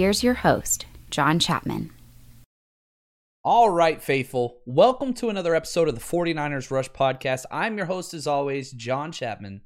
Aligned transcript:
Here's 0.00 0.24
your 0.24 0.32
host, 0.32 0.86
John 1.10 1.38
Chapman. 1.38 1.90
All 3.44 3.68
right, 3.68 4.02
faithful. 4.02 4.62
Welcome 4.64 5.12
to 5.12 5.28
another 5.28 5.54
episode 5.54 5.88
of 5.88 5.94
the 5.94 6.00
49ers 6.00 6.70
Rush 6.70 6.88
Podcast. 6.88 7.44
I'm 7.50 7.76
your 7.76 7.84
host, 7.84 8.14
as 8.14 8.26
always, 8.26 8.72
John 8.72 9.12
Chapman. 9.12 9.60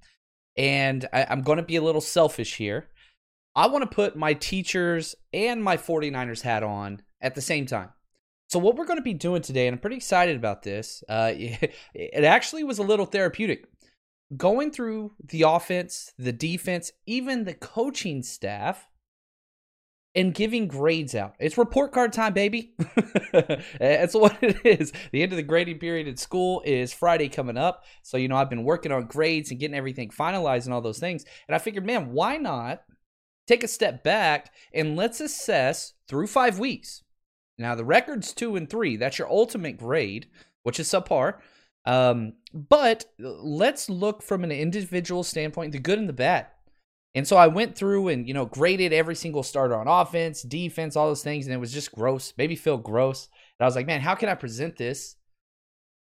And 0.57 1.07
I, 1.13 1.33
am 1.33 1.43
going 1.43 1.59
to 1.59 1.63
be 1.63 1.77
a 1.77 1.83
little 1.83 2.01
selfish 2.01 2.57
here. 2.57 2.89
I 3.55 3.69
want 3.69 3.89
to 3.89 3.95
put 3.95 4.17
my 4.17 4.35
teachers 4.35 5.15
and 5.33 5.63
my 5.63 5.77
49ers 5.77 6.41
hat 6.43 6.65
on 6.65 7.03
at 7.21 7.37
the 7.37 7.41
same 7.41 7.65
time. 7.65 7.91
So, 8.49 8.59
what 8.59 8.75
we're 8.75 8.87
going 8.87 8.99
to 8.99 9.05
be 9.05 9.15
doing 9.15 9.41
today, 9.41 9.69
and 9.69 9.75
I'm 9.75 9.81
pretty 9.81 9.99
excited 9.99 10.35
about 10.35 10.65
this, 10.65 11.05
uh, 11.09 11.31
it 11.37 12.25
actually 12.25 12.65
was 12.65 12.81
a 12.81 12.83
little 12.83 13.07
therapeutic. 13.07 13.69
Going 14.37 14.73
through 14.73 15.13
the 15.23 15.43
offense, 15.43 16.13
the 16.19 16.33
defense, 16.33 16.91
even 17.07 17.45
the 17.45 17.55
coaching 17.55 18.25
staff 18.25 18.89
and 20.15 20.33
giving 20.33 20.69
grades 20.69 21.15
out. 21.15 21.35
It's 21.41 21.59
report 21.59 21.93
card 21.93 22.13
time, 22.13 22.35
baby. 22.35 22.75
That's 23.79 24.15
what 24.15 24.37
it 24.43 24.65
is. 24.65 24.93
The 25.13 25.23
end 25.23 25.33
of 25.33 25.37
the 25.37 25.43
grading 25.43 25.79
period 25.79 26.07
in 26.07 26.17
school 26.17 26.63
is 26.65 26.93
Friday 26.93 27.29
coming 27.29 27.57
up. 27.57 27.85
So, 28.03 28.17
you 28.17 28.29
know, 28.29 28.37
I've 28.37 28.51
been 28.51 28.65
working 28.65 28.93
on 28.93 29.07
grades 29.07 29.51
and 29.51 29.59
getting 29.59 29.77
everything 29.77 30.11
finalized 30.11 30.67
and 30.67 30.75
all 30.75 30.81
those 30.81 31.01
things. 31.01 31.25
And 31.49 31.55
I 31.55 31.59
figured, 31.59 31.85
man, 31.85 32.13
why 32.13 32.37
not 32.37 32.83
take 33.47 33.65
a 33.65 33.69
step 33.69 34.05
back 34.05 34.53
and 34.73 34.97
let's 34.97 35.21
assess 35.21 35.95
through 36.09 36.29
five 36.29 36.59
weeks? 36.59 37.03
Now, 37.59 37.75
the 37.75 37.85
record's 37.85 38.33
two 38.33 38.57
and 38.57 38.71
three. 38.71 38.97
That's 38.97 39.19
your 39.19 39.31
ultimate 39.31 39.79
grade, 39.79 40.27
which 40.63 40.79
is 40.79 40.89
subpar. 40.89 41.39
Um, 41.87 42.35
but 42.53 43.05
let's 43.19 43.91
look 43.91 44.23
from 44.23 44.45
an 44.45 44.53
individual 44.53 45.23
standpoint, 45.23 45.73
the 45.73 45.79
good 45.79 45.99
and 45.99 46.09
the 46.09 46.15
bad. 46.15 46.47
And 47.15 47.27
so 47.27 47.37
I 47.37 47.47
went 47.47 47.77
through 47.77 48.09
and, 48.09 48.27
you 48.27 48.35
know, 48.35 48.47
graded 48.47 48.93
every 48.93 49.15
single 49.15 49.45
starter 49.45 49.77
on 49.77 49.87
offense, 49.87 50.43
defense, 50.43 50.97
all 50.97 51.07
those 51.07 51.23
things, 51.23 51.47
and 51.47 51.55
it 51.55 51.59
was 51.59 51.73
just 51.73 51.93
gross, 51.93 52.33
maybe 52.37 52.57
feel 52.57 52.77
gross. 52.77 53.29
And 53.59 53.65
I 53.65 53.69
was 53.69 53.77
like, 53.77 53.87
man, 53.87 54.01
how 54.01 54.17
can 54.17 54.29
I 54.29 54.35
present 54.35 54.77
this 54.77 55.17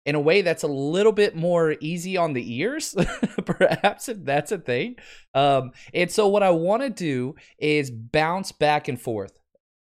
in 0.05 0.17
a 0.17 0.21
way 0.21 0.43
that's 0.43 0.65
a 0.65 0.69
little 0.69 1.13
bit 1.13 1.37
more 1.37 1.77
easy 1.81 2.17
on 2.17 2.33
the 2.33 2.57
ears? 2.57 2.97
Perhaps 3.45 4.09
if 4.09 4.25
that's 4.25 4.51
a 4.51 4.59
thing. 4.59 4.97
Um, 5.35 5.71
and 5.93 6.11
so 6.11 6.27
what 6.27 6.43
I 6.43 6.51
want 6.51 6.83
to 6.83 6.91
do 6.91 7.37
is 7.59 7.93
bounce 7.93 8.51
back 8.51 8.89
and 8.89 9.01
forth. 9.01 9.39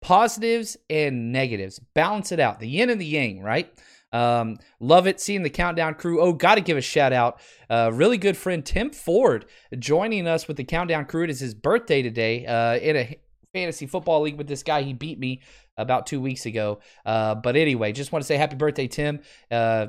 Positives 0.02 0.76
and 0.90 1.32
negatives. 1.32 1.80
Balance 1.94 2.34
it 2.34 2.42
out. 2.42 2.60
The 2.60 2.68
yin 2.68 2.90
and 2.90 3.00
the 3.00 3.06
yang, 3.06 3.42
right? 3.42 3.72
Um, 4.14 4.58
love 4.80 5.08
it 5.08 5.20
seeing 5.20 5.44
the 5.44 5.50
countdown 5.50 5.96
crew. 5.96 6.22
Oh, 6.22 6.32
got 6.32 6.56
to 6.56 6.62
give 6.62 6.78
a 6.78 6.82
shout 6.82 7.12
out. 7.12 7.42
Uh, 7.70 7.92
really 7.94 8.18
good 8.18 8.38
friend 8.38 8.66
Tim 8.66 8.92
Ford 8.92 9.46
joining 9.78 10.28
us 10.28 10.48
with 10.48 10.58
the 10.58 10.64
countdown 10.64 11.06
crew. 11.06 11.24
It 11.26 11.30
is 11.30 11.40
his 11.40 11.54
birthday 11.54 12.02
today 12.02 12.46
uh, 12.46 12.78
in 12.78 12.96
a 12.96 13.20
fantasy 13.52 13.88
football 13.88 14.22
league 14.22 14.38
with 14.38 14.48
this 14.48 14.64
guy. 14.64 14.84
He 14.84 14.94
beat 14.94 15.20
me 15.20 15.42
about 15.78 16.06
two 16.06 16.22
weeks 16.22 16.46
ago. 16.46 16.80
Uh, 17.06 17.36
but 17.36 17.56
anyway, 17.56 17.92
just 17.92 18.12
want 18.12 18.22
to 18.22 18.28
say 18.28 18.38
happy 18.38 18.56
birthday, 18.56 18.88
Tim. 18.88 19.22
Uh, 19.50 19.88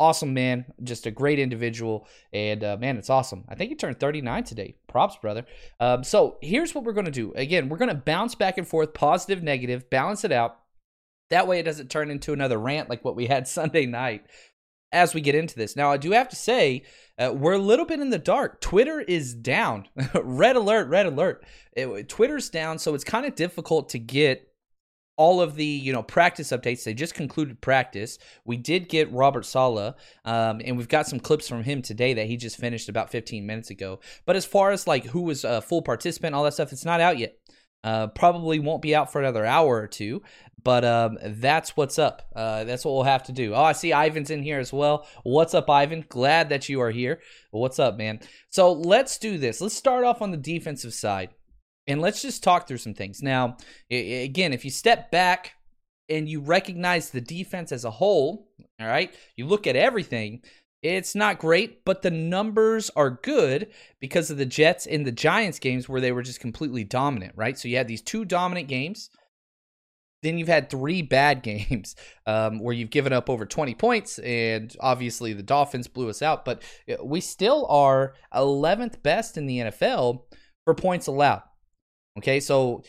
awesome 0.00 0.32
man, 0.32 0.64
just 0.82 1.06
a 1.06 1.10
great 1.10 1.38
individual, 1.38 2.08
and 2.32 2.64
uh, 2.64 2.76
man, 2.80 2.96
it's 2.96 3.10
awesome. 3.10 3.44
I 3.48 3.54
think 3.54 3.68
he 3.68 3.76
turned 3.76 4.00
39 4.00 4.44
today. 4.44 4.74
Props, 4.88 5.16
brother. 5.16 5.44
Um, 5.78 6.02
so 6.02 6.38
here's 6.40 6.74
what 6.74 6.84
we're 6.84 6.94
gonna 6.94 7.10
do. 7.10 7.32
Again, 7.36 7.68
we're 7.68 7.76
gonna 7.76 7.94
bounce 7.94 8.34
back 8.34 8.56
and 8.56 8.66
forth, 8.66 8.94
positive, 8.94 9.42
negative, 9.42 9.90
balance 9.90 10.24
it 10.24 10.32
out. 10.32 10.56
That 11.30 11.46
way 11.46 11.58
it 11.58 11.64
doesn't 11.64 11.90
turn 11.90 12.10
into 12.10 12.32
another 12.32 12.58
rant 12.58 12.88
like 12.90 13.04
what 13.04 13.16
we 13.16 13.26
had 13.26 13.48
Sunday 13.48 13.86
night 13.86 14.24
as 14.92 15.14
we 15.14 15.20
get 15.20 15.34
into 15.34 15.54
this. 15.54 15.76
Now, 15.76 15.90
I 15.92 15.96
do 15.96 16.10
have 16.10 16.28
to 16.30 16.36
say, 16.36 16.82
uh, 17.18 17.32
we're 17.32 17.52
a 17.52 17.58
little 17.58 17.84
bit 17.84 18.00
in 18.00 18.10
the 18.10 18.18
dark. 18.18 18.60
Twitter 18.60 19.00
is 19.00 19.34
down. 19.34 19.86
red 20.14 20.56
alert, 20.56 20.88
red 20.88 21.06
alert. 21.06 21.44
It, 21.72 22.08
Twitter's 22.08 22.50
down, 22.50 22.78
so 22.78 22.94
it's 22.94 23.04
kind 23.04 23.24
of 23.24 23.34
difficult 23.34 23.90
to 23.90 23.98
get 23.98 24.50
all 25.20 25.42
of 25.42 25.54
the 25.54 25.66
you 25.66 25.92
know 25.92 26.02
practice 26.02 26.48
updates 26.48 26.82
they 26.82 26.94
just 26.94 27.12
concluded 27.12 27.60
practice 27.60 28.18
we 28.46 28.56
did 28.56 28.88
get 28.88 29.12
robert 29.12 29.44
saleh 29.44 29.94
um, 30.24 30.62
and 30.64 30.78
we've 30.78 30.88
got 30.88 31.06
some 31.06 31.20
clips 31.20 31.46
from 31.46 31.62
him 31.62 31.82
today 31.82 32.14
that 32.14 32.26
he 32.26 32.38
just 32.38 32.56
finished 32.56 32.88
about 32.88 33.10
15 33.10 33.44
minutes 33.44 33.68
ago 33.68 34.00
but 34.24 34.34
as 34.34 34.46
far 34.46 34.70
as 34.70 34.86
like 34.86 35.04
who 35.04 35.20
was 35.20 35.44
a 35.44 35.60
full 35.60 35.82
participant 35.82 36.34
all 36.34 36.42
that 36.42 36.54
stuff 36.54 36.72
it's 36.72 36.86
not 36.86 37.02
out 37.02 37.18
yet 37.18 37.36
uh, 37.82 38.08
probably 38.08 38.58
won't 38.58 38.82
be 38.82 38.94
out 38.94 39.10
for 39.10 39.20
another 39.20 39.44
hour 39.44 39.76
or 39.76 39.86
two, 39.86 40.22
but 40.62 40.84
um, 40.84 41.18
that's 41.22 41.76
what's 41.76 41.98
up. 41.98 42.28
Uh, 42.34 42.64
that's 42.64 42.84
what 42.84 42.92
we'll 42.92 43.02
have 43.04 43.22
to 43.24 43.32
do. 43.32 43.54
Oh, 43.54 43.62
I 43.62 43.72
see 43.72 43.92
Ivan's 43.92 44.30
in 44.30 44.42
here 44.42 44.58
as 44.58 44.72
well. 44.72 45.06
What's 45.22 45.54
up, 45.54 45.70
Ivan? 45.70 46.04
Glad 46.08 46.50
that 46.50 46.68
you 46.68 46.80
are 46.80 46.90
here. 46.90 47.20
What's 47.50 47.78
up, 47.78 47.96
man? 47.96 48.20
So 48.50 48.72
let's 48.72 49.18
do 49.18 49.38
this. 49.38 49.60
Let's 49.60 49.74
start 49.74 50.04
off 50.04 50.20
on 50.22 50.30
the 50.30 50.36
defensive 50.36 50.92
side 50.92 51.30
and 51.86 52.00
let's 52.00 52.22
just 52.22 52.42
talk 52.42 52.68
through 52.68 52.78
some 52.78 52.94
things. 52.94 53.22
Now, 53.22 53.56
again, 53.90 54.52
if 54.52 54.64
you 54.64 54.70
step 54.70 55.10
back 55.10 55.52
and 56.08 56.28
you 56.28 56.40
recognize 56.40 57.10
the 57.10 57.20
defense 57.20 57.72
as 57.72 57.84
a 57.84 57.90
whole, 57.90 58.48
all 58.80 58.86
right, 58.86 59.14
you 59.36 59.46
look 59.46 59.66
at 59.66 59.76
everything. 59.76 60.42
It's 60.82 61.14
not 61.14 61.38
great, 61.38 61.84
but 61.84 62.00
the 62.02 62.10
numbers 62.10 62.90
are 62.96 63.10
good 63.10 63.68
because 64.00 64.30
of 64.30 64.38
the 64.38 64.46
Jets 64.46 64.86
and 64.86 65.06
the 65.06 65.12
Giants 65.12 65.58
games 65.58 65.88
where 65.88 66.00
they 66.00 66.12
were 66.12 66.22
just 66.22 66.40
completely 66.40 66.84
dominant, 66.84 67.34
right? 67.36 67.58
So 67.58 67.68
you 67.68 67.76
had 67.76 67.88
these 67.88 68.00
two 68.02 68.24
dominant 68.24 68.68
games. 68.68 69.10
then 70.22 70.38
you've 70.38 70.48
had 70.48 70.70
three 70.70 71.02
bad 71.18 71.42
games 71.42 71.96
um, 72.26 72.60
where 72.60 72.74
you've 72.74 72.90
given 72.90 73.12
up 73.12 73.28
over 73.28 73.44
20 73.44 73.74
points, 73.74 74.18
and 74.20 74.74
obviously 74.80 75.32
the 75.34 75.42
Dolphins 75.42 75.86
blew 75.86 76.08
us 76.08 76.22
out, 76.22 76.44
but 76.44 76.62
uh, 76.90 77.04
we 77.04 77.20
still 77.20 77.66
are 77.68 78.14
11th 78.34 79.02
best 79.02 79.36
in 79.36 79.46
the 79.46 79.58
NFL 79.58 80.22
for 80.64 80.74
points 80.74 81.06
allowed. 81.06 81.42
Okay, 82.18 82.40
so 82.40 82.82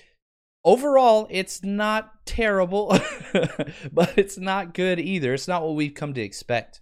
overall, 0.63 1.27
it's 1.29 1.63
not 1.63 2.25
terrible, 2.25 2.87
but 3.91 4.17
it's 4.17 4.37
not 4.37 4.73
good 4.73 4.99
either. 4.99 5.33
It's 5.33 5.47
not 5.47 5.63
what 5.63 5.75
we've 5.75 5.93
come 5.93 6.13
to 6.13 6.21
expect. 6.21 6.81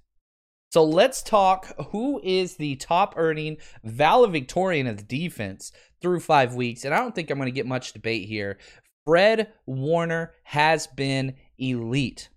So 0.71 0.83
let's 0.83 1.23
talk 1.23 1.67
who 1.91 2.21
is 2.23 2.55
the 2.55 2.75
top 2.75 3.15
earning 3.17 3.57
valedictorian 3.83 4.87
of 4.87 4.97
the 4.97 5.03
defense 5.03 5.71
through 6.01 6.19
five 6.19 6.53
weeks. 6.53 6.85
And 6.85 6.93
I 6.93 6.99
don't 6.99 7.15
think 7.15 7.29
I'm 7.29 7.37
going 7.37 7.47
to 7.47 7.51
get 7.51 7.65
much 7.65 7.93
debate 7.93 8.27
here. 8.27 8.57
Fred 9.05 9.51
Warner 9.65 10.33
has 10.43 10.85
been 10.85 11.35
elite. 11.57 12.29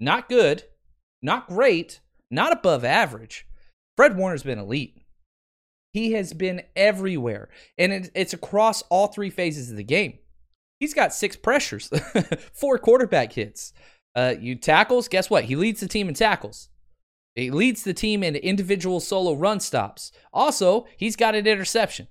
Not 0.00 0.28
good, 0.28 0.64
not 1.22 1.46
great, 1.46 2.00
not 2.30 2.52
above 2.52 2.84
average. 2.84 3.46
Fred 3.96 4.16
Warner's 4.16 4.42
been 4.42 4.58
elite. 4.58 4.96
He 5.92 6.12
has 6.12 6.32
been 6.32 6.62
everywhere, 6.74 7.48
and 7.76 7.92
it, 7.92 8.10
it's 8.14 8.32
across 8.32 8.82
all 8.82 9.08
three 9.08 9.30
phases 9.30 9.70
of 9.70 9.76
the 9.76 9.84
game. 9.84 10.18
He's 10.78 10.94
got 10.94 11.12
six 11.12 11.36
pressures, 11.36 11.90
four 12.52 12.78
quarterback 12.78 13.32
hits. 13.32 13.72
Uh, 14.14 14.34
you 14.40 14.54
tackles, 14.54 15.08
guess 15.08 15.28
what? 15.28 15.44
He 15.44 15.56
leads 15.56 15.80
the 15.80 15.88
team 15.88 16.08
in 16.08 16.14
tackles. 16.14 16.68
He 17.34 17.50
leads 17.50 17.84
the 17.84 17.94
team 17.94 18.22
in 18.22 18.34
individual 18.36 19.00
solo 19.00 19.34
run 19.34 19.60
stops. 19.60 20.12
Also, 20.32 20.86
he's 20.96 21.16
got 21.16 21.34
an 21.34 21.46
interception. 21.46 22.08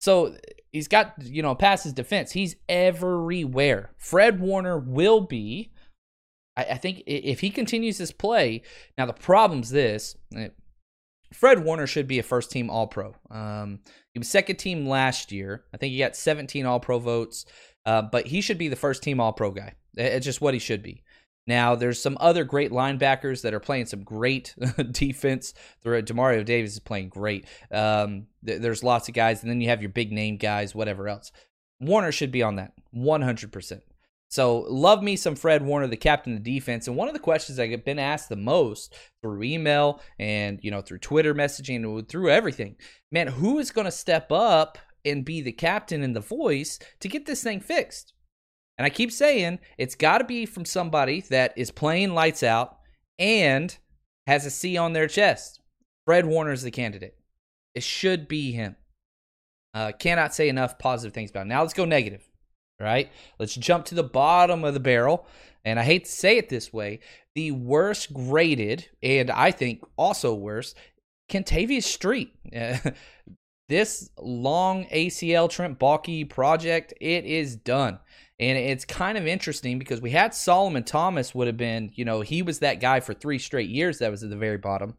So 0.00 0.36
he's 0.72 0.88
got, 0.88 1.14
you 1.22 1.42
know, 1.42 1.54
passes 1.54 1.92
defense. 1.92 2.32
He's 2.32 2.56
everywhere. 2.68 3.92
Fred 3.98 4.40
Warner 4.40 4.78
will 4.78 5.20
be. 5.20 5.72
I, 6.56 6.64
I 6.64 6.76
think 6.76 7.02
if 7.06 7.40
he 7.40 7.50
continues 7.50 7.98
this 7.98 8.12
play, 8.12 8.62
now 8.96 9.06
the 9.06 9.12
problem's 9.12 9.70
this. 9.70 10.16
Eh, 10.34 10.48
Fred 11.32 11.64
Warner 11.64 11.86
should 11.86 12.06
be 12.06 12.18
a 12.18 12.22
first 12.22 12.50
team 12.50 12.68
All 12.68 12.86
Pro. 12.86 13.14
Um, 13.30 13.80
he 14.12 14.18
was 14.18 14.28
second 14.28 14.56
team 14.56 14.86
last 14.86 15.32
year. 15.32 15.64
I 15.72 15.76
think 15.76 15.92
he 15.92 15.98
got 15.98 16.16
17 16.16 16.66
All 16.66 16.80
Pro 16.80 16.98
votes, 16.98 17.46
uh, 17.86 18.02
but 18.02 18.26
he 18.26 18.40
should 18.40 18.58
be 18.58 18.68
the 18.68 18.76
first 18.76 19.02
team 19.02 19.20
All 19.20 19.32
Pro 19.32 19.50
guy. 19.50 19.74
It's 19.94 20.24
just 20.24 20.40
what 20.40 20.54
he 20.54 20.60
should 20.60 20.82
be. 20.82 21.02
Now, 21.46 21.74
there's 21.74 22.00
some 22.00 22.16
other 22.20 22.44
great 22.44 22.70
linebackers 22.70 23.42
that 23.42 23.54
are 23.54 23.60
playing 23.60 23.86
some 23.86 24.04
great 24.04 24.54
defense. 24.92 25.54
Demario 25.84 26.44
Davis 26.44 26.74
is 26.74 26.80
playing 26.80 27.08
great. 27.08 27.46
Um, 27.70 28.26
th- 28.46 28.60
there's 28.60 28.84
lots 28.84 29.08
of 29.08 29.14
guys, 29.14 29.42
and 29.42 29.50
then 29.50 29.60
you 29.60 29.68
have 29.68 29.82
your 29.82 29.90
big 29.90 30.12
name 30.12 30.36
guys, 30.36 30.74
whatever 30.74 31.08
else. 31.08 31.32
Warner 31.80 32.12
should 32.12 32.30
be 32.30 32.44
on 32.44 32.56
that 32.56 32.72
100%. 32.94 33.80
So, 34.28 34.60
love 34.60 35.02
me 35.02 35.16
some 35.16 35.34
Fred 35.34 35.62
Warner, 35.62 35.88
the 35.88 35.96
captain 35.96 36.34
of 36.36 36.42
the 36.42 36.54
defense. 36.54 36.86
And 36.86 36.96
one 36.96 37.08
of 37.08 37.12
the 37.12 37.20
questions 37.20 37.58
I 37.58 37.68
have 37.68 37.84
been 37.84 37.98
asked 37.98 38.28
the 38.28 38.36
most 38.36 38.94
through 39.20 39.42
email 39.42 40.00
and, 40.18 40.58
you 40.62 40.70
know, 40.70 40.80
through 40.80 41.00
Twitter 41.00 41.34
messaging 41.34 42.08
through 42.08 42.30
everything, 42.30 42.76
man, 43.10 43.26
who 43.26 43.58
is 43.58 43.72
going 43.72 43.84
to 43.84 43.90
step 43.90 44.32
up 44.32 44.78
and 45.04 45.24
be 45.24 45.42
the 45.42 45.52
captain 45.52 46.02
and 46.02 46.16
the 46.16 46.20
voice 46.20 46.78
to 47.00 47.08
get 47.08 47.26
this 47.26 47.42
thing 47.42 47.60
fixed? 47.60 48.14
And 48.78 48.86
I 48.86 48.90
keep 48.90 49.12
saying 49.12 49.58
it's 49.78 49.94
got 49.94 50.18
to 50.18 50.24
be 50.24 50.46
from 50.46 50.64
somebody 50.64 51.20
that 51.30 51.52
is 51.56 51.70
playing 51.70 52.14
lights 52.14 52.42
out 52.42 52.78
and 53.18 53.76
has 54.26 54.46
a 54.46 54.50
C 54.50 54.76
on 54.76 54.92
their 54.92 55.08
chest. 55.08 55.60
Fred 56.04 56.26
Warner 56.26 56.52
is 56.52 56.62
the 56.62 56.70
candidate. 56.70 57.16
It 57.74 57.82
should 57.82 58.28
be 58.28 58.52
him. 58.52 58.76
Uh, 59.74 59.92
cannot 59.92 60.34
say 60.34 60.48
enough 60.48 60.78
positive 60.78 61.14
things 61.14 61.30
about 61.30 61.42
him. 61.42 61.48
Now 61.48 61.62
let's 61.62 61.74
go 61.74 61.84
negative. 61.84 62.28
Right? 62.80 63.10
Let's 63.38 63.54
jump 63.54 63.84
to 63.86 63.94
the 63.94 64.02
bottom 64.02 64.64
of 64.64 64.74
the 64.74 64.80
barrel. 64.80 65.26
And 65.64 65.78
I 65.78 65.84
hate 65.84 66.06
to 66.06 66.10
say 66.10 66.38
it 66.38 66.48
this 66.48 66.72
way, 66.72 66.98
the 67.36 67.52
worst 67.52 68.12
graded, 68.12 68.88
and 69.02 69.30
I 69.30 69.52
think 69.52 69.84
also 69.96 70.34
worse, 70.34 70.74
Kentavius 71.30 71.84
Street. 71.84 72.34
this 73.68 74.10
long 74.18 74.86
ACL 74.86 75.48
Trent 75.48 75.78
Baalke 75.78 76.28
project, 76.28 76.92
it 77.00 77.24
is 77.24 77.54
done. 77.56 78.00
And 78.40 78.58
it's 78.58 78.84
kind 78.84 79.18
of 79.18 79.26
interesting 79.26 79.78
because 79.78 80.00
we 80.00 80.10
had 80.10 80.34
Solomon 80.34 80.84
Thomas 80.84 81.34
would 81.34 81.46
have 81.46 81.56
been, 81.56 81.92
you 81.94 82.04
know, 82.04 82.22
he 82.22 82.42
was 82.42 82.58
that 82.58 82.80
guy 82.80 83.00
for 83.00 83.14
three 83.14 83.38
straight 83.38 83.68
years 83.68 83.98
that 83.98 84.10
was 84.10 84.22
at 84.22 84.30
the 84.30 84.36
very 84.36 84.58
bottom. 84.58 84.96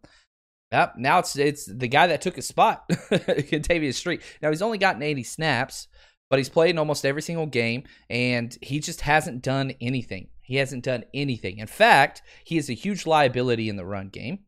Yep, 0.71 0.95
now 0.97 1.19
it's 1.19 1.35
it's 1.35 1.65
the 1.65 1.87
guy 1.87 2.07
that 2.07 2.21
took 2.21 2.35
his 2.35 2.47
spot, 2.47 2.87
Kentavius 2.89 3.93
Street. 3.93 4.21
Now 4.41 4.49
he's 4.49 4.61
only 4.61 4.79
gotten 4.79 5.03
80 5.03 5.23
snaps, 5.23 5.87
but 6.31 6.39
he's 6.39 6.49
played 6.49 6.71
in 6.71 6.79
almost 6.79 7.05
every 7.05 7.21
single 7.21 7.45
game, 7.45 7.83
and 8.09 8.57
he 8.59 8.79
just 8.79 9.01
hasn't 9.01 9.43
done 9.43 9.73
anything. 9.79 10.29
He 10.41 10.55
hasn't 10.55 10.83
done 10.83 11.03
anything. 11.13 11.59
In 11.59 11.67
fact, 11.67 12.23
he 12.43 12.57
is 12.57 12.69
a 12.69 12.73
huge 12.73 13.05
liability 13.05 13.69
in 13.69 13.75
the 13.75 13.85
run 13.85 14.09
game. 14.09 14.39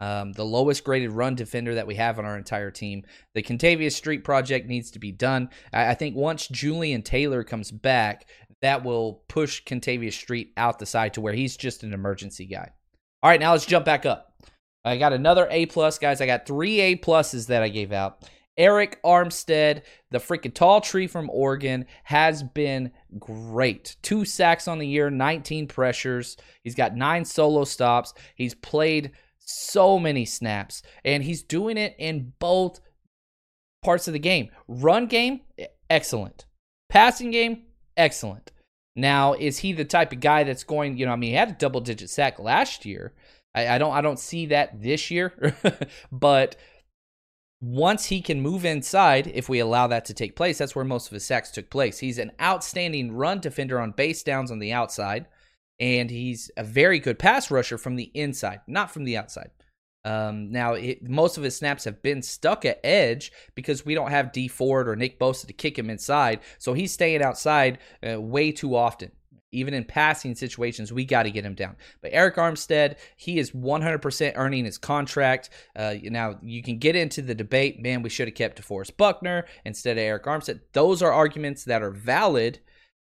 Um, 0.00 0.32
the 0.32 0.44
lowest 0.44 0.84
graded 0.84 1.12
run 1.12 1.34
defender 1.34 1.76
that 1.76 1.86
we 1.86 1.94
have 1.94 2.18
on 2.18 2.24
our 2.24 2.36
entire 2.36 2.70
team. 2.70 3.04
The 3.34 3.42
Kentavius 3.42 3.92
Street 3.92 4.24
project 4.24 4.68
needs 4.68 4.90
to 4.92 4.98
be 4.98 5.12
done. 5.12 5.50
I, 5.72 5.90
I 5.90 5.94
think 5.94 6.16
once 6.16 6.48
Julian 6.48 7.02
Taylor 7.02 7.44
comes 7.44 7.70
back, 7.70 8.28
that 8.60 8.84
will 8.84 9.22
push 9.28 9.62
Kentavius 9.64 10.14
Street 10.14 10.52
out 10.56 10.78
the 10.78 10.86
side 10.86 11.14
to 11.14 11.20
where 11.20 11.32
he's 11.32 11.56
just 11.56 11.82
an 11.82 11.92
emergency 11.92 12.46
guy. 12.46 12.70
All 13.22 13.30
right, 13.30 13.40
now 13.40 13.52
let's 13.52 13.66
jump 13.66 13.84
back 13.84 14.04
up. 14.04 14.34
I 14.84 14.98
got 14.98 15.12
another 15.12 15.48
A 15.50 15.66
plus, 15.66 15.98
guys. 15.98 16.20
I 16.20 16.26
got 16.26 16.46
three 16.46 16.80
A 16.80 16.96
pluses 16.96 17.46
that 17.46 17.62
I 17.62 17.68
gave 17.68 17.92
out. 17.92 18.28
Arik 18.58 18.94
Armstead, 19.04 19.82
the 20.10 20.18
freaking 20.18 20.54
tall 20.54 20.80
tree 20.80 21.06
from 21.06 21.30
Oregon, 21.30 21.86
has 22.04 22.42
been 22.42 22.92
great. 23.18 23.96
Two 24.02 24.24
sacks 24.24 24.68
on 24.68 24.78
the 24.78 24.86
year, 24.86 25.10
19 25.10 25.66
pressures. 25.66 26.36
He's 26.62 26.74
got 26.74 26.94
nine 26.94 27.24
solo 27.24 27.64
stops. 27.64 28.14
He's 28.36 28.54
played 28.54 29.12
so 29.44 29.98
many 29.98 30.24
snaps, 30.24 30.82
and 31.04 31.24
he's 31.24 31.42
doing 31.42 31.76
it 31.76 31.94
in 31.98 32.32
both 32.38 32.80
parts 33.82 34.06
of 34.08 34.12
the 34.12 34.18
game. 34.18 34.50
Run 34.66 35.06
game, 35.06 35.40
excellent. 35.88 36.46
Passing 36.88 37.30
game, 37.30 37.64
excellent. 37.96 38.50
Now, 38.96 39.34
is 39.34 39.58
he 39.58 39.72
the 39.72 39.84
type 39.84 40.12
of 40.12 40.20
guy 40.20 40.44
that's 40.44 40.64
going, 40.64 40.96
you 40.96 41.06
know, 41.06 41.12
I 41.12 41.16
mean, 41.16 41.30
he 41.30 41.36
had 41.36 41.50
a 41.50 41.52
double 41.54 41.80
digit 41.80 42.10
sack 42.10 42.38
last 42.38 42.84
year. 42.84 43.12
I, 43.54 43.68
I 43.68 43.78
don't 43.78 43.92
I 43.92 44.00
don't 44.00 44.18
see 44.18 44.46
that 44.46 44.80
this 44.82 45.10
year, 45.10 45.54
but 46.12 46.56
once 47.60 48.06
he 48.06 48.20
can 48.20 48.40
move 48.40 48.64
inside, 48.64 49.26
if 49.26 49.48
we 49.48 49.58
allow 49.58 49.86
that 49.86 50.04
to 50.04 50.14
take 50.14 50.36
place, 50.36 50.58
that's 50.58 50.76
where 50.76 50.84
most 50.84 51.06
of 51.06 51.14
his 51.14 51.24
sacks 51.24 51.50
took 51.50 51.70
place. 51.70 51.98
He's 51.98 52.18
an 52.18 52.32
outstanding 52.40 53.12
run 53.12 53.40
defender 53.40 53.80
on 53.80 53.92
base 53.92 54.22
downs 54.22 54.50
on 54.50 54.58
the 54.58 54.72
outside, 54.72 55.26
and 55.80 56.10
he's 56.10 56.50
a 56.56 56.64
very 56.64 56.98
good 56.98 57.18
pass 57.18 57.50
rusher 57.50 57.78
from 57.78 57.96
the 57.96 58.10
inside, 58.14 58.60
not 58.66 58.90
from 58.90 59.04
the 59.04 59.16
outside. 59.16 59.50
Um, 60.04 60.52
now, 60.52 60.74
it, 60.74 61.08
most 61.08 61.38
of 61.38 61.42
his 61.42 61.56
snaps 61.56 61.84
have 61.84 62.02
been 62.02 62.22
stuck 62.22 62.64
at 62.64 62.80
edge 62.84 63.32
because 63.54 63.86
we 63.86 63.94
don't 63.94 64.10
have 64.10 64.32
Dee 64.32 64.48
Ford 64.48 64.88
or 64.88 64.96
Nick 64.96 65.18
Bosa 65.18 65.46
to 65.46 65.52
kick 65.52 65.78
him 65.78 65.88
inside. 65.88 66.40
So 66.58 66.74
he's 66.74 66.92
staying 66.92 67.22
outside 67.22 67.78
uh, 68.06 68.20
way 68.20 68.52
too 68.52 68.76
often. 68.76 69.12
Even 69.50 69.72
in 69.72 69.84
passing 69.84 70.34
situations, 70.34 70.92
we 70.92 71.04
got 71.04 71.22
to 71.22 71.30
get 71.30 71.46
him 71.46 71.54
down. 71.54 71.76
But 72.02 72.12
Arik 72.12 72.34
Armstead, 72.34 72.96
he 73.16 73.38
is 73.38 73.52
100% 73.52 74.32
earning 74.34 74.64
his 74.64 74.78
contract. 74.78 75.48
Uh, 75.76 75.94
now, 76.02 76.38
you 76.42 76.60
can 76.60 76.78
get 76.78 76.96
into 76.96 77.22
the 77.22 77.36
debate, 77.36 77.80
man, 77.80 78.02
we 78.02 78.10
should 78.10 78.26
have 78.26 78.34
kept 78.34 78.60
DeForest 78.60 78.96
Buckner 78.96 79.46
instead 79.64 79.96
of 79.96 80.02
Arik 80.02 80.24
Armstead. 80.24 80.60
Those 80.72 81.02
are 81.02 81.12
arguments 81.12 81.64
that 81.64 81.82
are 81.82 81.92
valid 81.92 82.58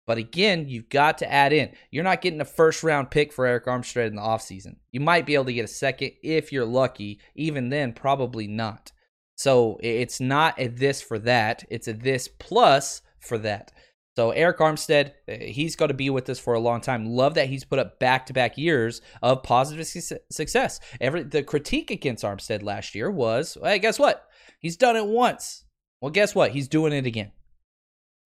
but 0.07 0.19
again, 0.19 0.69
you've 0.69 0.89
got 0.89 1.19
to 1.19 1.33
add 1.33 1.53
in. 1.53 1.73
You're 1.91 2.05
not 2.05 2.21
getting 2.21 2.41
a 2.41 2.45
first 2.45 2.83
round 2.83 3.11
pick 3.11 3.33
for 3.33 3.47
Arik 3.47 3.67
Armstead 3.67 4.09
in 4.09 4.17
the 4.17 4.23
offseason. 4.23 4.77
You 4.93 5.01
might 5.01 5.27
be 5.27 5.35
able 5.35 5.47
to 5.47 5.53
get 5.53 5.65
a 5.65 5.69
second 5.69 6.13
if 6.23 6.53
you're 6.53 6.65
lucky. 6.65 7.21
Even 7.35 7.71
then, 7.71 7.93
probably 7.93 8.47
not. 8.47 8.93
So 9.37 9.79
it's 9.83 10.21
not 10.21 10.61
a 10.61 10.69
this 10.69 11.03
for 11.03 11.19
that. 11.21 11.65
It's 11.69 11.89
a 11.89 11.93
this 11.93 12.29
plus 12.29 13.03
for 13.19 13.39
that. 13.39 13.73
So 14.17 14.31
Arik 14.31 14.59
Armstead, 14.59 15.13
uh, 15.29 15.45
he's 15.45 15.75
going 15.75 15.89
to 15.89 15.95
be 15.95 16.09
with 16.09 16.29
us 16.31 16.39
for 16.39 16.55
a 16.55 16.61
long 16.61 16.81
time. 16.81 17.07
Love 17.07 17.35
that 17.35 17.49
he's 17.49 17.65
put 17.65 17.81
up 17.81 17.99
back-to-back 17.99 18.57
years 18.57 19.01
of 19.23 19.43
positive 19.43 19.89
success. 20.31 20.79
Every 21.01 21.25
the 21.25 21.43
critique 21.43 21.91
against 21.91 22.23
Armstead 22.23 22.63
last 22.63 22.95
year 22.95 23.11
was, 23.11 23.59
hey, 23.61 23.81
guess 23.81 23.99
what? 23.99 24.29
He's 24.61 24.77
done 24.77 24.95
it 24.95 25.07
once. 25.07 25.65
Well, 26.01 26.13
guess 26.13 26.33
what? 26.33 26.53
He's 26.53 26.69
doing 26.69 26.93
it 26.93 27.07
again. 27.07 27.33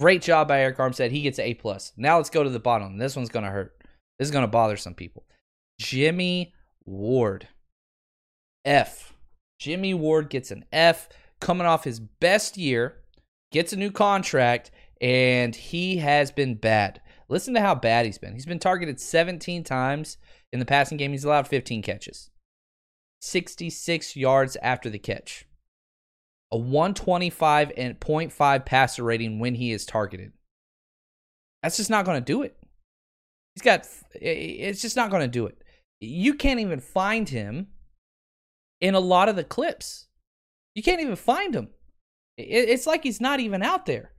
Great 0.01 0.23
job 0.23 0.47
by 0.47 0.59
Arik 0.59 0.77
Armstead. 0.77 1.11
He 1.11 1.23
gets 1.23 1.41
A 1.41 1.55
plus. 1.55 1.93
Now 1.97 2.19
let's 2.19 2.31
go 2.31 2.45
to 2.45 2.51
the 2.51 2.61
bottom. 2.61 2.99
This 2.99 3.17
one's 3.17 3.31
gonna 3.31 3.51
hurt. 3.51 3.77
This 4.19 4.29
is 4.29 4.33
gonna 4.33 4.47
bother 4.47 4.77
some 4.77 4.95
people. 4.95 5.25
Jimmy 5.81 6.55
Ward. 6.85 7.49
F. 8.65 9.15
Jimmy 9.59 9.95
Ward 9.95 10.31
gets 10.31 10.51
an 10.53 10.65
F 10.73 11.09
coming 11.41 11.67
off 11.67 11.85
his 11.85 11.99
best 11.99 12.57
year, 12.57 12.99
gets 13.51 13.73
a 13.73 13.77
new 13.77 13.91
contract, 13.91 14.71
and 15.01 15.55
he 15.57 15.97
has 15.97 16.31
been 16.31 16.55
bad. 16.55 17.01
Listen 17.29 17.55
to 17.55 17.61
how 17.61 17.75
bad 17.75 18.07
he's 18.07 18.19
been. 18.19 18.35
He's 18.35 18.47
been 18.47 18.59
targeted 18.59 19.01
17 19.01 19.65
times 19.65 20.17
in 20.53 20.61
the 20.61 20.65
passing 20.65 20.97
game. 20.97 21.11
He's 21.11 21.25
allowed 21.25 21.49
15 21.49 21.83
catches, 21.83 22.31
66 23.21 24.17
yards 24.17 24.57
after 24.63 24.89
the 24.89 24.99
catch 24.99 25.48
a 26.51 26.59
125 26.59 27.73
and 27.77 27.99
0.5 28.01 28.67
passer 28.67 29.03
rating 29.03 29.39
when 29.39 29.55
he 29.55 29.73
is 29.73 29.85
targeted. 29.85 30.33
That's 31.63 31.77
just 31.77 31.91
not 31.91 32.05
going 32.05 32.21
to 32.21 32.25
do 32.25 32.43
it. 32.43 32.57
He's 33.55 33.63
got, 33.63 33.87
it's 34.15 34.81
just 34.81 34.97
not 34.97 35.11
going 35.11 35.23
to 35.23 35.29
do 35.29 35.47
it. 35.47 35.59
You 36.01 36.35
can't 36.35 36.61
even 36.61 36.81
find 36.81 37.29
him 37.29 37.69
in 38.81 38.95
a 38.95 39.01
lot 39.01 39.29
of 39.29 39.37
the 39.37 39.45
clips. 39.45 40.07
You 40.75 40.83
can't 40.83 41.01
even 41.01 41.17
find 41.17 41.55
him. 41.55 41.71
It's 42.37 42.87
like 42.87 43.03
he's 43.03 43.21
not 43.21 43.41
even 43.41 43.63
out 43.63 43.87
there. 43.87 44.13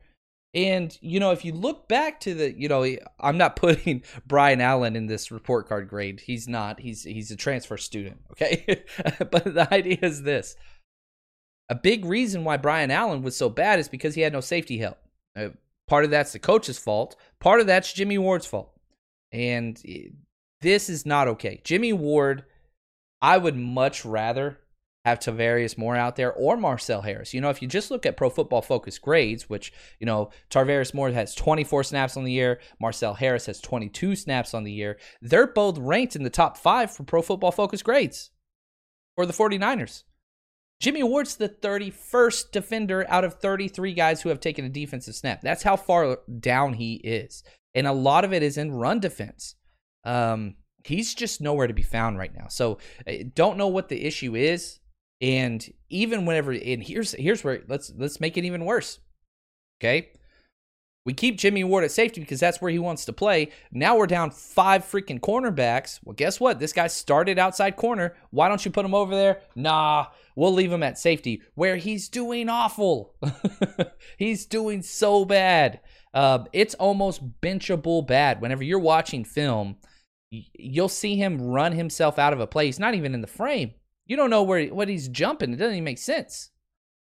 And, 0.53 0.97
you 1.01 1.19
know, 1.19 1.31
if 1.31 1.45
you 1.45 1.53
look 1.53 1.87
back 1.87 2.19
to 2.21 2.33
the, 2.33 2.59
you 2.59 2.67
know, 2.67 2.85
I'm 3.19 3.37
not 3.37 3.55
putting 3.55 4.03
Brian 4.25 4.61
Allen 4.61 4.95
in 4.95 5.05
this 5.05 5.31
report 5.31 5.67
card 5.67 5.87
grade. 5.87 6.21
He's 6.21 6.47
not. 6.47 6.79
He's 6.79 7.03
he's 7.03 7.31
a 7.31 7.35
transfer 7.35 7.77
student, 7.77 8.21
okay? 8.31 8.83
but 9.19 9.43
the 9.45 9.67
idea 9.71 9.99
is 10.01 10.23
this. 10.23 10.55
A 11.69 11.75
big 11.75 12.03
reason 12.05 12.43
why 12.43 12.57
Brian 12.57 12.91
Allen 12.91 13.21
was 13.21 13.37
so 13.37 13.49
bad 13.49 13.79
is 13.79 13.87
because 13.87 14.15
he 14.15 14.21
had 14.21 14.33
no 14.33 14.41
safety 14.41 14.79
help. 14.79 14.97
Uh, 15.35 15.49
part 15.87 16.03
of 16.03 16.11
that's 16.11 16.33
the 16.33 16.39
coach's 16.39 16.79
fault. 16.79 17.15
Part 17.39 17.61
of 17.61 17.67
that's 17.67 17.93
Jimmy 17.93 18.17
Ward's 18.17 18.45
fault. 18.45 18.73
And 19.31 19.79
this 20.61 20.89
is 20.89 21.05
not 21.05 21.27
okay. 21.27 21.61
Jimmy 21.63 21.93
Ward, 21.93 22.43
I 23.21 23.37
would 23.37 23.55
much 23.55 24.03
rather 24.03 24.57
have 25.05 25.19
Tarvarius 25.19 25.77
Moore 25.77 25.95
out 25.95 26.15
there 26.15 26.33
or 26.33 26.57
Marcell 26.57 27.01
Harris. 27.01 27.33
You 27.33 27.41
know, 27.41 27.49
if 27.49 27.61
you 27.61 27.67
just 27.67 27.89
look 27.89 28.05
at 28.05 28.17
Pro 28.17 28.29
Football 28.29 28.61
Focus 28.61 28.97
grades, 28.97 29.49
which, 29.49 29.71
you 29.99 30.05
know, 30.05 30.29
Tarvarius 30.49 30.93
Moore 30.93 31.11
has 31.11 31.35
24 31.35 31.83
snaps 31.83 32.17
on 32.17 32.25
the 32.25 32.31
year, 32.31 32.59
Marcell 32.81 33.13
Harris 33.13 33.45
has 33.45 33.61
22 33.61 34.15
snaps 34.15 34.53
on 34.53 34.63
the 34.63 34.71
year, 34.71 34.97
they're 35.21 35.47
both 35.47 35.77
ranked 35.77 36.15
in 36.15 36.23
the 36.23 36.29
top 36.29 36.57
five 36.57 36.91
for 36.91 37.03
Pro 37.03 37.21
Football 37.21 37.51
Focus 37.51 37.81
grades 37.81 38.31
for 39.15 39.25
the 39.25 39.33
49ers. 39.33 40.03
Jimmy 40.79 41.03
Ward's 41.03 41.35
the 41.35 41.49
31st 41.49 42.51
defender 42.51 43.05
out 43.09 43.25
of 43.25 43.35
33 43.35 43.93
guys 43.93 44.21
who 44.21 44.29
have 44.29 44.39
taken 44.39 44.63
a 44.63 44.69
defensive 44.69 45.15
snap. 45.15 45.41
That's 45.41 45.63
how 45.63 45.75
far 45.75 46.19
down 46.39 46.73
he 46.73 46.95
is. 46.95 47.43
And 47.75 47.85
a 47.85 47.91
lot 47.93 48.23
of 48.23 48.33
it 48.33 48.43
is 48.43 48.57
in 48.57 48.71
run 48.71 48.99
defense. 48.99 49.55
Um, 50.05 50.55
he's 50.85 51.13
just 51.13 51.41
nowhere 51.41 51.67
to 51.67 51.73
be 51.73 51.83
found 51.83 52.17
right 52.17 52.33
now. 52.33 52.47
So 52.47 52.77
don't 53.35 53.57
know 53.57 53.67
what 53.67 53.89
the 53.89 54.05
issue 54.05 54.35
is. 54.35 54.79
And 55.21 55.67
even 55.89 56.25
whenever 56.25 56.51
and 56.51 56.81
here's 56.81 57.11
here's 57.11 57.43
where 57.43 57.61
let's 57.67 57.91
let's 57.97 58.21
make 58.21 58.37
it 58.37 58.45
even 58.45 58.63
worse. 58.63 58.99
Okay? 59.81 60.11
We 61.09 61.13
keep 61.13 61.39
Jimmy 61.39 61.63
Ward 61.63 61.83
at 61.83 61.89
safety 61.89 62.21
because 62.21 62.39
that's 62.39 62.61
where 62.61 62.69
he 62.69 62.77
wants 62.77 63.03
to 63.05 63.13
play. 63.13 63.49
Now 63.71 63.97
we're 63.97 64.05
down 64.05 64.29
five 64.29 64.85
freaking 64.85 65.19
cornerbacks. 65.19 65.99
Well, 66.03 66.13
guess 66.13 66.39
what? 66.39 66.59
This 66.59 66.71
guy 66.71 66.85
started 66.85 67.39
outside 67.39 67.77
corner. 67.77 68.15
Why 68.29 68.47
don't 68.47 68.63
you 68.63 68.69
put 68.69 68.85
him 68.85 68.93
over 68.93 69.15
there? 69.15 69.41
Nah, 69.55 70.05
we'll 70.35 70.53
leave 70.53 70.71
him 70.71 70.83
at 70.83 70.99
safety 70.99 71.41
where 71.55 71.77
he's 71.77 72.09
doing 72.09 72.47
awful. 72.47 73.15
he's 74.19 74.45
doing 74.45 74.83
so 74.83 75.25
bad. 75.25 75.79
Uh, 76.13 76.43
it's 76.53 76.75
almost 76.75 77.41
benchable 77.41 78.05
bad. 78.05 78.39
Whenever 78.39 78.63
you're 78.63 78.77
watching 78.77 79.25
film, 79.25 79.77
you'll 80.29 80.89
see 80.89 81.15
him 81.15 81.41
run 81.41 81.71
himself 81.71 82.19
out 82.19 82.33
of 82.33 82.39
a 82.39 82.45
play. 82.45 82.67
He's 82.67 82.77
not 82.77 82.93
even 82.93 83.15
in 83.15 83.21
the 83.21 83.25
frame. 83.25 83.73
You 84.05 84.15
don't 84.15 84.29
know 84.29 84.43
where 84.43 84.67
what 84.67 84.89
he's 84.89 85.07
jumping. 85.07 85.53
It 85.53 85.55
doesn't 85.55 85.73
even 85.73 85.85
make 85.85 85.97
sense. 85.97 86.51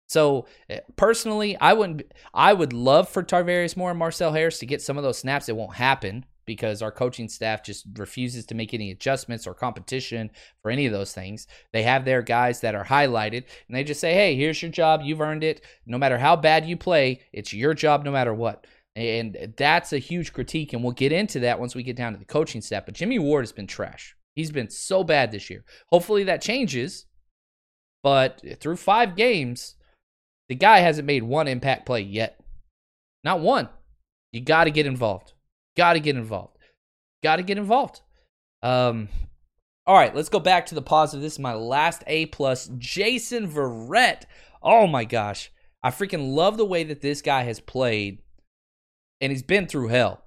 So 0.08 0.48
eh, 0.70 0.82
personally, 0.96 1.58
I 1.60 1.74
wouldn't. 1.74 2.04
I 2.34 2.54
would 2.54 2.74
love 2.74 3.10
for 3.10 3.24
Tarvarius 3.24 3.76
Moore 3.76 3.92
and 3.92 4.00
Marcell 4.00 4.34
Harris 4.34 4.60
to 4.60 4.66
get 4.66 4.82
some 4.82 4.98
of 4.98 5.04
those 5.04 5.18
snaps. 5.18 5.50
It 5.50 5.56
won't 5.56 5.76
happen 5.76 6.26
because 6.46 6.84
our 6.84 6.92
coaching 6.92 7.28
staff 7.28 7.64
just 7.64 7.88
refuses 7.96 8.46
to 8.46 8.56
make 8.56 8.74
any 8.74 8.92
adjustments 8.92 9.48
or 9.48 9.56
competition 9.56 10.30
for 10.62 10.70
any 10.70 10.86
of 10.86 10.94
those 10.94 11.12
things. 11.12 11.48
They 11.74 11.82
have 11.84 12.06
their 12.06 12.22
guys 12.22 12.62
that 12.62 12.76
are 12.76 12.86
highlighted 12.86 13.46
and 13.68 13.76
they 13.76 13.84
just 13.84 14.00
say, 14.00 14.14
"Hey, 14.14 14.36
here's 14.36 14.62
your 14.62 14.72
job. 14.72 15.02
You've 15.04 15.22
earned 15.22 15.44
it. 15.44 15.62
No 15.88 15.98
matter 15.98 16.20
how 16.20 16.36
bad 16.36 16.68
you 16.68 16.78
play, 16.78 17.22
it's 17.34 17.54
your 17.54 17.74
job 17.74 18.06
no 18.06 18.12
matter 18.12 18.34
what." 18.34 18.68
And 18.96 19.54
that's 19.58 19.92
a 19.92 19.98
huge 19.98 20.32
critique, 20.32 20.72
and 20.72 20.82
we'll 20.82 20.94
get 20.94 21.12
into 21.12 21.42
that 21.42 21.60
once 21.60 21.76
we 21.76 21.84
get 21.84 21.98
down 21.98 22.14
to 22.14 22.20
the 22.20 22.26
coaching 22.26 22.62
staff. 22.62 22.86
But 22.86 22.96
Jimmy 22.96 23.20
Ward 23.20 23.44
has 23.44 23.52
been 23.52 23.68
trash. 23.68 24.16
He's 24.36 24.52
been 24.52 24.70
so 24.70 25.04
bad 25.04 25.32
this 25.32 25.50
year. 25.50 25.66
Hopefully 25.90 26.24
that 26.26 26.42
changes. 26.42 27.06
But 28.04 28.42
through 28.60 28.78
five 28.78 29.16
games, 29.16 29.76
the 30.50 30.56
guy 30.56 30.80
hasn't 30.80 31.08
made 31.08 31.24
one 31.24 31.48
impact 31.48 31.86
play 31.86 32.02
yet. 32.02 32.40
Not 33.24 33.40
one. 33.40 33.70
You 34.32 34.42
got 34.42 34.66
to 34.66 34.72
get 34.72 34.86
involved. 34.86 35.34
Got 35.78 35.94
to 35.94 36.00
get 36.00 36.16
involved. 36.16 36.58
Got 37.24 37.38
to 37.38 37.44
get 37.44 37.58
involved. 37.58 38.02
Um, 38.62 39.10
all 39.88 39.96
right, 39.96 40.16
let's 40.16 40.30
go 40.30 40.40
back 40.40 40.66
to 40.68 40.76
the 40.76 40.82
positive. 40.82 41.22
This 41.22 41.34
is 41.34 41.40
my 41.40 41.54
last 41.54 42.04
A 42.08 42.26
plus. 42.28 42.70
Jason 42.78 43.50
Verrett. 43.50 44.24
Oh 44.62 44.88
my 44.88 45.06
gosh, 45.06 45.52
I 45.84 45.92
freaking 45.92 46.34
love 46.34 46.58
the 46.58 46.66
way 46.66 46.84
that 46.84 47.02
this 47.02 47.22
guy 47.22 47.44
has 47.44 47.60
played, 47.60 48.20
and 49.22 49.32
he's 49.32 49.44
been 49.44 49.68
through 49.68 49.90
hell. 49.90 50.25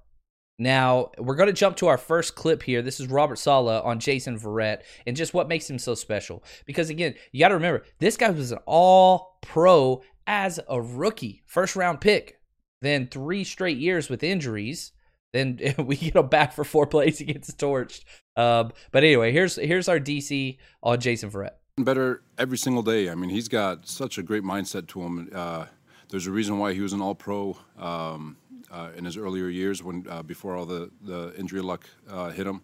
Now, 0.61 1.11
we're 1.17 1.35
going 1.35 1.47
to 1.47 1.53
jump 1.53 1.77
to 1.77 1.87
our 1.87 1.97
first 1.97 2.35
clip 2.35 2.61
here. 2.61 2.81
This 2.81 2.99
is 2.99 3.07
Robert 3.07 3.37
Saleh 3.37 3.81
on 3.83 3.99
Jason 3.99 4.37
Verrett 4.37 4.81
and 5.07 5.15
just 5.15 5.33
what 5.33 5.47
makes 5.47 5.69
him 5.69 5.79
so 5.79 5.95
special. 5.95 6.43
Because 6.65 6.89
again, 6.89 7.15
you 7.31 7.39
got 7.39 7.47
to 7.47 7.53
remember, 7.55 7.85
this 7.99 8.17
guy 8.17 8.29
was 8.29 8.51
an 8.51 8.59
all 8.65 9.39
pro 9.41 10.01
as 10.27 10.59
a 10.67 10.81
rookie, 10.81 11.43
first 11.45 11.77
round 11.77 12.01
pick. 12.01 12.41
Then 12.81 13.07
three 13.07 13.45
straight 13.45 13.77
years 13.77 14.09
with 14.09 14.21
injuries. 14.21 14.91
Then 15.31 15.59
we 15.77 15.95
get 15.95 16.17
him 16.17 16.27
back 16.27 16.51
for 16.51 16.65
four 16.65 16.85
plays. 16.85 17.19
He 17.19 17.25
gets 17.25 17.53
torched. 17.53 18.03
Um, 18.35 18.71
but 18.91 19.03
anyway, 19.03 19.31
here's 19.31 19.55
here's 19.55 19.87
our 19.87 19.99
DC 19.99 20.57
on 20.83 20.99
Jason 20.99 21.31
Verrett. 21.31 21.51
Better 21.77 22.21
every 22.37 22.57
single 22.57 22.83
day. 22.83 23.09
I 23.09 23.15
mean, 23.15 23.29
he's 23.29 23.47
got 23.47 23.87
such 23.87 24.17
a 24.17 24.23
great 24.23 24.43
mindset 24.43 24.87
to 24.89 25.01
him. 25.01 25.29
Uh, 25.33 25.65
there's 26.09 26.27
a 26.27 26.31
reason 26.31 26.57
why 26.57 26.73
he 26.73 26.81
was 26.81 26.93
an 26.93 27.01
all 27.01 27.15
pro. 27.15 27.57
Um, 27.77 28.37
uh, 28.71 28.89
in 28.95 29.05
his 29.05 29.17
earlier 29.17 29.47
years 29.47 29.83
when 29.83 30.05
uh, 30.09 30.23
before 30.23 30.55
all 30.55 30.65
the, 30.65 30.89
the 31.01 31.33
injury 31.37 31.61
luck 31.61 31.89
uh, 32.09 32.29
hit 32.29 32.45
him. 32.45 32.61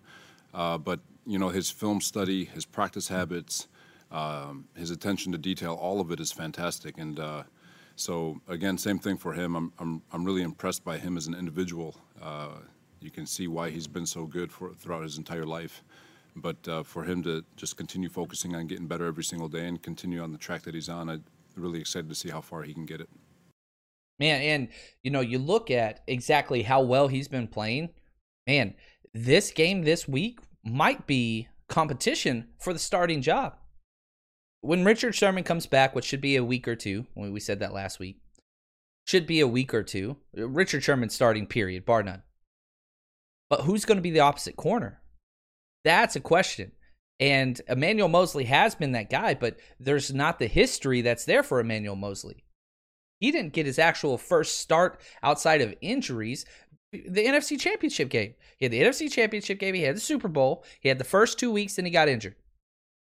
Uh, 0.53 0.77
but 0.77 0.99
you 1.25 1.39
know 1.39 1.49
his 1.49 1.69
film 1.71 2.01
study, 2.01 2.45
his 2.45 2.65
practice 2.65 3.07
habits, 3.07 3.67
um, 4.11 4.65
his 4.75 4.91
attention 4.91 5.31
to 5.31 5.37
detail, 5.37 5.73
all 5.73 5.99
of 5.99 6.11
it 6.11 6.19
is 6.19 6.31
fantastic. 6.31 6.97
And 6.97 7.19
uh, 7.19 7.43
so 7.95 8.39
again, 8.47 8.77
same 8.77 8.99
thing 8.99 9.17
for 9.17 9.33
him. 9.33 9.55
I'm, 9.55 9.73
I'm 9.79 10.01
I'm 10.11 10.23
really 10.23 10.43
impressed 10.43 10.83
by 10.83 10.97
him 10.97 11.17
as 11.17 11.27
an 11.27 11.35
individual. 11.35 11.95
You 13.01 13.11
can 13.11 13.27
see 13.27 13.47
why 13.47 13.69
he's 13.69 13.87
been 13.87 14.05
so 14.07 14.25
good 14.25 14.51
for 14.51 14.73
throughout 14.73 15.03
his 15.03 15.17
entire 15.17 15.45
life. 15.45 15.83
But 16.35 16.85
for 16.85 17.03
him 17.03 17.23
to 17.23 17.45
just 17.55 17.77
continue 17.77 18.09
focusing 18.09 18.55
on 18.55 18.67
getting 18.67 18.87
better 18.87 19.05
every 19.05 19.23
single 19.23 19.47
day 19.47 19.67
and 19.67 19.81
continue 19.81 20.21
on 20.21 20.31
the 20.31 20.37
track 20.37 20.63
that 20.63 20.73
he's 20.73 20.89
on, 20.89 21.09
I'm 21.09 21.23
really 21.55 21.79
excited 21.79 22.09
to 22.09 22.15
see 22.15 22.29
how 22.29 22.41
far 22.41 22.63
he 22.63 22.73
can 22.73 22.85
get 22.85 22.99
it. 22.99 23.09
Man, 24.19 24.41
and 24.41 24.67
you 25.03 25.11
know, 25.11 25.21
you 25.21 25.39
look 25.39 25.69
at 25.69 26.03
exactly 26.07 26.63
how 26.63 26.81
well 26.81 27.07
he's 27.07 27.27
been 27.27 27.47
playing. 27.47 27.89
Man, 28.47 28.75
this 29.13 29.51
game 29.51 29.83
this 29.83 30.07
week 30.07 30.39
might 30.63 31.05
be 31.05 31.47
competition 31.67 32.47
for 32.59 32.73
the 32.73 32.79
starting 32.79 33.21
job. 33.21 33.55
When 34.61 34.85
Richard 34.85 35.13
Sherman 35.13 35.43
comes 35.43 35.67
back, 35.67 35.93
which 35.93 36.05
should 36.05 36.21
be 36.21 36.35
a 36.35 36.43
week 36.43 36.67
or 36.67 36.75
two, 36.75 37.05
we 37.15 37.39
said 37.39 37.59
that 37.59 37.73
last 37.73 37.99
week, 37.99 38.19
should 39.05 39.27
be 39.27 39.39
a 39.39 39.47
week 39.47 39.73
or 39.73 39.83
two. 39.83 40.17
Richard 40.33 40.83
Sherman 40.83 41.09
starting, 41.09 41.45
period, 41.45 41.85
bar 41.85 42.01
none. 42.01 42.23
But 43.49 43.61
who's 43.61 43.85
going 43.85 43.97
to 43.97 44.01
be 44.01 44.11
the 44.11 44.21
opposite 44.21 44.55
corner? 44.55 45.01
That's 45.83 46.15
a 46.15 46.19
question. 46.19 46.71
And 47.19 47.61
Emmanuel 47.69 48.07
Moseley 48.07 48.45
has 48.45 48.73
been 48.73 48.93
that 48.93 49.11
guy, 49.11 49.35
but 49.35 49.57
there's 49.79 50.13
not 50.13 50.39
the 50.39 50.47
history 50.47 51.01
that's 51.01 51.25
there 51.25 51.43
for 51.43 51.59
Emmanuel 51.59 51.95
Moseley. 51.95 52.43
He 53.19 53.31
didn't 53.31 53.53
get 53.53 53.65
his 53.65 53.79
actual 53.79 54.17
first 54.17 54.59
start 54.59 54.99
outside 55.23 55.61
of 55.61 55.73
injuries. 55.81 56.45
The 56.91 57.25
NFC 57.25 57.59
Championship 57.59 58.09
game. 58.09 58.35
He 58.57 58.65
had 58.65 58.71
the 58.71 58.81
NFC 58.81 59.11
Championship 59.11 59.59
game. 59.59 59.75
He 59.75 59.83
had 59.83 59.95
the 59.95 60.01
Super 60.01 60.27
Bowl. 60.27 60.63
He 60.79 60.89
had 60.89 60.97
the 60.97 61.03
first 61.03 61.39
two 61.39 61.51
weeks, 61.51 61.77
and 61.77 61.87
he 61.87 61.91
got 61.91 62.07
injured. 62.07 62.35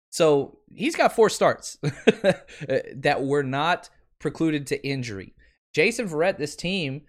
So 0.09 0.59
he's 0.73 0.95
got 0.95 1.13
four 1.13 1.29
starts 1.29 1.77
that 1.81 3.17
were 3.19 3.43
not 3.43 3.89
precluded 4.19 4.67
to 4.67 4.87
injury. 4.87 5.33
Jason 5.73 6.09
Verrett, 6.09 6.37
this 6.37 6.55
team, 6.55 7.03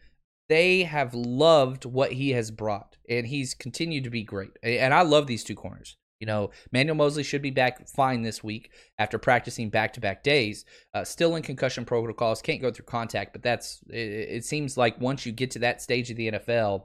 they 0.48 0.82
have 0.82 1.14
loved 1.14 1.84
what 1.84 2.12
he 2.12 2.30
has 2.30 2.50
brought, 2.50 2.98
and 3.08 3.26
he's 3.26 3.54
continued 3.54 4.04
to 4.04 4.10
be 4.10 4.22
great. 4.22 4.50
And 4.62 4.92
I 4.92 5.02
love 5.02 5.26
these 5.26 5.44
two 5.44 5.54
corners. 5.54 5.96
You 6.20 6.26
know, 6.26 6.50
Manuel 6.70 6.96
Moseley 6.96 7.22
should 7.22 7.42
be 7.42 7.50
back 7.50 7.88
fine 7.88 8.22
this 8.22 8.44
week 8.44 8.70
after 8.98 9.18
practicing 9.18 9.70
back 9.70 9.94
to 9.94 10.00
back 10.00 10.22
days. 10.22 10.66
Uh, 10.92 11.02
still 11.02 11.34
in 11.34 11.42
concussion 11.42 11.86
protocols, 11.86 12.42
can't 12.42 12.60
go 12.60 12.70
through 12.70 12.84
contact, 12.84 13.32
but 13.32 13.42
that's 13.42 13.80
it, 13.88 13.96
it 13.96 14.44
seems 14.44 14.76
like 14.76 15.00
once 15.00 15.24
you 15.24 15.32
get 15.32 15.50
to 15.52 15.58
that 15.60 15.80
stage 15.80 16.10
of 16.10 16.16
the 16.16 16.32
NFL 16.32 16.84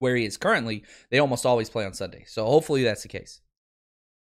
where 0.00 0.16
he 0.16 0.24
is 0.24 0.36
currently, 0.36 0.82
they 1.10 1.20
almost 1.20 1.46
always 1.46 1.70
play 1.70 1.84
on 1.84 1.94
Sunday. 1.94 2.24
So 2.26 2.44
hopefully 2.44 2.82
that's 2.82 3.02
the 3.02 3.08
case. 3.08 3.40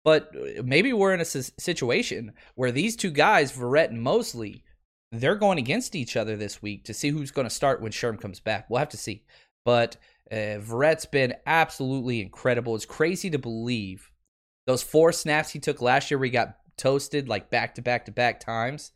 But 0.04 0.34
uh, 0.34 0.62
maybe 0.64 0.92
we're 0.92 1.14
in 1.14 1.20
a 1.20 1.24
situation 1.24 2.32
where 2.56 2.72
these 2.72 2.96
two 2.96 3.10
guys, 3.10 3.52
Verrett 3.52 3.90
and 3.90 4.02
Moseley, 4.02 4.64
they're 5.12 5.36
going 5.36 5.58
against 5.58 5.94
each 5.94 6.16
other 6.16 6.36
this 6.36 6.60
week 6.60 6.84
to 6.84 6.94
see 6.94 7.10
who's 7.10 7.30
going 7.30 7.46
to 7.46 7.54
start 7.54 7.80
when 7.80 7.92
Sherm 7.92 8.20
comes 8.20 8.40
back. 8.40 8.68
We'll 8.68 8.78
have 8.80 8.88
to 8.88 8.96
see. 8.96 9.24
But 9.64 9.96
uh, 10.30 10.58
Verrett's 10.58 11.06
been 11.06 11.34
absolutely 11.46 12.20
incredible. 12.20 12.74
It's 12.74 12.86
crazy 12.86 13.30
to 13.30 13.38
believe 13.38 14.10
those 14.66 14.82
four 14.82 15.12
snaps 15.12 15.50
he 15.50 15.58
took 15.58 15.80
last 15.80 16.10
year 16.10 16.18
where 16.18 16.26
he 16.26 16.30
got 16.30 16.56
toasted 16.76 17.28
like 17.28 17.50
back 17.50 17.74
to 17.76 17.82
back 17.82 18.04
to 18.06 18.12
back 18.12 18.40
times, 18.40 18.92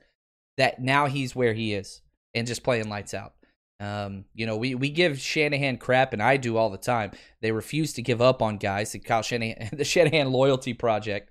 that 0.56 0.80
now 0.80 1.06
he's 1.06 1.34
where 1.34 1.54
he 1.54 1.72
is 1.72 2.02
and 2.34 2.46
just 2.46 2.62
playing 2.62 2.88
lights 2.88 3.14
out. 3.14 3.34
Um, 3.80 4.26
you 4.34 4.44
know, 4.44 4.56
we, 4.56 4.74
we 4.74 4.90
give 4.90 5.18
Shanahan 5.18 5.78
crap, 5.78 6.12
and 6.12 6.22
I 6.22 6.36
do 6.36 6.58
all 6.58 6.68
the 6.68 6.76
time. 6.76 7.12
They 7.40 7.50
refuse 7.50 7.94
to 7.94 8.02
give 8.02 8.20
up 8.20 8.42
on 8.42 8.58
guys. 8.58 8.92
The 8.92 8.98
Kyle 8.98 9.22
Shanahan, 9.22 9.70
the 9.72 9.84
Shanahan 9.84 10.30
loyalty 10.30 10.74
project. 10.74 11.30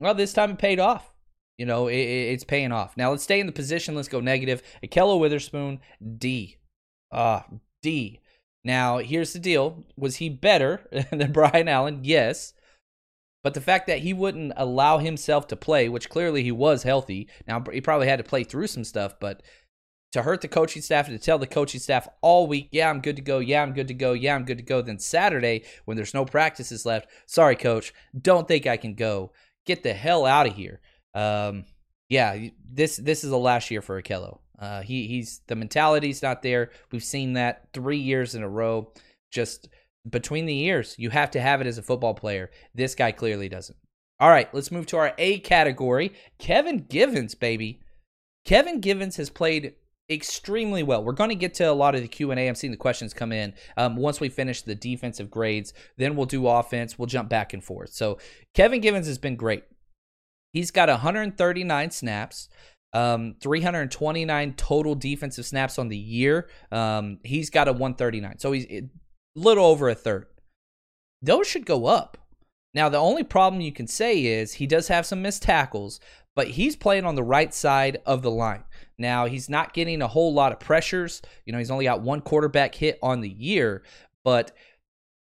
Well, 0.00 0.14
this 0.14 0.32
time 0.32 0.52
it 0.52 0.58
paid 0.58 0.80
off. 0.80 1.12
You 1.56 1.66
know, 1.66 1.86
it, 1.88 1.96
it's 1.96 2.44
paying 2.44 2.72
off. 2.72 2.96
Now 2.96 3.10
let's 3.10 3.22
stay 3.22 3.40
in 3.40 3.46
the 3.46 3.52
position. 3.52 3.94
Let's 3.94 4.08
go 4.08 4.20
negative. 4.20 4.62
Ahkello 4.84 5.20
Witherspoon, 5.20 5.80
D. 6.18 6.56
Uh, 7.12 7.42
D. 7.82 8.20
Now, 8.64 8.98
here's 8.98 9.32
the 9.32 9.38
deal. 9.38 9.84
Was 9.96 10.16
he 10.16 10.28
better 10.28 10.82
than 11.12 11.32
Brian 11.32 11.68
Allen? 11.68 12.00
Yes. 12.02 12.54
But 13.48 13.54
the 13.54 13.62
fact 13.62 13.86
that 13.86 14.00
he 14.00 14.12
wouldn't 14.12 14.52
allow 14.58 14.98
himself 14.98 15.46
to 15.46 15.56
play, 15.56 15.88
which 15.88 16.10
clearly 16.10 16.42
he 16.42 16.52
was 16.52 16.82
healthy. 16.82 17.28
Now, 17.46 17.64
he 17.72 17.80
probably 17.80 18.06
had 18.06 18.18
to 18.18 18.22
play 18.22 18.44
through 18.44 18.66
some 18.66 18.84
stuff, 18.84 19.18
but 19.18 19.42
to 20.12 20.20
hurt 20.20 20.42
the 20.42 20.48
coaching 20.48 20.82
staff 20.82 21.08
and 21.08 21.18
to 21.18 21.24
tell 21.24 21.38
the 21.38 21.46
coaching 21.46 21.80
staff 21.80 22.06
all 22.20 22.46
week, 22.46 22.68
yeah, 22.72 22.90
I'm 22.90 23.00
good 23.00 23.16
to 23.16 23.22
go. 23.22 23.38
Yeah, 23.38 23.62
I'm 23.62 23.72
good 23.72 23.88
to 23.88 23.94
go. 23.94 24.12
Yeah, 24.12 24.34
I'm 24.34 24.44
good 24.44 24.58
to 24.58 24.64
go. 24.64 24.82
Then 24.82 24.98
Saturday, 24.98 25.64
when 25.86 25.96
there's 25.96 26.12
no 26.12 26.26
practices 26.26 26.84
left, 26.84 27.08
sorry, 27.24 27.56
coach, 27.56 27.94
don't 28.20 28.46
think 28.46 28.66
I 28.66 28.76
can 28.76 28.92
go. 28.92 29.32
Get 29.64 29.82
the 29.82 29.94
hell 29.94 30.26
out 30.26 30.46
of 30.46 30.54
here. 30.54 30.82
Um, 31.14 31.64
yeah, 32.10 32.48
this 32.70 32.98
this 32.98 33.24
is 33.24 33.30
the 33.30 33.38
last 33.38 33.70
year 33.70 33.80
for 33.80 34.02
Ahkello. 34.02 34.40
Uh, 34.58 34.82
he 34.82 35.06
he's 35.06 35.40
the 35.46 35.56
mentality's 35.56 36.22
not 36.22 36.42
there. 36.42 36.70
We've 36.92 37.02
seen 37.02 37.32
that 37.32 37.68
three 37.72 37.96
years 37.96 38.34
in 38.34 38.42
a 38.42 38.48
row. 38.48 38.92
Just 39.30 39.70
between 40.08 40.46
the 40.46 40.54
years, 40.54 40.94
you 40.98 41.10
have 41.10 41.30
to 41.32 41.40
have 41.40 41.60
it 41.60 41.66
as 41.66 41.78
a 41.78 41.82
football 41.82 42.14
player. 42.14 42.50
This 42.74 42.94
guy 42.94 43.12
clearly 43.12 43.48
doesn't. 43.48 43.78
All 44.20 44.30
right, 44.30 44.52
let's 44.52 44.72
move 44.72 44.86
to 44.86 44.96
our 44.96 45.14
A 45.18 45.38
category. 45.40 46.12
Kevin 46.38 46.86
Givens, 46.88 47.34
baby. 47.34 47.80
Kevin 48.44 48.80
Givens 48.80 49.16
has 49.16 49.30
played 49.30 49.74
extremely 50.10 50.82
well. 50.82 51.04
We're 51.04 51.12
going 51.12 51.30
to 51.30 51.36
get 51.36 51.54
to 51.54 51.64
a 51.64 51.72
lot 51.72 51.94
of 51.94 52.02
the 52.02 52.08
Q 52.08 52.30
and 52.30 52.40
A. 52.40 52.48
I'm 52.48 52.54
seeing 52.54 52.70
the 52.70 52.76
questions 52.76 53.14
come 53.14 53.32
in 53.32 53.54
um, 53.76 53.96
once 53.96 54.20
we 54.20 54.28
finish 54.28 54.62
the 54.62 54.74
defensive 54.74 55.30
grades. 55.30 55.72
Then 55.98 56.16
we'll 56.16 56.26
do 56.26 56.48
offense. 56.48 56.98
We'll 56.98 57.06
jump 57.06 57.28
back 57.28 57.52
and 57.52 57.62
forth. 57.62 57.90
So 57.90 58.18
Kevin 58.54 58.80
Givens 58.80 59.06
has 59.06 59.18
been 59.18 59.36
great. 59.36 59.64
He's 60.52 60.70
got 60.70 60.88
139 60.88 61.90
snaps. 61.90 62.48
Um, 62.94 63.34
329 63.42 64.54
total 64.54 64.94
defensive 64.94 65.44
snaps 65.44 65.78
on 65.78 65.88
the 65.88 65.96
year. 65.96 66.48
Um, 66.72 67.18
he's 67.22 67.50
got 67.50 67.68
a 67.68 67.72
139, 67.72 68.38
so 68.38 68.52
he's 68.52 68.66
little 69.38 69.66
over 69.66 69.88
a 69.88 69.94
third. 69.94 70.26
Those 71.22 71.46
should 71.46 71.66
go 71.66 71.86
up. 71.86 72.18
Now, 72.74 72.88
the 72.88 72.98
only 72.98 73.24
problem 73.24 73.60
you 73.60 73.72
can 73.72 73.86
say 73.86 74.24
is 74.24 74.54
he 74.54 74.66
does 74.66 74.88
have 74.88 75.06
some 75.06 75.22
missed 75.22 75.42
tackles, 75.42 76.00
but 76.36 76.48
he's 76.48 76.76
playing 76.76 77.04
on 77.04 77.14
the 77.14 77.22
right 77.22 77.52
side 77.52 77.98
of 78.06 78.22
the 78.22 78.30
line. 78.30 78.64
Now, 78.98 79.26
he's 79.26 79.48
not 79.48 79.74
getting 79.74 80.02
a 80.02 80.08
whole 80.08 80.34
lot 80.34 80.52
of 80.52 80.60
pressures. 80.60 81.22
You 81.44 81.52
know, 81.52 81.58
he's 81.58 81.70
only 81.70 81.86
got 81.86 82.02
one 82.02 82.20
quarterback 82.20 82.74
hit 82.74 82.98
on 83.02 83.20
the 83.20 83.28
year, 83.28 83.82
but 84.24 84.52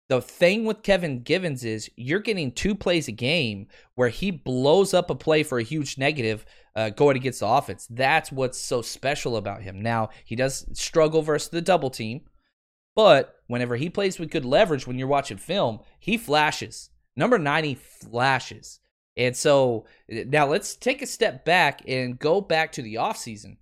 the 0.09 0.21
thing 0.21 0.65
with 0.65 0.83
Kevin 0.83 1.21
Givens 1.21 1.63
is 1.63 1.89
you're 1.95 2.19
getting 2.19 2.51
two 2.51 2.75
plays 2.75 3.07
a 3.07 3.13
game 3.13 3.67
where 3.95 4.09
he 4.09 4.29
blows 4.29 4.93
up 4.93 5.09
a 5.09 5.15
play 5.15 5.41
for 5.41 5.57
a 5.57 5.63
huge 5.63 5.97
negative 5.97 6.45
uh, 6.75 6.89
going 6.89 7.15
against 7.15 7.39
the 7.39 7.47
offense. 7.47 7.87
That's 7.89 8.29
what's 8.29 8.57
so 8.57 8.81
special 8.81 9.37
about 9.37 9.61
him. 9.61 9.81
Now, 9.81 10.09
he 10.25 10.35
does 10.35 10.65
struggle 10.77 11.21
versus 11.21 11.49
the 11.49 11.61
double 11.61 11.89
team, 11.89 12.21
but 12.95 13.35
whenever 13.47 13.75
he 13.75 13.89
plays 13.89 14.19
with 14.19 14.31
good 14.31 14.45
leverage 14.45 14.87
when 14.87 14.97
you're 14.97 15.07
watching 15.07 15.37
film, 15.37 15.79
he 15.99 16.17
flashes. 16.17 16.89
Number 17.15 17.37
90 17.37 17.75
flashes. 17.75 18.79
And 19.17 19.35
so 19.35 19.85
now 20.09 20.47
let's 20.47 20.75
take 20.75 21.01
a 21.01 21.07
step 21.07 21.43
back 21.43 21.81
and 21.87 22.17
go 22.17 22.41
back 22.41 22.71
to 22.73 22.81
the 22.81 22.95
offseason. 22.95 23.57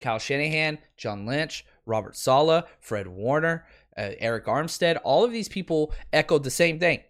Kyle 0.00 0.18
Shanahan, 0.18 0.78
John 0.96 1.26
Lynch, 1.26 1.64
Robert 1.84 2.16
Saleh, 2.16 2.64
Fred 2.80 3.06
Warner, 3.06 3.66
uh, 3.96 4.10
Arik 4.22 4.44
Armstead, 4.44 4.98
all 5.04 5.24
of 5.24 5.32
these 5.32 5.48
people 5.48 5.92
echoed 6.12 6.44
the 6.44 6.50
same 6.50 6.78
thing. 6.78 7.00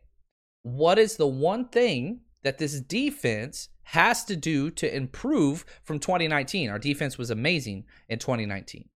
What 0.62 0.98
is 0.98 1.16
the 1.16 1.26
one 1.26 1.68
thing 1.68 2.20
that 2.42 2.58
this 2.58 2.80
defense 2.80 3.68
has 3.84 4.24
to 4.24 4.36
do 4.36 4.70
to 4.72 4.94
improve 4.94 5.64
from 5.82 5.98
2019? 5.98 6.70
Our 6.70 6.78
defense 6.78 7.18
was 7.18 7.30
amazing 7.30 7.84
in 8.08 8.18
2019. 8.18 8.88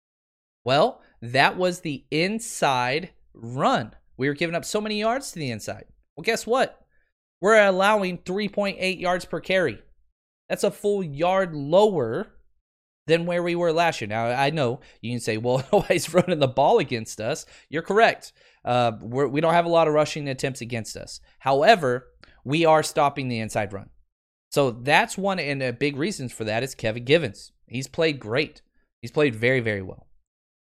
Well, 0.65 1.01
that 1.23 1.57
was 1.57 1.81
the 1.81 2.05
inside 2.11 3.11
run. 3.35 3.93
We 4.17 4.29
were 4.29 4.35
giving 4.35 4.55
up 4.55 4.65
so 4.65 4.81
many 4.81 4.99
yards 4.99 5.33
to 5.33 5.39
the 5.39 5.51
inside. 5.51 5.87
Well, 6.17 6.25
guess 6.25 6.47
what? 6.47 6.81
we're 7.41 7.67
allowing 7.67 8.19
3.8 8.19 9.01
yards 9.01 9.25
per 9.25 9.41
carry. 9.41 9.81
That's 10.49 10.65
a 10.65 10.71
full 10.71 11.03
yard 11.03 11.55
lower 11.55 12.33
than 13.07 13.27
where 13.27 13.43
we 13.43 13.55
were 13.55 13.73
last 13.73 14.01
year. 14.01 14.09
Now, 14.09 14.27
I 14.27 14.51
know 14.51 14.81
you 15.01 15.13
can 15.13 15.21
say, 15.21 15.37
well, 15.37 15.65
nobody's 15.73 16.13
running 16.13 16.39
the 16.39 16.49
ball 16.49 16.79
against 16.79 17.21
us. 17.21 17.47
You're 17.69 17.83
correct. 17.83 18.33
Uh, 18.65 18.93
we're, 19.01 19.27
we 19.27 19.41
do 19.41 19.47
not 19.47 19.55
have 19.55 19.65
a 19.65 19.71
lot 19.71 19.89
of 19.89 19.95
rushing 19.95 20.29
attempts 20.29 20.61
against 20.61 20.97
us. 20.97 21.21
However, 21.39 22.09
we 22.45 22.65
are 22.65 22.83
stopping 22.83 23.29
the 23.29 23.41
inside 23.41 23.73
run. 23.73 23.91
So 24.51 24.71
that's 24.73 25.17
one 25.17 25.39
and 25.39 25.63
a 25.63 25.73
big 25.73 25.97
reasons 25.97 26.33
for 26.33 26.45
that 26.45 26.63
is 26.63 26.75
Kevin 26.75 27.05
Givens. 27.05 27.53
He's 27.67 27.87
played 27.87 28.19
great. 28.19 28.63
He's 29.01 29.13
played 29.13 29.35
very, 29.35 29.61
very 29.61 29.81
well. 29.81 30.09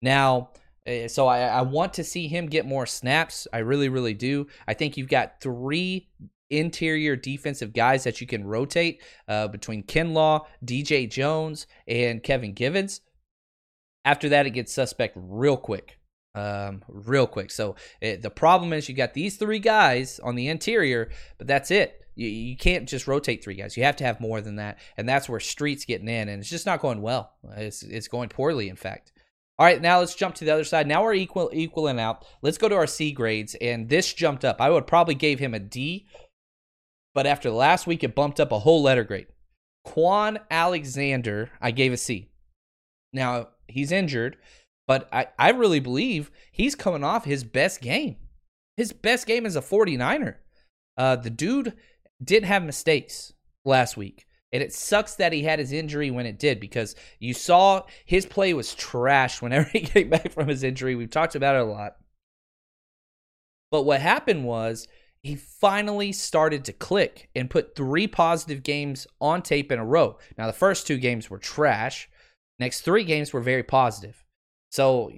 Now, 0.01 0.49
eh, 0.85 1.07
so 1.07 1.27
I, 1.27 1.41
I 1.41 1.61
want 1.61 1.93
to 1.95 2.03
see 2.03 2.27
him 2.27 2.47
get 2.47 2.65
more 2.65 2.85
snaps. 2.85 3.47
I 3.51 3.59
really, 3.59 3.89
really 3.89 4.13
do. 4.13 4.47
I 4.67 4.73
think 4.73 4.97
you've 4.97 5.09
got 5.09 5.41
three 5.41 6.09
interior 6.49 7.15
defensive 7.15 7.73
guys 7.73 8.03
that 8.03 8.21
you 8.21 8.27
can 8.27 8.45
rotate 8.45 9.01
uh, 9.27 9.47
between 9.47 9.83
Kinlaw, 9.83 10.45
DJ 10.63 11.09
Jones, 11.09 11.67
and 11.87 12.23
Kevin 12.23 12.53
Givens. 12.53 13.01
After 14.05 14.29
that, 14.29 14.45
it 14.45 14.51
gets 14.51 14.73
suspect 14.73 15.17
real 15.19 15.57
quick. 15.57 15.99
Um, 16.35 16.83
real 16.87 17.25
quick. 17.25 17.49
So 17.49 17.75
it, 17.99 18.21
the 18.21 18.29
problem 18.29 18.71
is 18.71 18.87
you 18.87 18.93
got 18.95 19.15
these 19.15 19.37
three 19.37 19.59
guys 19.59 20.19
on 20.19 20.35
the 20.35 20.49
interior, 20.49 21.09
but 21.39 21.47
that's 21.47 21.71
it. 21.71 22.05
You, 22.15 22.27
you 22.27 22.55
can't 22.55 22.87
just 22.87 23.07
rotate 23.07 23.43
three 23.43 23.55
guys. 23.55 23.75
You 23.75 23.83
have 23.83 23.95
to 23.97 24.03
have 24.03 24.21
more 24.21 24.39
than 24.39 24.57
that, 24.57 24.77
and 24.97 25.09
that's 25.09 25.27
where 25.27 25.39
Street's 25.39 25.85
getting 25.85 26.07
in, 26.07 26.29
and 26.29 26.39
it's 26.39 26.49
just 26.49 26.67
not 26.67 26.79
going 26.79 27.01
well. 27.01 27.33
It's 27.55 27.81
it's 27.81 28.07
going 28.07 28.29
poorly, 28.29 28.69
in 28.69 28.75
fact. 28.75 29.13
All 29.59 29.65
right, 29.65 29.81
now 29.81 29.99
let's 29.99 30.13
jump 30.13 30.35
to 30.35 30.45
the 30.45 30.53
other 30.53 30.63
side. 30.63 30.87
Now 30.87 31.03
we're 31.03 31.15
equal 31.15 31.49
equaling 31.51 31.99
out. 31.99 32.25
Let's 32.41 32.59
go 32.59 32.69
to 32.69 32.75
our 32.75 32.85
C 32.85 33.11
grades, 33.11 33.55
and 33.55 33.89
this 33.89 34.13
jumped 34.13 34.45
up. 34.45 34.61
I 34.61 34.69
would 34.69 34.85
probably 34.85 35.15
gave 35.15 35.39
him 35.39 35.53
a 35.53 35.59
D 35.59 36.07
but 37.17 37.25
after 37.25 37.49
last 37.49 37.87
week, 37.87 38.03
it 38.03 38.13
bumped 38.13 38.39
up 38.39 38.51
a 38.51 38.59
whole 38.59 38.83
letter 38.83 39.03
grade. 39.03 39.25
Kwon 39.87 40.37
Alexander, 40.51 41.49
I 41.59 41.71
gave 41.71 41.91
a 41.91 41.97
C. 41.97 42.29
Now, 43.11 43.47
he's 43.67 43.91
injured, 43.91 44.37
but 44.87 45.09
I, 45.11 45.25
I 45.39 45.49
really 45.49 45.79
believe 45.79 46.29
he's 46.51 46.75
coming 46.75 47.03
off 47.03 47.25
his 47.25 47.43
best 47.43 47.81
game. 47.81 48.17
His 48.75 48.93
best 48.93 49.25
game 49.25 49.47
as 49.47 49.55
a 49.55 49.61
49er. 49.61 50.35
Uh, 50.95 51.15
the 51.15 51.31
dude 51.31 51.73
didn't 52.23 52.49
have 52.49 52.63
mistakes 52.63 53.33
last 53.65 53.97
week. 53.97 54.26
And 54.57 54.63
it 54.63 54.73
sucks 54.73 55.13
that 55.17 55.33
he 55.33 55.43
had 55.43 55.59
his 55.59 55.71
injury 55.71 56.09
when 56.09 56.25
it 56.25 56.39
did 56.39 56.59
because 56.59 56.95
you 57.19 57.35
saw 57.35 57.83
his 58.07 58.25
play 58.25 58.55
was 58.55 58.73
trash 58.73 59.39
whenever 59.39 59.69
he 59.71 59.81
came 59.81 60.09
back 60.09 60.31
from 60.31 60.47
his 60.47 60.63
injury. 60.63 60.95
We've 60.95 61.11
talked 61.11 61.35
about 61.35 61.57
it 61.57 61.61
a 61.61 61.65
lot. 61.65 61.97
But 63.69 63.83
what 63.83 64.01
happened 64.01 64.45
was 64.45 64.87
he 65.21 65.35
finally 65.35 66.11
started 66.11 66.65
to 66.65 66.73
click 66.73 67.29
and 67.35 67.51
put 67.51 67.75
three 67.75 68.07
positive 68.07 68.63
games 68.63 69.05
on 69.21 69.43
tape 69.43 69.71
in 69.71 69.77
a 69.77 69.85
row. 69.85 70.17
Now, 70.39 70.47
the 70.47 70.53
first 70.53 70.87
two 70.87 70.97
games 70.97 71.29
were 71.29 71.37
trash. 71.37 72.09
Next 72.57 72.81
three 72.81 73.03
games 73.03 73.31
were 73.31 73.41
very 73.41 73.61
positive. 73.61 74.25
So, 74.71 75.11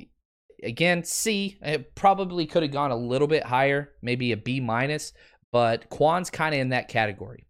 again, 0.62 1.06
C, 1.06 1.58
it 1.62 1.96
probably 1.96 2.46
could 2.46 2.64
have 2.64 2.74
gone 2.74 2.92
a 2.92 2.98
little 2.98 3.30
bit 3.30 3.44
higher, 3.44 3.94
maybe 4.02 4.34
a 4.34 4.38
B 4.38 4.60
minus, 4.60 5.14
but 5.54 5.90
Kwon's 5.90 6.30
kind 6.30 6.54
of 6.54 6.60
in 6.60 6.70
that 6.70 6.90
category. 6.90 7.46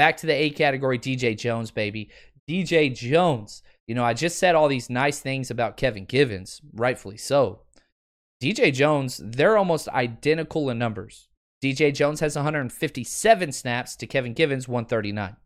Back 0.00 0.16
to 0.16 0.26
the 0.26 0.32
A 0.32 0.48
category, 0.48 0.98
DJ 0.98 1.36
Jones, 1.36 1.70
baby. 1.70 2.08
DJ 2.48 2.94
Jones. 2.94 3.62
You 3.86 3.94
know, 3.94 4.02
I 4.02 4.14
just 4.14 4.38
said 4.38 4.54
all 4.54 4.66
these 4.66 4.88
nice 4.88 5.20
things 5.20 5.50
about 5.50 5.76
Kevin 5.76 6.06
Givens, 6.06 6.62
rightfully 6.72 7.18
so. 7.18 7.64
DJ 8.42 8.72
Jones, 8.72 9.20
they're 9.22 9.58
almost 9.58 9.88
identical 9.88 10.70
in 10.70 10.78
numbers. 10.78 11.28
DJ 11.62 11.92
Jones 11.94 12.20
has 12.20 12.34
157 12.34 13.52
snaps 13.52 13.94
to 13.96 14.06
Kevin 14.06 14.32
Givens 14.32 14.66
139. 14.66 15.36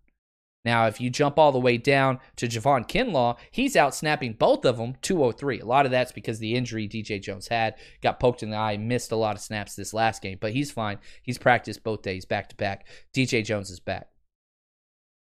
Now, 0.65 0.87
if 0.87 1.01
you 1.01 1.11
jump 1.11 1.37
all 1.37 1.51
the 1.51 1.59
way 1.59 1.77
down 1.77 2.21
to 2.37 2.47
Javon 2.47 2.89
Kinlaw, 2.89 3.37
he's 3.51 3.75
out 3.75 3.93
snapping 3.93 4.35
both 4.35 4.65
of 4.65 4.77
them 4.77 4.95
203. 5.03 5.59
A 5.59 5.67
lot 5.67 5.85
of 5.85 5.91
that's 5.91 6.13
because 6.13 6.39
the 6.39 6.55
injury 6.55 6.89
DJ 6.89 7.21
Jones 7.21 7.49
had 7.49 7.75
got 8.03 8.21
poked 8.21 8.45
in 8.45 8.51
the 8.51 8.57
eye, 8.57 8.77
missed 8.77 9.11
a 9.11 9.17
lot 9.17 9.35
of 9.35 9.43
snaps 9.43 9.75
this 9.75 9.93
last 9.93 10.23
game, 10.23 10.39
but 10.41 10.53
he's 10.53 10.71
fine. 10.71 10.99
He's 11.25 11.39
practiced 11.39 11.83
both 11.83 12.03
days 12.03 12.25
back 12.25 12.51
to 12.51 12.55
back. 12.55 12.87
DJ 13.13 13.45
Jones 13.45 13.69
is 13.69 13.81
back. 13.81 14.11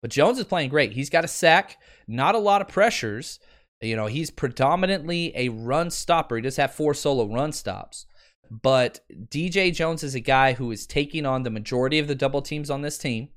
But 0.00 0.10
Jones 0.10 0.38
is 0.38 0.44
playing 0.44 0.70
great. 0.70 0.92
He's 0.92 1.10
got 1.10 1.24
a 1.24 1.28
sack, 1.28 1.78
not 2.06 2.34
a 2.34 2.38
lot 2.38 2.60
of 2.62 2.68
pressures. 2.68 3.40
You 3.80 3.96
know, 3.96 4.06
he's 4.06 4.30
predominantly 4.30 5.32
a 5.36 5.48
run 5.48 5.90
stopper. 5.90 6.36
He 6.36 6.42
does 6.42 6.56
have 6.56 6.72
four 6.74 6.94
solo 6.94 7.26
run 7.32 7.52
stops. 7.52 8.06
But 8.50 9.00
DJ 9.12 9.74
Jones 9.74 10.02
is 10.02 10.14
a 10.14 10.20
guy 10.20 10.54
who 10.54 10.70
is 10.70 10.86
taking 10.86 11.26
on 11.26 11.42
the 11.42 11.50
majority 11.50 11.98
of 11.98 12.08
the 12.08 12.14
double 12.14 12.42
teams 12.42 12.70
on 12.70 12.82
this 12.82 12.98
team. 12.98 13.28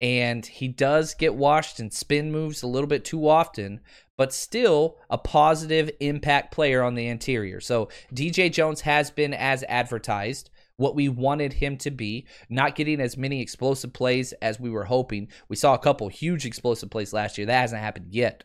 and 0.00 0.44
he 0.46 0.66
does 0.66 1.14
get 1.14 1.34
washed 1.36 1.78
and 1.78 1.92
spin 1.92 2.32
moves 2.32 2.62
a 2.62 2.66
little 2.66 2.88
bit 2.88 3.04
too 3.04 3.28
often, 3.28 3.80
but 4.18 4.32
still 4.32 4.98
a 5.08 5.16
positive 5.16 5.88
impact 6.00 6.52
player 6.52 6.82
on 6.82 6.94
the 6.96 7.06
interior. 7.06 7.60
So 7.60 7.88
DJ 8.12 8.50
Jones 8.52 8.80
has 8.80 9.12
been 9.12 9.32
as 9.32 9.62
advertised 9.68 10.50
what 10.76 10.94
we 10.94 11.08
wanted 11.08 11.54
him 11.54 11.76
to 11.78 11.90
be, 11.90 12.26
not 12.48 12.74
getting 12.74 13.00
as 13.00 13.16
many 13.16 13.40
explosive 13.40 13.92
plays 13.92 14.32
as 14.42 14.58
we 14.58 14.70
were 14.70 14.84
hoping. 14.84 15.28
We 15.48 15.56
saw 15.56 15.74
a 15.74 15.78
couple 15.78 16.08
huge 16.08 16.46
explosive 16.46 16.90
plays 16.90 17.12
last 17.12 17.38
year. 17.38 17.46
That 17.46 17.60
hasn't 17.60 17.82
happened 17.82 18.08
yet. 18.10 18.44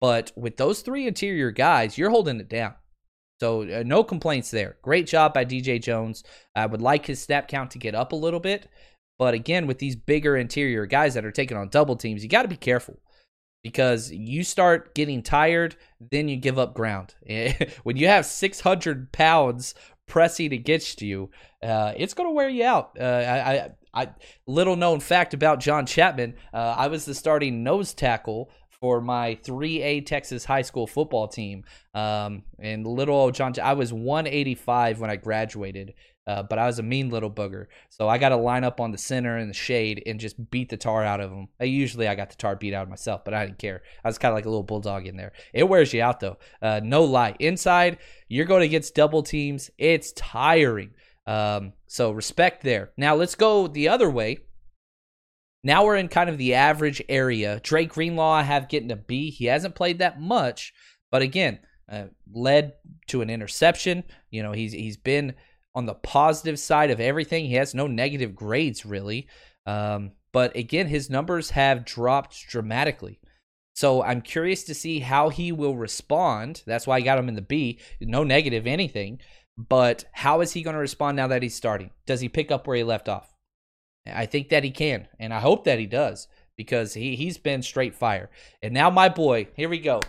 But 0.00 0.32
with 0.36 0.56
those 0.56 0.80
three 0.80 1.06
interior 1.06 1.50
guys, 1.50 1.96
you're 1.96 2.10
holding 2.10 2.40
it 2.40 2.48
down. 2.48 2.74
So 3.40 3.62
uh, 3.62 3.82
no 3.84 4.04
complaints 4.04 4.50
there. 4.50 4.76
Great 4.82 5.06
job 5.06 5.34
by 5.34 5.44
DJ 5.44 5.82
Jones. 5.82 6.22
I 6.54 6.66
would 6.66 6.82
like 6.82 7.06
his 7.06 7.22
snap 7.22 7.48
count 7.48 7.70
to 7.72 7.78
get 7.78 7.94
up 7.94 8.12
a 8.12 8.16
little 8.16 8.40
bit. 8.40 8.68
But 9.18 9.34
again, 9.34 9.66
with 9.66 9.78
these 9.78 9.96
bigger 9.96 10.36
interior 10.36 10.86
guys 10.86 11.14
that 11.14 11.24
are 11.24 11.30
taking 11.30 11.56
on 11.56 11.68
double 11.68 11.96
teams, 11.96 12.22
you 12.22 12.28
got 12.28 12.42
to 12.42 12.48
be 12.48 12.56
careful 12.56 13.00
because 13.62 14.10
you 14.12 14.44
start 14.44 14.94
getting 14.94 15.22
tired, 15.22 15.76
then 16.10 16.28
you 16.28 16.36
give 16.36 16.58
up 16.58 16.74
ground. 16.74 17.14
when 17.82 17.96
you 17.96 18.06
have 18.06 18.26
600 18.26 19.12
pounds 19.12 19.74
pressing 20.06 20.52
against 20.52 21.02
you, 21.02 21.30
uh, 21.62 21.92
it's 21.96 22.14
going 22.14 22.28
to 22.28 22.32
wear 22.32 22.48
you 22.48 22.64
out. 22.64 22.96
Uh, 23.00 23.04
I, 23.04 23.52
I, 23.52 23.70
I, 24.02 24.08
little 24.46 24.76
known 24.76 25.00
fact 25.00 25.34
about 25.34 25.60
John 25.60 25.86
Chapman, 25.86 26.34
uh, 26.52 26.74
I 26.76 26.88
was 26.88 27.04
the 27.04 27.14
starting 27.14 27.62
nose 27.62 27.94
tackle 27.94 28.50
for 28.84 29.00
my 29.00 29.34
3A 29.42 30.04
Texas 30.04 30.44
high 30.44 30.60
school 30.60 30.86
football 30.86 31.26
team. 31.26 31.64
Um, 31.94 32.42
and 32.58 32.86
little 32.86 33.16
old 33.16 33.32
John, 33.34 33.54
I 33.62 33.72
was 33.72 33.94
185 33.94 35.00
when 35.00 35.08
I 35.08 35.16
graduated. 35.16 35.94
Uh, 36.26 36.42
but 36.42 36.58
I 36.58 36.66
was 36.66 36.78
a 36.78 36.82
mean 36.82 37.08
little 37.08 37.30
booger, 37.30 37.66
so 37.90 38.08
I 38.08 38.16
got 38.16 38.30
to 38.30 38.36
line 38.36 38.64
up 38.64 38.80
on 38.80 38.92
the 38.92 38.98
center 38.98 39.36
in 39.38 39.48
the 39.48 39.54
shade 39.54 40.02
and 40.06 40.18
just 40.18 40.50
beat 40.50 40.70
the 40.70 40.76
tar 40.78 41.02
out 41.02 41.20
of 41.20 41.30
them. 41.30 41.48
I, 41.60 41.64
usually 41.64 42.08
I 42.08 42.14
got 42.14 42.30
the 42.30 42.36
tar 42.36 42.56
beat 42.56 42.72
out 42.72 42.82
of 42.82 42.88
myself, 42.88 43.24
but 43.24 43.34
I 43.34 43.44
didn't 43.44 43.58
care. 43.58 43.82
I 44.02 44.08
was 44.08 44.16
kind 44.16 44.32
of 44.32 44.36
like 44.36 44.46
a 44.46 44.48
little 44.48 44.62
bulldog 44.62 45.06
in 45.06 45.18
there. 45.18 45.32
It 45.54 45.64
wears 45.64 45.92
you 45.92 46.02
out 46.02 46.20
though. 46.20 46.38
Uh, 46.62 46.80
no 46.82 47.04
lie. 47.04 47.36
Inside, 47.40 47.98
you're 48.28 48.46
going 48.46 48.62
against 48.62 48.94
double 48.94 49.22
teams. 49.22 49.70
It's 49.76 50.12
tiring. 50.12 50.90
Um, 51.26 51.72
so 51.86 52.10
respect 52.10 52.62
there. 52.62 52.90
Now 52.96 53.14
let's 53.14 53.34
go 53.34 53.66
the 53.66 53.88
other 53.88 54.10
way. 54.10 54.40
Now 55.64 55.84
we're 55.84 55.96
in 55.96 56.08
kind 56.08 56.28
of 56.28 56.38
the 56.38 56.54
average 56.54 57.02
area. 57.08 57.58
Drake 57.62 57.88
Greenlaw, 57.88 58.32
I 58.32 58.42
have 58.42 58.68
getting 58.68 58.92
a 58.92 58.96
B. 58.96 59.30
He 59.30 59.46
hasn't 59.46 59.74
played 59.74 59.98
that 59.98 60.20
much, 60.20 60.74
but 61.10 61.22
again, 61.22 61.58
uh, 61.90 62.04
led 62.32 62.74
to 63.08 63.22
an 63.22 63.30
interception. 63.30 64.04
You 64.30 64.42
know, 64.42 64.52
he's 64.52 64.72
he's 64.72 64.98
been 64.98 65.34
on 65.74 65.86
the 65.86 65.94
positive 65.94 66.58
side 66.58 66.90
of 66.90 67.00
everything. 67.00 67.46
He 67.46 67.54
has 67.54 67.74
no 67.74 67.86
negative 67.86 68.34
grades 68.34 68.86
really. 68.86 69.26
Um, 69.66 70.12
but 70.32 70.54
again, 70.54 70.86
his 70.86 71.10
numbers 71.10 71.50
have 71.50 71.84
dropped 71.84 72.48
dramatically. 72.48 73.20
So 73.74 74.02
I'm 74.02 74.20
curious 74.20 74.64
to 74.64 74.74
see 74.74 75.00
how 75.00 75.30
he 75.30 75.50
will 75.50 75.76
respond. 75.76 76.62
That's 76.66 76.86
why 76.86 76.96
I 76.96 77.00
got 77.00 77.18
him 77.18 77.28
in 77.28 77.34
the 77.34 77.42
B. 77.42 77.80
No 78.00 78.22
negative 78.22 78.66
anything. 78.66 79.20
But 79.56 80.04
how 80.12 80.40
is 80.42 80.52
he 80.52 80.62
going 80.62 80.74
to 80.74 80.80
respond 80.80 81.16
now 81.16 81.28
that 81.28 81.42
he's 81.42 81.54
starting? 81.54 81.90
Does 82.06 82.20
he 82.20 82.28
pick 82.28 82.50
up 82.50 82.66
where 82.66 82.76
he 82.76 82.84
left 82.84 83.08
off? 83.08 83.33
I 84.06 84.26
think 84.26 84.50
that 84.50 84.64
he 84.64 84.70
can, 84.70 85.08
and 85.18 85.32
I 85.32 85.40
hope 85.40 85.64
that 85.64 85.78
he 85.78 85.86
does 85.86 86.28
because 86.56 86.94
he 86.94 87.16
he's 87.16 87.38
been 87.38 87.62
straight 87.62 87.94
fire. 87.94 88.30
And 88.62 88.74
now 88.74 88.90
my 88.90 89.08
boy, 89.08 89.48
here 89.56 89.68
we 89.68 89.78
go. 89.78 90.00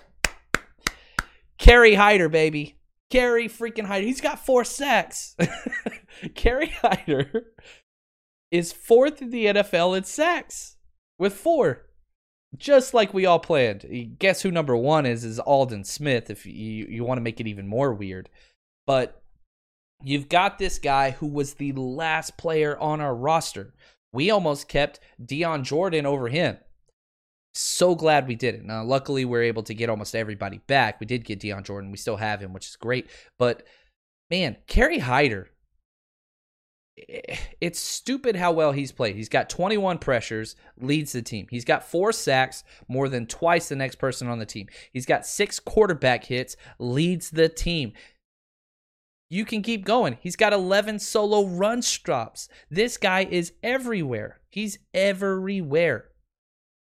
Kerry 1.58 1.96
Hyder, 1.96 2.30
baby. 2.30 2.78
Kerry 3.10 3.48
freaking 3.48 3.86
Hyder. 3.86 4.06
He's 4.06 4.22
got 4.22 4.46
four 4.46 4.64
sacks. 4.64 5.36
Kerry 6.36 6.74
Hyder 6.82 7.46
is 8.52 8.74
fourth 8.74 9.22
in 9.22 9.30
the 9.30 9.46
NFL 9.46 9.98
in 9.98 10.04
sacks 10.04 10.78
with 11.18 11.34
four. 11.34 11.86
Just 12.58 12.94
like 12.94 13.14
we 13.14 13.26
all 13.26 13.40
planned. 13.40 14.16
Guess 14.18 14.42
who 14.42 14.52
number 14.52 14.78
one 14.78 15.06
is? 15.06 15.26
Is 15.26 15.40
Aldon 15.40 15.84
Smith, 15.84 16.30
if 16.30 16.46
you, 16.46 16.54
you 16.54 17.04
want 17.04 17.18
to 17.18 17.24
make 17.24 17.40
it 17.40 17.48
even 17.48 17.68
more 17.68 17.94
weird. 17.94 18.30
But 18.86 19.22
you've 20.04 20.30
got 20.30 20.58
this 20.58 20.80
guy 20.80 21.12
who 21.12 21.28
was 21.28 21.56
the 21.56 21.72
last 21.74 22.38
player 22.38 22.78
on 22.78 23.02
our 23.02 23.16
roster. 23.16 23.74
We 24.14 24.30
almost 24.30 24.68
kept 24.68 25.00
Dion 25.24 25.64
Jordan 25.64 26.06
over 26.06 26.30
him. 26.30 26.58
So 27.54 27.96
glad 27.96 28.28
we 28.28 28.36
did 28.36 28.56
it. 28.56 28.66
Now, 28.66 28.82
uh, 28.82 28.84
luckily, 28.84 29.24
we 29.24 29.38
are 29.40 29.44
able 29.44 29.64
to 29.64 29.74
get 29.74 29.90
almost 29.90 30.14
everybody 30.14 30.60
back. 30.68 31.00
We 31.00 31.06
did 31.06 31.24
get 31.24 31.40
Dion 31.40 31.64
Jordan. 31.64 31.90
We 31.90 31.98
still 31.98 32.18
have 32.18 32.42
him, 32.42 32.52
which 32.52 32.68
is 32.68 32.76
great. 32.76 33.10
But 33.40 33.64
man, 34.30 34.58
Kerry 34.68 35.00
Hyder, 35.00 35.50
eh, 36.98 37.38
it's 37.62 37.80
stupid 37.80 38.36
how 38.36 38.52
well 38.52 38.74
he's 38.74 38.92
played. 38.92 39.16
He's 39.16 39.30
got 39.30 39.50
21 39.50 40.00
pressures, 40.00 40.58
leads 40.82 41.14
the 41.14 41.22
team. 41.22 41.48
He's 41.50 41.64
got 41.64 41.90
four 41.90 42.12
sacks, 42.12 42.66
more 42.90 43.08
than 43.08 43.26
twice 43.26 43.70
the 43.70 43.78
next 43.78 44.00
person 44.00 44.28
on 44.28 44.40
the 44.40 44.46
team. 44.46 44.68
He's 44.92 45.06
got 45.06 45.26
six 45.26 45.58
quarterback 45.58 46.26
hits, 46.26 46.58
leads 46.78 47.30
the 47.30 47.48
team. 47.48 47.94
You 49.30 49.46
can 49.46 49.62
keep 49.62 49.86
going. 49.86 50.18
He's 50.22 50.36
got 50.36 50.54
11 50.54 51.00
solo 51.00 51.46
run 51.46 51.82
stops. 51.82 52.48
This 52.70 52.98
guy 52.98 53.28
is 53.30 53.54
everywhere. 53.64 54.40
He's 54.50 54.78
everywhere. 54.94 56.10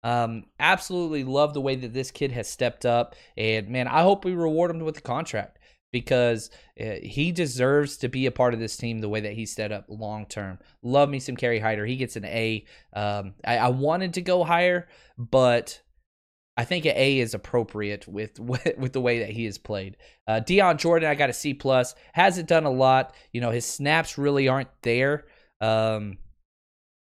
Um, 0.03 0.45
absolutely 0.60 1.23
love 1.23 1.53
the 1.53 1.62
way 1.62 1.75
that 1.75 1.93
this 1.93 2.12
kid 2.12 2.34
has 2.34 2.49
stepped 2.49 2.86
up, 2.86 3.15
and 3.38 3.69
man, 3.69 3.88
I 3.88 4.01
hope 4.01 4.25
we 4.25 4.34
reward 4.34 4.71
him 4.71 4.79
with 4.79 4.95
the 4.95 5.01
contract 5.01 5.60
because 5.93 6.49
uh, 6.82 6.95
he 7.01 7.32
deserves 7.32 7.95
to 7.97 8.10
be 8.10 8.25
a 8.25 8.32
part 8.32 8.53
of 8.53 8.60
this 8.60 8.75
team 8.75 8.99
the 8.99 9.08
way 9.08 9.21
that 9.21 9.34
he's 9.34 9.53
set 9.56 9.71
up 9.71 9.86
long 9.88 10.25
term. 10.25 10.60
Love 10.82 11.08
me 11.08 11.19
some 11.19 11.38
Kerry 11.38 11.60
Hyder. 11.60 11.86
He 11.86 11.95
gets 11.95 12.17
an 12.17 12.25
A. 12.25 12.65
Um, 12.91 13.36
I, 13.45 13.58
I 13.60 13.67
wanted 13.69 14.15
to 14.15 14.21
go 14.21 14.43
higher, 14.43 14.88
but 15.17 15.82
I 16.55 16.65
think 16.65 16.85
an 16.85 16.93
A 16.95 17.19
is 17.19 17.33
appropriate 17.33 18.07
with 18.07 18.39
with 18.39 18.93
the 18.93 19.01
way 19.01 19.19
that 19.19 19.29
he 19.29 19.45
has 19.45 19.57
played. 19.57 19.97
Uh, 20.27 20.39
Dion 20.39 20.77
Jordan, 20.77 21.09
I 21.09 21.15
got 21.15 21.29
a 21.29 21.33
C 21.33 21.53
plus. 21.53 21.95
Hasn't 22.13 22.49
done 22.49 22.65
a 22.65 22.71
lot. 22.71 23.15
You 23.31 23.41
know, 23.41 23.51
his 23.51 23.65
snaps 23.65 24.17
really 24.17 24.47
aren't 24.47 24.69
there. 24.81 25.25
Um, 25.61 26.17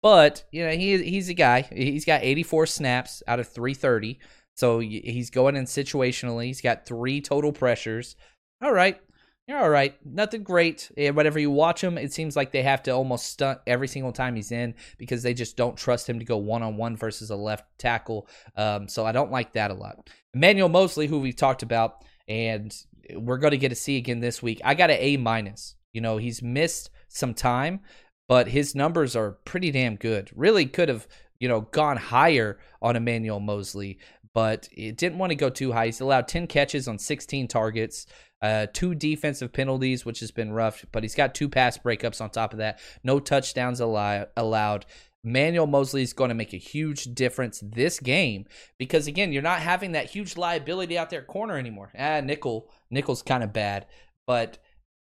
but 0.02 0.44
you 0.52 0.66
know, 0.66 0.72
he 0.72 1.02
he's 1.04 1.30
a 1.30 1.34
guy. 1.34 1.62
He's 1.62 2.06
got 2.06 2.24
84 2.24 2.68
snaps 2.68 3.24
out 3.28 3.40
of 3.40 3.48
330. 3.48 4.20
So 4.56 4.80
he's 4.80 5.30
going 5.30 5.56
in 5.56 5.66
situationally. 5.66 6.46
He's 6.46 6.62
got 6.62 6.86
three 6.86 7.22
total 7.22 7.52
pressures. 7.52 8.16
All 8.62 8.72
right. 8.72 9.00
You're 9.48 9.60
all 9.60 9.70
right. 9.70 9.94
Nothing 10.06 10.44
great. 10.44 10.90
whenever 10.96 11.38
you 11.38 11.52
watch 11.52 11.84
him, 11.84 11.98
it 11.98 12.14
seems 12.14 12.36
like 12.36 12.52
they 12.54 12.64
have 12.64 12.82
to 12.84 12.92
almost 12.92 13.28
stunt 13.28 13.60
every 13.68 13.90
single 13.90 14.14
time 14.14 14.36
he's 14.36 14.54
in 14.54 14.74
because 14.98 15.22
they 15.22 15.34
just 15.34 15.58
don't 15.58 15.76
trust 15.76 16.08
him 16.08 16.20
to 16.20 16.26
go 16.26 16.38
one 16.38 16.64
on 16.64 16.78
one 16.78 16.96
versus 16.96 17.30
a 17.30 17.36
left 17.36 17.66
tackle. 17.78 18.28
Um, 18.56 18.88
so 18.88 19.06
I 19.06 19.12
don't 19.12 19.32
like 19.32 19.54
that 19.54 19.70
a 19.72 19.74
lot. 19.74 20.10
Emmanuel 20.34 20.70
Moseley, 20.70 21.08
who 21.08 21.20
we've 21.20 21.36
talked 21.36 21.62
about, 21.62 22.06
and 22.28 22.74
we're 23.16 23.38
going 23.38 23.52
to 23.52 23.58
get 23.58 23.70
to 23.70 23.76
see 23.76 23.98
again 23.98 24.22
this 24.22 24.42
week. 24.42 24.62
I 24.64 24.76
got 24.76 24.90
an 24.90 24.98
A 25.00 25.18
minus. 25.18 25.76
You 25.92 26.00
know, 26.00 26.18
he's 26.18 26.42
missed 26.42 26.90
some 27.10 27.34
time, 27.34 27.82
but 28.30 28.48
his 28.48 28.76
numbers 28.76 29.16
are 29.16 29.32
pretty 29.46 29.72
damn 29.72 29.98
good. 29.98 30.32
Really 30.34 30.66
could 30.66 30.88
have, 30.88 31.06
you 31.40 31.50
know, 31.50 31.62
gone 31.62 31.98
higher 31.98 32.60
on 32.82 32.96
Emmanuel 32.96 33.42
Moseley, 33.42 34.00
but 34.34 34.68
it 34.72 34.98
didn't 34.98 35.18
want 35.18 35.32
to 35.32 35.36
go 35.36 35.50
too 35.50 35.72
high. 35.72 35.88
He's 35.88 36.02
allowed 36.02 36.28
10 36.28 36.48
catches 36.48 36.88
on 36.88 36.98
16 36.98 37.48
targets, 37.48 38.06
uh, 38.42 38.68
two 38.74 38.96
defensive 38.96 39.54
penalties, 39.54 40.06
which 40.06 40.20
has 40.20 40.32
been 40.32 40.52
rough, 40.52 40.86
but 40.92 41.04
he's 41.04 41.16
got 41.16 41.36
two 41.36 41.48
pass 41.48 41.78
breakups 41.78 42.20
on 42.20 42.30
top 42.30 42.54
of 42.54 42.60
that. 42.60 42.80
No 43.04 43.20
touchdowns 43.20 43.80
allowed. 43.80 44.86
Manuel 45.24 45.68
Moseley 45.68 46.02
is 46.02 46.12
going 46.14 46.30
to 46.30 46.36
make 46.36 46.54
a 46.54 46.58
huge 46.58 47.06
difference 47.06 47.64
this 47.64 48.00
game 48.00 48.46
because 48.78 49.08
again, 49.08 49.32
you're 49.32 49.42
not 49.42 49.60
having 49.60 49.94
that 49.94 50.10
huge 50.10 50.36
liability 50.36 50.98
out 50.98 51.10
there 51.10 51.22
corner 51.22 51.58
anymore. 51.58 51.92
Ah, 51.98 52.20
nickel, 52.20 52.70
nickel's 52.92 53.22
kind 53.22 53.44
of 53.44 53.54
bad, 53.54 53.86
but 54.28 54.58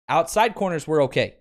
outside 0.09 0.55
corners 0.55 0.87
we're 0.87 1.03
okay. 1.05 1.37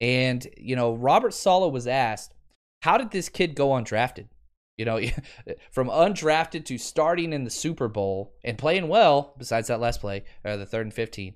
And, 0.00 0.46
you 0.56 0.74
know, 0.74 0.94
Robert 0.94 1.34
Saleh 1.34 1.72
was 1.72 1.86
asked, 1.86 2.34
how 2.82 2.98
did 2.98 3.12
this 3.12 3.28
kid 3.28 3.54
go 3.54 3.68
undrafted? 3.68 4.26
You 4.76 4.84
know, 4.84 5.00
from 5.70 5.88
undrafted 5.88 6.64
to 6.66 6.78
starting 6.78 7.32
in 7.32 7.44
the 7.44 7.50
Super 7.50 7.88
Bowl 7.88 8.34
and 8.44 8.58
playing 8.58 8.88
well, 8.88 9.34
besides 9.38 9.68
that 9.68 9.80
last 9.80 10.00
play, 10.00 10.24
uh, 10.44 10.56
the 10.56 10.66
third 10.66 10.86
and 10.86 10.94
15. 10.94 11.34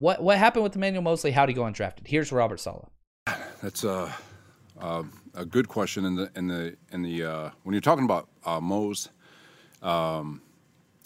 What 0.00 0.22
what 0.22 0.38
happened 0.38 0.64
with 0.64 0.76
Emmanuel 0.76 1.02
Moseley? 1.02 1.32
How 1.32 1.46
did 1.46 1.52
he 1.52 1.56
go 1.56 1.62
undrafted? 1.62 2.06
Here's 2.06 2.30
Robert 2.30 2.60
Saleh. 2.60 2.88
That's 3.62 3.84
a, 3.84 4.14
a, 4.80 5.04
a 5.34 5.44
good 5.44 5.68
question. 5.68 6.04
In 6.04 6.14
the 6.14 6.30
in 6.36 6.46
the 6.46 6.76
in 6.92 7.02
the 7.02 7.24
uh, 7.24 7.50
when 7.64 7.74
you're 7.74 7.80
talking 7.80 8.04
about 8.04 8.28
uh, 8.44 8.60
Mose, 8.60 9.08
um, 9.82 10.40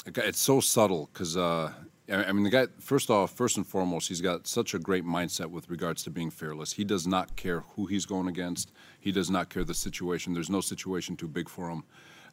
it's 0.06 0.40
so 0.40 0.60
subtle 0.60 1.08
because 1.12 1.36
uh, 1.36 1.72
I 2.12 2.33
mean, 2.33 2.44
the 2.44 2.51
guy, 2.51 2.66
first 2.79 3.11
off, 3.11 3.33
first 3.33 3.57
and 3.57 3.66
foremost, 3.66 4.09
he's 4.09 4.20
got 4.20 4.46
such 4.46 4.75
a 4.75 4.79
great 4.79 5.05
mindset 5.05 5.46
with 5.46 5.70
regards 5.70 6.03
to 6.05 6.11
being 6.11 6.31
fearless. 6.31 6.72
He 6.75 6.85
does 6.85 7.07
not 7.07 7.37
care 7.37 7.61
who 7.61 7.87
he's 7.87 8.07
going 8.07 8.29
against. 8.29 8.72
He 9.01 9.12
does 9.12 9.31
not 9.31 9.48
care 9.48 9.64
the 9.64 9.75
situation. 9.75 10.35
There's 10.35 10.51
no 10.51 10.61
situation 10.61 11.16
too 11.16 11.29
big 11.29 11.48
for 11.48 11.70
him. 11.70 11.85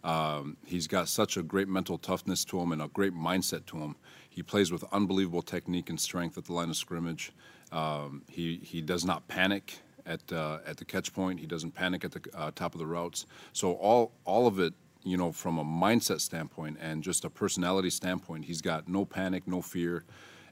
Um, 0.04 0.58
he's 0.66 0.88
got 0.88 1.08
such 1.08 1.38
a 1.38 1.44
great 1.44 1.68
mental 1.68 1.98
toughness 1.98 2.46
to 2.46 2.60
him 2.60 2.72
and 2.72 2.82
a 2.82 2.88
great 2.88 3.14
mindset 3.14 3.66
to 3.68 3.78
him. 3.78 3.96
He 4.30 4.44
plays 4.44 4.72
with 4.72 4.84
unbelievable 4.92 5.42
technique 5.42 5.90
and 5.90 6.00
strength 6.00 6.38
at 6.38 6.46
the 6.46 6.54
line 6.54 6.70
of 6.70 6.76
scrimmage. 6.78 7.32
Um, 7.72 8.24
he, 8.30 8.58
he 8.64 8.82
does 8.82 9.04
not 9.06 9.28
panic. 9.28 9.80
at 10.06 10.32
uh, 10.34 10.60
at 10.66 10.78
the 10.78 10.86
catch 10.86 11.14
point. 11.14 11.40
He 11.40 11.46
doesn't 11.46 11.74
panic 11.74 12.04
at 12.04 12.12
the 12.12 12.22
uh, 12.34 12.52
top 12.56 12.74
of 12.74 12.80
the 12.80 12.88
routes. 12.88 13.26
So 13.54 13.74
all 13.74 14.12
all 14.26 14.48
of 14.48 14.60
it, 14.60 14.74
you 15.04 15.18
know, 15.18 15.32
from 15.32 15.58
a 15.58 15.64
mindset 15.64 16.22
standpoint 16.22 16.78
and 16.82 17.04
just 17.04 17.24
a 17.26 17.30
personality 17.30 17.90
standpoint, 17.90 18.46
he's 18.46 18.62
got 18.62 18.88
no 18.88 19.06
panic, 19.06 19.48
no 19.48 19.62
fear, 19.62 20.04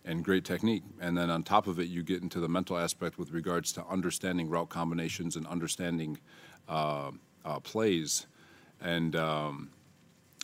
and 0.05 0.23
great 0.23 0.45
technique. 0.45 0.83
And 1.01 1.17
then 1.17 1.29
on 1.29 1.43
top 1.43 1.67
of 1.67 1.79
it, 1.79 1.87
you 1.87 2.01
get 2.01 2.23
into 2.23 2.39
the 2.39 2.47
mental 2.47 2.77
aspect 2.77 3.17
with 3.17 3.31
regards 3.31 3.73
to 3.73 3.85
understanding 3.87 4.49
route 4.49 4.69
combinations 4.69 5.35
and 5.35 5.45
understanding 5.47 6.17
uh, 6.69 7.11
uh, 7.43 7.59
plays, 7.59 8.27
and 8.81 9.15
um, 9.15 9.69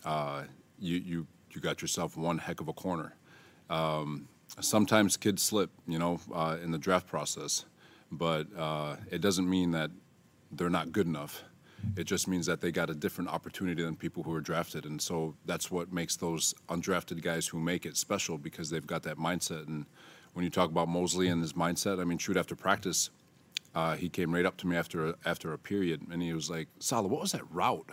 uh, 0.06 0.44
you 0.80 0.98
you 0.98 1.28
you 1.52 1.62
got 1.62 1.82
yourself 1.82 2.18
one 2.18 2.38
heck 2.38 2.62
of 2.62 2.68
a 2.68 2.74
corner. 2.74 3.16
Um, 3.70 4.28
sometimes 4.60 5.18
kids 5.18 5.42
slip, 5.42 5.70
you 5.88 6.00
know, 6.00 6.20
uh, 6.34 6.58
in 6.62 6.72
the 6.72 6.78
draft 6.78 7.08
process, 7.08 7.66
but 8.12 8.48
uh, 8.58 8.96
it 9.12 9.22
doesn't 9.22 9.50
mean 9.50 9.72
that 9.72 9.92
they're 10.52 10.70
not 10.70 10.92
good 10.92 11.08
enough. 11.08 11.44
It 11.96 12.06
just 12.06 12.28
means 12.28 12.46
that 12.46 12.62
they 12.62 12.72
got 12.72 12.90
a 12.90 12.96
different 12.96 13.30
opportunity 13.30 13.84
than 13.84 13.96
people 13.96 14.24
who 14.24 14.34
are 14.34 14.42
drafted, 14.42 14.86
and 14.86 15.02
so 15.02 15.36
that's 15.46 15.70
what 15.70 15.92
makes 15.94 16.16
those 16.16 16.54
undrafted 16.70 17.22
guys 17.22 17.48
who 17.48 17.60
make 17.60 17.86
it 17.86 17.98
special 17.98 18.38
because 18.38 18.70
they've 18.70 18.86
got 18.86 19.04
that 19.04 19.18
mindset. 19.18 19.68
And 19.68 19.86
when 20.34 20.44
you 20.44 20.50
talk 20.50 20.70
about 20.70 20.88
Moseley 20.88 21.28
and 21.28 21.42
his 21.42 21.54
mindset, 21.54 22.00
I 22.00 22.04
mean, 22.04 22.18
shoot 22.18 22.38
after 22.38 22.56
practice, 22.56 23.10
uh, 23.76 23.96
he 23.96 24.10
came 24.10 24.34
right 24.34 24.46
up 24.46 24.58
to 24.58 24.68
me 24.68 24.76
after 24.76 25.10
a, 25.10 25.16
after 25.26 25.54
a 25.54 25.58
period, 25.58 26.02
and 26.12 26.22
he 26.22 26.34
was 26.34 26.50
like, 26.50 26.68
"Saleh, 26.80 27.10
what 27.10 27.22
was 27.22 27.32
that 27.32 27.50
route?" 27.52 27.92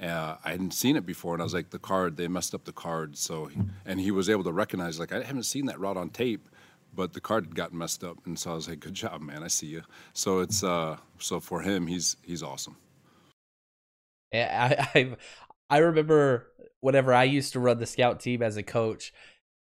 Uh, 0.00 0.36
I 0.42 0.52
hadn't 0.52 0.72
seen 0.72 0.96
it 0.96 1.04
before, 1.04 1.34
and 1.34 1.42
I 1.42 1.44
was 1.44 1.54
like, 1.54 1.70
"The 1.70 1.78
card, 1.78 2.16
they 2.16 2.28
messed 2.28 2.54
up 2.54 2.64
the 2.64 2.72
card." 2.72 3.18
So, 3.18 3.46
he, 3.46 3.60
and 3.84 4.00
he 4.00 4.10
was 4.10 4.30
able 4.30 4.44
to 4.44 4.52
recognize, 4.52 4.98
like, 4.98 5.12
I 5.12 5.22
haven't 5.22 5.42
seen 5.42 5.66
that 5.66 5.78
route 5.78 5.98
on 5.98 6.08
tape, 6.10 6.48
but 6.94 7.12
the 7.12 7.20
card 7.20 7.44
had 7.44 7.54
gotten 7.54 7.78
messed 7.78 8.02
up, 8.02 8.18
and 8.26 8.38
so 8.38 8.52
I 8.52 8.54
was 8.54 8.68
like, 8.68 8.80
"Good 8.80 8.94
job, 8.94 9.20
man! 9.20 9.42
I 9.42 9.48
see 9.48 9.66
you." 9.66 9.82
So 10.14 10.40
it's 10.40 10.64
uh, 10.64 10.96
so 11.18 11.38
for 11.40 11.60
him, 11.60 11.86
he's 11.86 12.16
he's 12.22 12.42
awesome. 12.42 12.76
I 14.32 14.88
I 14.94 15.16
I 15.68 15.78
remember 15.78 16.46
whenever 16.80 17.14
I 17.14 17.24
used 17.24 17.52
to 17.52 17.60
run 17.60 17.78
the 17.78 17.86
scout 17.86 18.20
team 18.20 18.42
as 18.42 18.56
a 18.56 18.62
coach, 18.62 19.12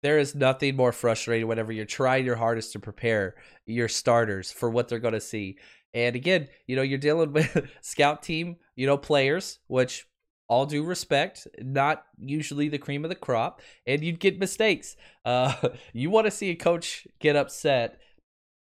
there 0.03 0.19
is 0.19 0.35
nothing 0.35 0.75
more 0.75 0.91
frustrating 0.91 1.47
whenever 1.47 1.71
you're 1.71 1.85
trying 1.85 2.25
your 2.25 2.35
hardest 2.35 2.73
to 2.73 2.79
prepare 2.79 3.35
your 3.65 3.87
starters 3.87 4.51
for 4.51 4.69
what 4.69 4.87
they're 4.87 4.99
going 4.99 5.13
to 5.13 5.21
see. 5.21 5.57
And 5.93 6.15
again, 6.15 6.49
you 6.67 6.75
know, 6.75 6.81
you're 6.81 6.99
dealing 6.99 7.31
with 7.31 7.69
scout 7.81 8.21
team, 8.21 8.57
you 8.75 8.85
know, 8.85 8.97
players, 8.97 9.59
which 9.67 10.05
all 10.47 10.65
due 10.65 10.83
respect, 10.83 11.47
not 11.59 12.05
usually 12.19 12.69
the 12.69 12.77
cream 12.77 13.03
of 13.03 13.09
the 13.09 13.15
crop, 13.15 13.61
and 13.87 14.03
you'd 14.03 14.19
get 14.19 14.37
mistakes. 14.37 14.95
Uh, 15.23 15.53
you 15.93 16.09
want 16.09 16.25
to 16.25 16.31
see 16.31 16.51
a 16.51 16.55
coach 16.55 17.07
get 17.19 17.35
upset 17.35 17.99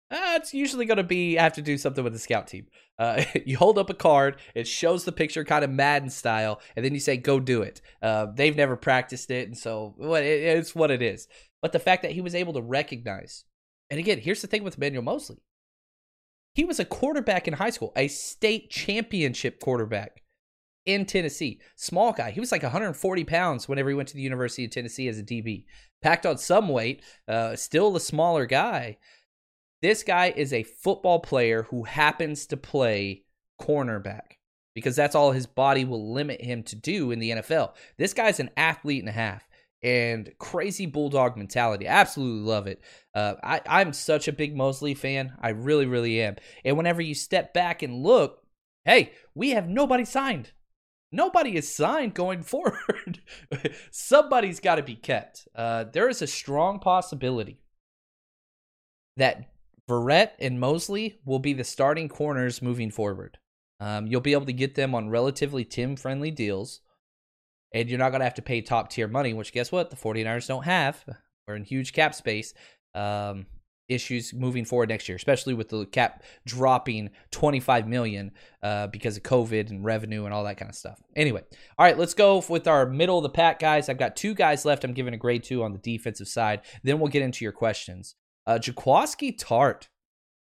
uh, 0.10 0.36
it's 0.36 0.54
usually 0.54 0.86
going 0.86 0.98
to 0.98 1.04
be 1.04 1.38
I 1.38 1.43
have 1.43 1.54
to 1.54 1.62
do 1.62 1.78
something 1.78 2.04
with 2.04 2.13
the 2.13 2.20
scout 2.20 2.48
team. 2.48 2.67
Uh, 2.98 3.24
you 3.46 3.58
hold 3.58 3.78
up 3.78 3.89
a 3.89 3.93
card, 3.93 4.38
it 4.56 4.67
shows 4.67 5.04
the 5.04 5.12
picture 5.12 5.43
kind 5.43 5.63
of 5.63 5.70
Madden 5.70 6.10
style, 6.10 6.62
and 6.76 6.86
then 6.86 6.93
you 6.93 7.00
say, 7.00 7.17
go 7.17 7.39
do 7.39 7.62
it. 7.62 7.82
Uh, 8.02 8.28
they've 8.34 8.56
never 8.56 8.76
practiced 8.76 9.32
it, 9.32 9.48
and 9.48 9.58
so 9.58 9.96
it's 10.00 10.76
what 10.76 10.91
it 10.91 11.02
is. 11.02 11.28
But 11.62 11.72
the 11.72 11.80
fact 11.80 12.04
that 12.04 12.12
he 12.12 12.22
was 12.22 12.36
able 12.36 12.54
to 12.54 12.62
recognize, 12.62 13.43
and 13.89 14.00
again, 14.00 14.20
here's 14.20 14.41
the 14.41 14.48
thing 14.48 14.63
with 14.63 14.78
Emmanuel 14.78 15.04
Moseley 15.04 15.38
he 16.58 16.65
was 16.65 16.80
a 16.80 16.86
quarterback 16.86 17.48
in 17.48 17.54
high 17.54 17.70
school, 17.70 17.93
a 17.96 18.08
state 18.08 18.72
championship 18.72 19.60
quarterback 19.60 20.24
in 20.88 21.06
Tennessee. 21.06 21.62
Small 21.76 22.13
guy. 22.13 22.32
He 22.32 22.39
was 22.39 22.52
like 22.52 22.63
140 22.63 23.24
pounds 23.26 23.70
whenever 23.70 23.89
he 23.89 23.96
went 23.96 24.10
to 24.10 24.15
the 24.15 24.24
University 24.24 24.65
of 24.65 24.72
Tennessee 24.72 25.08
as 25.08 25.20
a 25.20 25.24
DB. 25.24 25.65
Packed 26.02 26.26
on 26.26 26.39
some 26.39 26.67
weight, 26.67 27.04
uh, 27.28 27.56
still 27.56 27.91
the 27.91 28.00
smaller 28.00 28.48
guy. 28.48 28.98
This 29.82 30.04
guy 30.04 30.34
is 30.36 30.54
a 30.54 30.63
football 30.63 31.20
player 31.20 31.63
who 31.63 31.84
happens 31.84 32.48
to 32.48 32.58
play 32.58 33.24
cornerback 33.62 34.38
because 34.74 34.96
that's 34.96 35.16
all 35.16 35.32
his 35.32 35.48
body 35.48 35.86
will 35.86 36.13
limit 36.13 36.42
him 36.42 36.63
to 36.63 36.76
do 36.76 37.12
in 37.12 37.20
the 37.20 37.32
NFL. 37.32 37.74
This 37.98 38.13
guy's 38.13 38.40
an 38.40 38.50
athlete 38.58 39.02
and 39.02 39.10
a 39.10 39.13
half 39.13 39.48
and 39.84 40.32
crazy 40.40 40.86
bulldog 40.86 41.38
mentality. 41.38 41.88
absolutely 41.88 42.48
love 42.48 42.68
it. 42.68 42.82
Uh, 43.13 43.36
I, 43.44 43.62
I'm 43.68 43.94
such 43.94 44.28
a 44.28 44.34
big 44.34 44.56
Moseley 44.56 44.96
fan. 44.96 45.34
I 45.40 45.50
really, 45.50 45.86
really 45.86 46.22
am. 46.22 46.36
And 46.66 46.78
whenever 46.78 47.02
you 47.02 47.13
step 47.13 47.54
back 47.54 47.84
and 47.84 48.04
look, 48.04 48.44
hey, 48.86 49.13
we 49.36 49.52
have 49.52 49.68
nobody 49.68 50.06
signed. 50.06 50.52
Nobody 51.12 51.56
is 51.56 51.74
signed 51.74 52.13
going 52.13 52.42
forward. 52.44 53.22
Somebody's 53.92 54.60
got 54.60 54.76
to 54.76 54.84
be 54.84 54.96
kept. 54.96 55.48
Uh, 55.56 55.86
there 55.86 56.10
is 56.10 56.22
a 56.22 56.28
strong 56.28 56.80
possibility 56.80 57.60
that 59.16 59.50
Verrett 59.89 60.32
and 60.39 60.60
Moseley 60.60 61.19
will 61.26 61.39
be 61.39 61.54
the 61.54 61.63
starting 61.63 62.10
corners 62.10 62.62
moving 62.62 62.91
forward. 62.91 63.38
Um, 63.80 64.08
you'll 64.08 64.21
be 64.21 64.34
able 64.34 64.45
to 64.45 64.54
get 64.54 64.76
them 64.76 64.95
on 64.95 65.10
relatively 65.10 65.63
Tim 65.63 65.95
friendly 65.95 66.32
deals, 66.32 66.82
and 67.73 67.89
you're 67.89 68.00
not 68.00 68.10
going 68.10 68.19
to 68.19 68.26
have 68.26 68.34
to 68.36 68.41
pay 68.41 68.62
top 68.62 68.89
tier 68.89 69.08
money, 69.08 69.34
which 69.34 69.54
guess 69.54 69.71
what? 69.71 69.89
The 69.89 69.95
49ers 69.95 70.47
don't 70.47 70.65
have. 70.65 71.04
We're 71.47 71.56
in 71.56 71.63
huge 71.63 71.93
cap 71.93 72.15
space 72.15 72.54
um, 72.95 73.45
issues 73.88 74.34
moving 74.34 74.65
forward 74.65 74.89
next 74.89 75.08
year, 75.08 75.15
especially 75.15 75.54
with 75.54 75.69
the 75.69 75.86
cap 75.86 76.23
dropping 76.45 77.12
25 77.32 77.88
million 77.88 78.32
uh, 78.63 78.88
because 78.88 79.15
of 79.15 79.23
COVID 79.23 79.69
and 79.69 79.86
revenue 79.86 80.26
and 80.26 80.34
all 80.34 80.43
that 80.43 80.58
kind 80.58 80.69
of 80.69 80.76
stuff. 80.76 81.02
Anyway, 81.15 81.43
all 81.78 81.86
right, 81.86 81.97
let's 81.97 82.13
go 82.13 82.43
with 82.50 82.67
our 82.67 82.86
middle 82.86 83.17
of 83.17 83.23
the 83.23 83.30
pack 83.30 83.60
guys. 83.60 83.88
I've 83.88 83.97
got 83.97 84.15
two 84.15 84.34
guys 84.34 84.65
left. 84.65 84.84
I'm 84.84 84.93
giving 84.93 85.13
a 85.13 85.17
grade 85.17 85.43
two 85.43 85.63
on 85.63 85.71
the 85.71 85.80
defensive 85.80 86.28
side. 86.28 86.62
Then 86.84 87.00
we'll 87.00 87.12
get 87.12 87.21
into 87.21 87.45
your 87.45 87.54
questions. 87.54 88.15
Uh, 88.48 88.58
Tartt, 88.58 89.88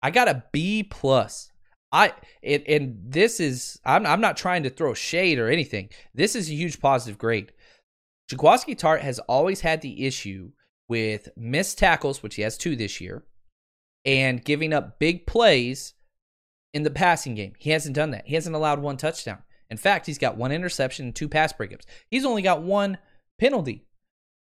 I 0.01 0.09
got 0.09 0.27
a 0.27 0.43
B 0.51 0.83
plus. 0.83 1.51
I 1.91 2.13
it, 2.41 2.63
and 2.67 2.97
this 3.03 3.39
is 3.39 3.79
I'm 3.83 4.05
I'm 4.05 4.21
not 4.21 4.37
trying 4.37 4.63
to 4.63 4.69
throw 4.69 4.93
shade 4.93 5.37
or 5.37 5.49
anything. 5.49 5.89
This 6.13 6.35
is 6.35 6.49
a 6.49 6.53
huge 6.53 6.79
positive 6.79 7.17
grade. 7.17 7.51
Jaquiski 8.31 8.77
Tartt 8.77 9.01
has 9.01 9.19
always 9.19 9.61
had 9.61 9.81
the 9.81 10.05
issue 10.05 10.51
with 10.87 11.29
missed 11.35 11.77
tackles, 11.77 12.23
which 12.23 12.35
he 12.35 12.43
has 12.43 12.57
two 12.57 12.75
this 12.75 13.01
year, 13.01 13.23
and 14.05 14.45
giving 14.45 14.71
up 14.71 14.99
big 14.99 15.25
plays 15.25 15.95
in 16.73 16.83
the 16.83 16.91
passing 16.91 17.35
game. 17.35 17.53
He 17.57 17.71
hasn't 17.71 17.95
done 17.95 18.11
that. 18.11 18.27
He 18.27 18.35
hasn't 18.35 18.55
allowed 18.55 18.79
one 18.79 18.97
touchdown. 18.97 19.39
In 19.69 19.77
fact, 19.77 20.05
he's 20.05 20.17
got 20.17 20.37
one 20.37 20.51
interception 20.51 21.07
and 21.07 21.15
two 21.15 21.27
pass 21.27 21.53
breakups. 21.53 21.85
He's 22.09 22.25
only 22.25 22.43
got 22.43 22.61
one 22.61 22.99
penalty. 23.39 23.85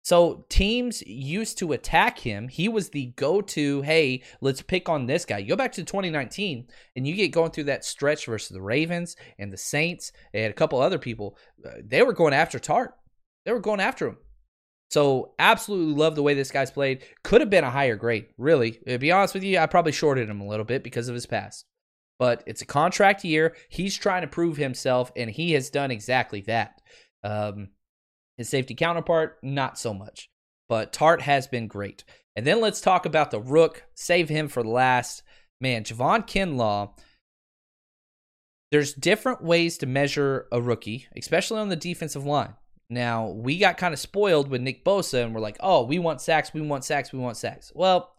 So 0.06 0.44
teams 0.48 1.02
used 1.04 1.58
to 1.58 1.72
attack 1.72 2.20
him. 2.20 2.46
He 2.46 2.68
was 2.68 2.90
the 2.90 3.06
go-to, 3.16 3.82
hey, 3.82 4.22
let's 4.40 4.62
pick 4.62 4.88
on 4.88 5.06
this 5.06 5.24
guy. 5.24 5.38
You 5.38 5.48
go 5.48 5.56
back 5.56 5.72
to 5.72 5.82
2019 5.82 6.68
and 6.94 7.08
you 7.08 7.16
get 7.16 7.32
going 7.32 7.50
through 7.50 7.64
that 7.64 7.84
stretch 7.84 8.26
versus 8.26 8.50
the 8.50 8.62
Ravens 8.62 9.16
and 9.36 9.52
the 9.52 9.56
Saints 9.56 10.12
and 10.32 10.48
a 10.48 10.54
couple 10.54 10.80
other 10.80 11.00
people. 11.00 11.36
Uh, 11.66 11.70
they 11.84 12.04
were 12.04 12.12
going 12.12 12.34
after 12.34 12.60
Tartt, 12.60 12.92
They 13.44 13.50
were 13.50 13.58
going 13.58 13.80
after 13.80 14.06
him. 14.06 14.18
So 14.90 15.34
absolutely 15.40 15.94
love 15.94 16.14
the 16.14 16.22
way 16.22 16.34
this 16.34 16.52
guy's 16.52 16.70
played. 16.70 17.02
Could 17.24 17.40
have 17.40 17.50
been 17.50 17.64
a 17.64 17.70
higher 17.72 17.96
grade, 17.96 18.26
really. 18.38 18.78
To 18.86 18.98
be 18.98 19.10
honest 19.10 19.34
with 19.34 19.42
you, 19.42 19.58
I 19.58 19.66
probably 19.66 19.90
shorted 19.90 20.30
him 20.30 20.40
a 20.40 20.46
little 20.46 20.64
bit 20.64 20.84
because 20.84 21.08
of 21.08 21.16
his 21.16 21.26
past. 21.26 21.64
But 22.20 22.44
it's 22.46 22.62
a 22.62 22.66
contract 22.66 23.24
year. 23.24 23.56
He's 23.70 23.96
trying 23.96 24.22
to 24.22 24.28
prove 24.28 24.56
himself, 24.56 25.10
and 25.16 25.28
he 25.28 25.50
has 25.54 25.68
done 25.68 25.90
exactly 25.90 26.42
that. 26.42 26.80
Um, 27.24 27.70
his 28.36 28.48
safety 28.48 28.74
counterpart, 28.74 29.38
not 29.42 29.78
so 29.78 29.94
much. 29.94 30.28
But 30.68 30.92
Tartt 30.92 31.22
has 31.22 31.46
been 31.46 31.68
great. 31.68 32.04
And 32.34 32.46
then 32.46 32.60
let's 32.60 32.80
talk 32.80 33.06
about 33.06 33.30
the 33.30 33.40
rook. 33.40 33.84
Save 33.94 34.28
him 34.28 34.48
for 34.48 34.62
last. 34.62 35.22
Man, 35.60 35.84
Javon 35.84 36.26
Kinlaw. 36.26 36.90
There's 38.72 38.92
different 38.92 39.42
ways 39.42 39.78
to 39.78 39.86
measure 39.86 40.48
a 40.52 40.60
rookie, 40.60 41.06
especially 41.16 41.60
on 41.60 41.68
the 41.68 41.76
defensive 41.76 42.26
line. 42.26 42.54
Now, 42.90 43.28
we 43.28 43.58
got 43.58 43.78
kind 43.78 43.94
of 43.94 44.00
spoiled 44.00 44.48
with 44.48 44.60
Nick 44.60 44.84
Bosa, 44.84 45.24
and 45.24 45.34
we're 45.34 45.40
like, 45.40 45.56
oh, 45.60 45.84
we 45.84 45.98
want 45.98 46.20
sacks, 46.20 46.52
we 46.52 46.60
want 46.60 46.84
sacks, 46.84 47.12
we 47.12 47.18
want 47.18 47.36
sacks. 47.36 47.72
Well, 47.74 48.12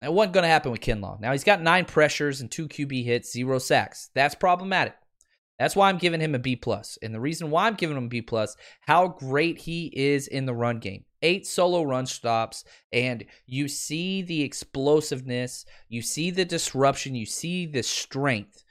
that 0.00 0.12
wasn't 0.12 0.34
going 0.34 0.42
to 0.42 0.48
happen 0.48 0.72
with 0.72 0.80
Kinlaw. 0.80 1.20
Now, 1.20 1.32
he's 1.32 1.44
got 1.44 1.62
nine 1.62 1.84
pressures 1.84 2.40
and 2.40 2.50
two 2.50 2.68
QB 2.68 3.04
hits, 3.04 3.32
zero 3.32 3.58
sacks. 3.58 4.10
That's 4.14 4.34
problematic. 4.34 4.94
That's 5.62 5.76
why 5.76 5.88
I'm 5.88 5.98
giving 5.98 6.20
him 6.20 6.34
a 6.34 6.40
B 6.40 6.56
plus. 6.56 6.98
And 7.02 7.14
the 7.14 7.20
reason 7.20 7.48
why 7.48 7.68
I'm 7.68 7.76
giving 7.76 7.96
him 7.96 8.06
a 8.06 8.08
B 8.08 8.20
plus, 8.20 8.56
how 8.80 9.06
great 9.06 9.58
he 9.58 9.92
is 9.94 10.26
in 10.26 10.44
the 10.44 10.52
run 10.52 10.80
game. 10.80 11.04
Eight 11.22 11.46
solo 11.46 11.84
run 11.84 12.06
stops, 12.06 12.64
and 12.92 13.24
you 13.46 13.68
see 13.68 14.22
the 14.22 14.42
explosiveness, 14.42 15.64
you 15.88 16.02
see 16.02 16.32
the 16.32 16.44
disruption, 16.44 17.14
you 17.14 17.26
see 17.26 17.66
the 17.66 17.84
strength, 17.84 18.64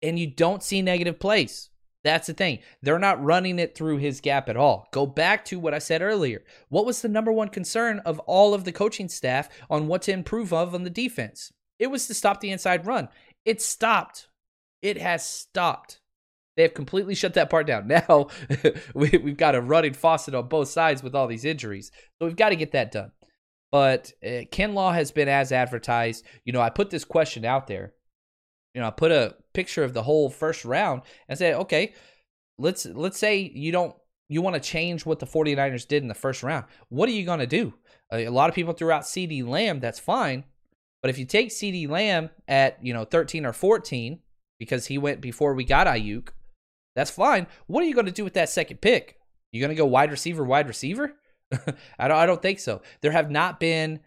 and 0.00 0.18
you 0.18 0.26
don't 0.26 0.62
see 0.62 0.80
negative 0.80 1.20
plays. 1.20 1.68
That's 2.02 2.28
the 2.28 2.32
thing. 2.32 2.60
They're 2.80 2.98
not 2.98 3.22
running 3.22 3.58
it 3.58 3.76
through 3.76 3.98
his 3.98 4.22
gap 4.22 4.48
at 4.48 4.56
all. 4.56 4.88
Go 4.90 5.04
back 5.04 5.44
to 5.44 5.60
what 5.60 5.74
I 5.74 5.80
said 5.80 6.00
earlier. 6.00 6.44
What 6.70 6.86
was 6.86 7.02
the 7.02 7.10
number 7.10 7.30
one 7.30 7.50
concern 7.50 7.98
of 8.06 8.18
all 8.20 8.54
of 8.54 8.64
the 8.64 8.72
coaching 8.72 9.10
staff 9.10 9.50
on 9.68 9.86
what 9.86 10.00
to 10.02 10.12
improve 10.12 10.54
of 10.54 10.74
on 10.74 10.84
the 10.84 10.88
defense? 10.88 11.52
It 11.78 11.88
was 11.88 12.06
to 12.06 12.14
stop 12.14 12.40
the 12.40 12.52
inside 12.52 12.86
run. 12.86 13.10
It 13.44 13.60
stopped. 13.60 14.28
It 14.80 14.96
has 14.96 15.28
stopped. 15.28 15.98
They 16.56 16.62
have 16.62 16.74
completely 16.74 17.14
shut 17.14 17.34
that 17.34 17.50
part 17.50 17.66
down. 17.66 17.88
Now 18.08 18.28
we, 18.94 19.08
have 19.08 19.36
got 19.36 19.54
a 19.54 19.60
running 19.60 19.94
faucet 19.94 20.34
on 20.34 20.48
both 20.48 20.68
sides 20.68 21.02
with 21.02 21.14
all 21.14 21.26
these 21.26 21.44
injuries. 21.44 21.90
So 22.18 22.26
we've 22.26 22.36
got 22.36 22.50
to 22.50 22.56
get 22.56 22.72
that 22.72 22.92
done. 22.92 23.12
But 23.70 24.12
uh, 24.22 24.44
Kinlaw 24.52 24.94
has 24.94 25.10
been 25.10 25.28
as 25.28 25.50
advertised. 25.50 26.24
You 26.44 26.52
know, 26.52 26.60
I 26.60 26.68
put 26.68 26.90
this 26.90 27.04
question 27.04 27.44
out 27.44 27.66
there 27.66 27.94
You 28.74 28.82
know, 28.82 28.86
I 28.86 28.90
put 28.90 29.10
a 29.12 29.36
picture 29.54 29.82
of 29.82 29.94
the 29.94 30.02
whole 30.02 30.28
first 30.28 30.64
round 30.64 31.02
and 31.28 31.38
say, 31.38 31.54
okay, 31.54 31.94
let's 32.58 32.84
let's 32.86 33.18
say 33.18 33.50
you 33.54 33.72
don't 33.72 33.94
you 34.28 34.42
want 34.42 34.54
to 34.54 34.60
change 34.60 35.04
what 35.04 35.18
the 35.18 35.26
49ers 35.26 35.86
did 35.86 36.02
in 36.02 36.08
the 36.08 36.14
first 36.14 36.42
round. 36.42 36.64
What 36.88 37.08
are 37.08 37.12
you 37.12 37.24
going 37.24 37.40
to 37.40 37.46
do? 37.46 37.74
A 38.10 38.28
lot 38.28 38.48
of 38.48 38.54
people 38.54 38.72
threw 38.74 38.90
out 38.90 39.02
CeeDee 39.02 39.46
Lamb, 39.46 39.80
that's 39.80 39.98
fine. 39.98 40.44
But 41.02 41.10
if 41.10 41.18
you 41.18 41.24
take 41.24 41.48
CeeDee 41.48 41.88
Lamb 41.88 42.30
at, 42.46 42.78
you 42.82 42.94
know, 42.94 43.04
13 43.04 43.44
or 43.44 43.52
14 43.52 44.20
because 44.58 44.86
he 44.86 44.96
went 44.98 45.20
before 45.20 45.54
we 45.54 45.64
got 45.64 45.86
Aiyuk, 45.86 46.28
that's 46.94 47.10
fine. 47.10 47.46
What 47.66 47.82
are 47.82 47.86
you 47.86 47.94
going 47.94 48.06
to 48.06 48.12
do 48.12 48.24
with 48.24 48.34
that 48.34 48.48
second 48.48 48.80
pick? 48.80 49.18
You 49.50 49.60
going 49.60 49.70
to 49.70 49.74
go 49.74 49.86
wide 49.86 50.10
receiver, 50.10 50.44
wide 50.44 50.68
receiver? 50.68 51.14
I 51.98 52.08
don't 52.08 52.16
I 52.16 52.26
don't 52.26 52.42
think 52.42 52.58
so. 52.58 52.82
There 53.00 53.12
have 53.12 53.30
not 53.30 53.60
been 53.60 54.00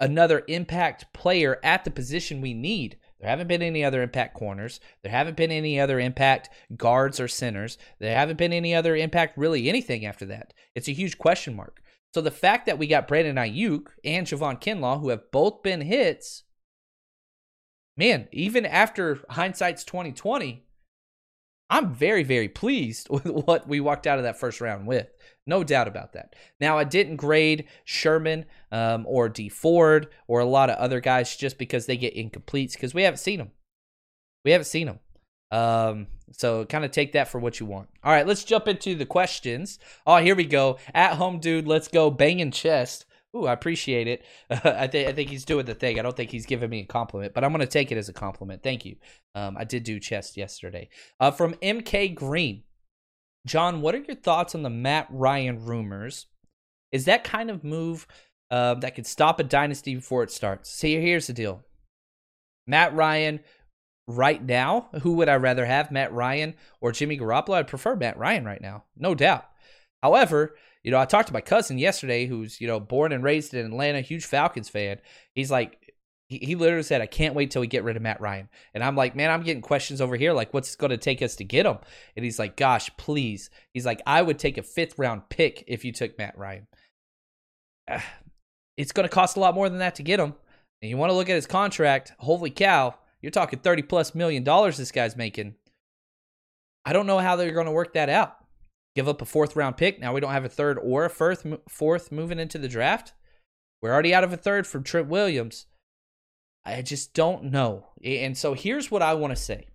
another 0.00 0.42
impact 0.48 1.12
player 1.12 1.58
at 1.62 1.84
the 1.84 1.90
position 1.90 2.40
we 2.40 2.54
need. 2.54 2.98
There 3.20 3.28
haven't 3.28 3.48
been 3.48 3.62
any 3.62 3.84
other 3.84 4.02
impact 4.02 4.34
corners. 4.34 4.80
There 5.02 5.12
haven't 5.12 5.36
been 5.36 5.50
any 5.50 5.78
other 5.78 6.00
impact 6.00 6.48
guards 6.76 7.20
or 7.20 7.28
centers. 7.28 7.76
There 7.98 8.16
haven't 8.16 8.38
been 8.38 8.52
any 8.52 8.74
other 8.74 8.96
impact 8.96 9.36
really 9.36 9.68
anything 9.68 10.06
after 10.06 10.24
that. 10.26 10.54
It's 10.74 10.88
a 10.88 10.92
huge 10.92 11.18
question 11.18 11.54
mark. 11.54 11.82
So 12.14 12.20
the 12.20 12.30
fact 12.30 12.66
that 12.66 12.78
we 12.78 12.86
got 12.86 13.06
Brandon 13.06 13.36
Aiyuk 13.36 13.88
and 14.04 14.26
Javon 14.26 14.60
Kinlaw, 14.60 15.00
who 15.00 15.10
have 15.10 15.30
both 15.30 15.62
been 15.62 15.82
hits, 15.82 16.44
man, 17.96 18.26
even 18.32 18.66
after 18.66 19.20
hindsight's 19.28 19.84
2020, 19.84 20.64
I'm 21.70 21.94
very, 21.94 22.24
very 22.24 22.48
pleased 22.48 23.08
with 23.10 23.26
what 23.26 23.68
we 23.68 23.80
walked 23.80 24.06
out 24.06 24.18
of 24.18 24.24
that 24.24 24.38
first 24.38 24.60
round 24.60 24.86
with. 24.86 25.08
No 25.46 25.64
doubt 25.64 25.88
about 25.88 26.12
that. 26.12 26.36
Now, 26.60 26.76
I 26.76 26.84
didn't 26.84 27.16
grade 27.16 27.66
Sherman 27.84 28.44
um, 28.70 29.06
or 29.08 29.28
Dee 29.28 29.48
Ford 29.48 30.08
or 30.28 30.40
a 30.40 30.44
lot 30.44 30.70
of 30.70 30.76
other 30.76 31.00
guys 31.00 31.36
just 31.36 31.58
because 31.58 31.86
they 31.86 31.96
get 31.96 32.14
incompletes 32.14 32.72
because 32.72 32.92
we 32.92 33.02
haven't 33.02 33.18
seen 33.18 33.38
them. 33.38 33.50
We 34.44 34.50
haven't 34.50 34.66
seen 34.66 34.86
them. 34.86 34.98
Um, 35.50 36.06
so 36.32 36.64
kind 36.64 36.84
of 36.84 36.90
take 36.90 37.12
that 37.12 37.28
for 37.28 37.38
what 37.40 37.58
you 37.58 37.66
want. 37.66 37.88
All 38.04 38.12
right, 38.12 38.26
let's 38.26 38.44
jump 38.44 38.68
into 38.68 38.94
the 38.94 39.06
questions. 39.06 39.78
Oh, 40.06 40.18
here 40.18 40.36
we 40.36 40.44
go. 40.44 40.78
At 40.94 41.14
home, 41.14 41.40
dude. 41.40 41.66
Let's 41.66 41.88
go 41.88 42.10
banging 42.10 42.52
chest. 42.52 43.06
Ooh, 43.36 43.46
I 43.46 43.52
appreciate 43.52 44.08
it. 44.08 44.24
I 44.50 44.86
think 44.86 45.08
I 45.08 45.12
think 45.12 45.30
he's 45.30 45.44
doing 45.44 45.66
the 45.66 45.74
thing. 45.74 45.98
I 45.98 46.02
don't 46.02 46.16
think 46.16 46.30
he's 46.30 46.46
giving 46.46 46.70
me 46.70 46.80
a 46.80 46.86
compliment, 46.86 47.34
but 47.34 47.44
I'm 47.44 47.52
gonna 47.52 47.66
take 47.66 47.92
it 47.92 47.98
as 47.98 48.08
a 48.08 48.12
compliment. 48.12 48.62
Thank 48.62 48.84
you. 48.84 48.96
Um, 49.34 49.56
I 49.56 49.64
did 49.64 49.84
do 49.84 50.00
chest 50.00 50.36
yesterday. 50.36 50.88
Uh, 51.20 51.30
from 51.30 51.54
MK 51.54 52.14
Green, 52.14 52.64
John, 53.46 53.80
what 53.80 53.94
are 53.94 53.98
your 53.98 54.16
thoughts 54.16 54.54
on 54.54 54.62
the 54.62 54.70
Matt 54.70 55.06
Ryan 55.10 55.64
rumors? 55.64 56.26
Is 56.92 57.04
that 57.04 57.24
kind 57.24 57.50
of 57.50 57.64
move 57.64 58.06
uh, 58.50 58.74
that 58.74 58.94
could 58.94 59.06
stop 59.06 59.38
a 59.38 59.44
dynasty 59.44 59.94
before 59.94 60.22
it 60.22 60.30
starts? 60.30 60.70
See, 60.70 61.00
here's 61.00 61.28
the 61.28 61.32
deal. 61.32 61.62
Matt 62.66 62.94
Ryan, 62.94 63.40
right 64.06 64.44
now, 64.44 64.88
who 65.02 65.12
would 65.14 65.28
I 65.28 65.36
rather 65.36 65.64
have, 65.64 65.90
Matt 65.90 66.12
Ryan 66.12 66.54
or 66.80 66.92
Jimmy 66.92 67.18
Garoppolo? 67.18 67.54
I'd 67.54 67.68
prefer 67.68 67.96
Matt 67.96 68.18
Ryan 68.18 68.44
right 68.44 68.60
now, 68.60 68.84
no 68.96 69.14
doubt. 69.14 69.46
However, 70.02 70.56
you 70.82 70.90
know, 70.90 70.98
I 70.98 71.04
talked 71.04 71.28
to 71.28 71.34
my 71.34 71.40
cousin 71.40 71.78
yesterday, 71.78 72.26
who's 72.26 72.60
you 72.60 72.66
know 72.66 72.80
born 72.80 73.12
and 73.12 73.22
raised 73.22 73.54
in 73.54 73.66
Atlanta, 73.66 74.00
huge 74.00 74.24
Falcons 74.24 74.68
fan. 74.68 74.98
He's 75.34 75.50
like, 75.50 75.94
he, 76.30 76.54
literally 76.54 76.84
said, 76.84 77.00
"I 77.00 77.06
can't 77.06 77.34
wait 77.34 77.50
till 77.50 77.60
we 77.60 77.66
get 77.66 77.82
rid 77.82 77.96
of 77.96 78.02
Matt 78.02 78.20
Ryan." 78.20 78.48
And 78.72 78.84
I'm 78.84 78.94
like, 78.94 79.16
man, 79.16 79.30
I'm 79.30 79.42
getting 79.42 79.62
questions 79.62 80.00
over 80.00 80.16
here, 80.16 80.32
like, 80.32 80.54
what's 80.54 80.72
it 80.72 80.78
going 80.78 80.90
to 80.90 80.96
take 80.96 81.22
us 81.22 81.36
to 81.36 81.44
get 81.44 81.66
him? 81.66 81.78
And 82.16 82.24
he's 82.24 82.38
like, 82.38 82.56
gosh, 82.56 82.88
please. 82.96 83.50
He's 83.74 83.84
like, 83.84 84.00
I 84.06 84.22
would 84.22 84.38
take 84.38 84.56
a 84.56 84.62
fifth 84.62 84.96
round 84.96 85.28
pick 85.28 85.64
if 85.66 85.84
you 85.84 85.92
took 85.92 86.16
Matt 86.18 86.38
Ryan. 86.38 86.68
Ah, 87.90 88.06
it's 88.76 88.92
going 88.92 89.08
to 89.08 89.14
cost 89.14 89.36
a 89.36 89.40
lot 89.40 89.56
more 89.56 89.68
than 89.68 89.80
that 89.80 89.96
to 89.96 90.04
get 90.04 90.20
him. 90.20 90.34
And 90.80 90.88
you 90.88 90.96
want 90.96 91.10
to 91.10 91.16
look 91.16 91.28
at 91.28 91.34
his 91.34 91.48
contract? 91.48 92.12
Holy 92.20 92.50
cow, 92.50 92.94
you're 93.20 93.32
talking 93.32 93.58
thirty 93.58 93.82
plus 93.82 94.14
million 94.14 94.44
dollars 94.44 94.76
this 94.76 94.92
guy's 94.92 95.16
making. 95.16 95.56
I 96.84 96.92
don't 96.92 97.06
know 97.06 97.18
how 97.18 97.36
they're 97.36 97.50
going 97.50 97.66
to 97.66 97.72
work 97.72 97.94
that 97.94 98.08
out 98.08 98.39
give 98.94 99.08
up 99.08 99.22
a 99.22 99.26
fourth 99.26 99.56
round 99.56 99.76
pick. 99.76 100.00
Now 100.00 100.12
we 100.12 100.20
don't 100.20 100.32
have 100.32 100.44
a 100.44 100.48
third 100.48 100.78
or 100.78 101.04
a 101.04 101.10
fourth, 101.10 101.46
fourth 101.68 102.12
moving 102.12 102.38
into 102.38 102.58
the 102.58 102.68
draft. 102.68 103.12
We're 103.82 103.92
already 103.92 104.14
out 104.14 104.24
of 104.24 104.32
a 104.32 104.36
third 104.36 104.66
from 104.66 104.82
Trent 104.82 105.08
Williams. 105.08 105.66
I 106.64 106.82
just 106.82 107.14
don't 107.14 107.44
know. 107.44 107.86
And 108.04 108.36
so 108.36 108.54
here's 108.54 108.90
what 108.90 109.02
I 109.02 109.14
want 109.14 109.34
to 109.34 109.42
say. 109.42 109.68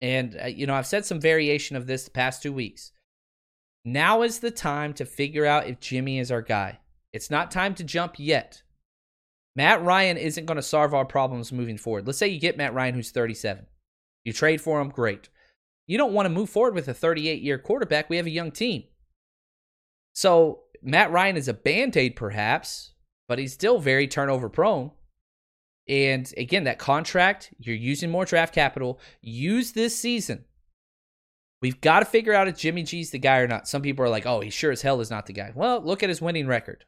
And, 0.00 0.38
uh, 0.40 0.46
you 0.46 0.66
know, 0.66 0.74
I've 0.74 0.86
said 0.86 1.04
some 1.04 1.20
variation 1.20 1.76
of 1.76 1.86
this 1.86 2.04
the 2.04 2.10
past 2.10 2.42
two 2.42 2.52
weeks. 2.52 2.92
Now 3.84 4.22
is 4.22 4.38
the 4.38 4.50
time 4.50 4.92
to 4.94 5.04
figure 5.04 5.44
out 5.44 5.66
if 5.66 5.80
Jimmy 5.80 6.18
is 6.18 6.30
our 6.30 6.42
guy. 6.42 6.78
It's 7.12 7.30
not 7.30 7.50
time 7.50 7.74
to 7.76 7.84
jump 7.84 8.14
yet. 8.18 8.62
Matt 9.54 9.82
Ryan 9.82 10.16
isn't 10.16 10.46
going 10.46 10.56
to 10.56 10.62
solve 10.62 10.94
our 10.94 11.04
problems 11.04 11.52
moving 11.52 11.76
forward. 11.76 12.06
Let's 12.06 12.18
say 12.18 12.28
you 12.28 12.40
get 12.40 12.56
Matt 12.56 12.74
Ryan, 12.74 12.94
who's 12.94 13.10
37. 13.10 13.66
You 14.24 14.32
trade 14.32 14.60
for 14.60 14.80
him, 14.80 14.88
great. 14.88 15.28
You 15.86 15.98
don't 15.98 16.12
want 16.12 16.26
to 16.26 16.30
move 16.30 16.50
forward 16.50 16.74
with 16.74 16.88
a 16.88 16.94
38 16.94 17.42
year 17.42 17.58
quarterback. 17.58 18.08
We 18.08 18.16
have 18.16 18.26
a 18.26 18.30
young 18.30 18.50
team. 18.50 18.84
So 20.14 20.60
Matt 20.82 21.10
Ryan 21.10 21.36
is 21.36 21.48
a 21.48 21.54
band 21.54 21.96
aid, 21.96 22.16
perhaps, 22.16 22.92
but 23.28 23.38
he's 23.38 23.52
still 23.52 23.78
very 23.78 24.06
turnover 24.06 24.48
prone. 24.48 24.90
And 25.88 26.32
again, 26.36 26.64
that 26.64 26.78
contract, 26.78 27.52
you're 27.58 27.74
using 27.74 28.10
more 28.10 28.24
draft 28.24 28.54
capital. 28.54 29.00
Use 29.20 29.72
this 29.72 29.98
season. 29.98 30.44
We've 31.60 31.80
got 31.80 32.00
to 32.00 32.06
figure 32.06 32.34
out 32.34 32.48
if 32.48 32.58
Jimmy 32.58 32.82
G's 32.82 33.10
the 33.10 33.18
guy 33.18 33.38
or 33.38 33.46
not. 33.46 33.68
Some 33.68 33.82
people 33.82 34.04
are 34.04 34.08
like, 34.08 34.26
oh, 34.26 34.40
he 34.40 34.50
sure 34.50 34.72
as 34.72 34.82
hell 34.82 35.00
is 35.00 35.10
not 35.10 35.26
the 35.26 35.32
guy. 35.32 35.52
Well, 35.54 35.80
look 35.80 36.02
at 36.02 36.08
his 36.08 36.20
winning 36.20 36.46
record. 36.46 36.84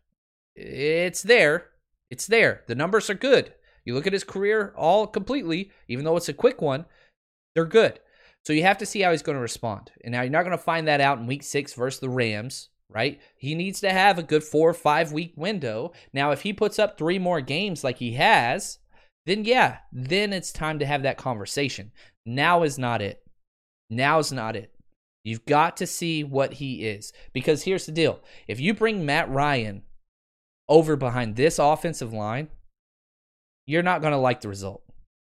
It's 0.57 1.23
there. 1.23 1.71
It's 2.11 2.27
there. 2.27 2.63
The 2.67 2.75
numbers 2.75 3.09
are 3.09 3.15
good. 3.15 3.55
You 3.85 3.95
look 3.95 4.07
at 4.07 4.13
his 4.13 4.25
career 4.25 4.73
all 4.77 5.07
completely, 5.07 5.71
even 5.89 6.05
though 6.05 6.17
it's 6.17 6.29
a 6.29 6.35
quick 6.35 6.61
one, 6.61 6.87
they're 7.55 7.65
good. 7.65 8.01
So 8.45 8.53
you 8.53 8.63
have 8.63 8.79
to 8.79 8.87
see 8.87 9.01
how 9.01 9.11
he's 9.11 9.23
going 9.23 9.37
to 9.37 9.43
respond. 9.43 9.91
And 10.03 10.13
now 10.13 10.23
you're 10.23 10.31
not 10.31 10.43
going 10.43 10.57
to 10.57 10.63
find 10.63 10.87
that 10.87 11.01
out 11.01 11.19
in 11.19 11.27
week 11.27 11.43
six 11.43 11.73
versus 11.73 12.01
the 12.01 12.11
Rams, 12.11 12.69
right? 12.91 13.21
He 13.39 13.55
needs 13.55 13.81
to 13.81 13.91
have 13.91 14.19
a 14.19 14.23
good 14.23 14.45
four 14.45 14.69
or 14.69 14.75
five 14.75 15.13
week 15.13 15.33
window. 15.37 15.93
Now, 16.13 16.31
if 16.31 16.43
he 16.43 16.53
puts 16.53 16.79
up 16.79 16.99
three 16.99 17.19
more 17.19 17.41
games 17.41 17.83
like 17.83 17.99
he 17.99 18.13
has, 18.13 18.79
then 19.27 19.45
yeah, 19.45 19.79
then 19.93 20.33
it's 20.33 20.53
time 20.53 20.79
to 20.79 20.87
have 20.87 21.03
that 21.03 21.17
conversation. 21.17 21.93
Now 22.27 22.63
is 22.63 22.79
not 22.79 23.01
it. 23.01 23.23
Now 23.89 24.19
is 24.19 24.31
not 24.31 24.57
it. 24.57 24.75
You've 25.25 25.47
got 25.47 25.79
to 25.79 25.87
see 25.87 26.23
what 26.23 26.55
he 26.55 26.87
is. 26.87 27.13
Because 27.33 27.63
here's 27.63 27.87
the 27.87 27.93
deal 27.93 28.21
if 28.47 28.61
you 28.61 28.75
bring 28.75 29.07
Matt 29.07 29.31
Ryan 29.31 29.83
over 30.69 30.97
behind 30.97 31.37
this 31.37 31.59
offensive 31.59 32.13
line, 32.13 32.49
you're 33.67 33.83
not 33.83 34.03
going 34.03 34.13
to 34.13 34.19
like 34.19 34.43
the 34.43 34.49
result. 34.49 34.84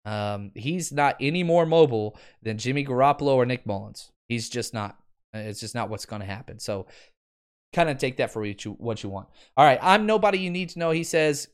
Um, 0.05 0.51
he's 0.55 0.93
not 0.93 1.17
any 1.21 1.43
more 1.43 1.67
mobile 1.67 2.19
than 2.43 2.59
Jimmy 2.59 2.85
Garoppolo 2.85 3.35
or 3.35 3.47
Nick 3.47 3.67
Mullens. 3.67 4.11
He's 4.29 4.49
just 4.49 4.75
not. 4.75 4.99
It's 5.33 5.61
just 5.61 5.75
not 5.75 5.88
what's 5.88 6.07
going 6.07 6.21
to 6.21 6.27
happen. 6.27 6.59
So, 6.59 6.87
kind 7.73 7.90
of 7.90 7.99
take 7.99 8.19
that 8.19 8.31
for 8.31 8.40
what 8.40 8.64
you, 8.64 8.73
what 8.73 9.03
you 9.03 9.09
want. 9.09 9.29
All 9.57 9.64
right, 9.64 9.81
I'm 9.83 10.07
nobody 10.07 10.38
you 10.38 10.51
need 10.51 10.69
to 10.71 10.79
know. 10.79 10.93
He 10.93 11.05
says 11.05 11.49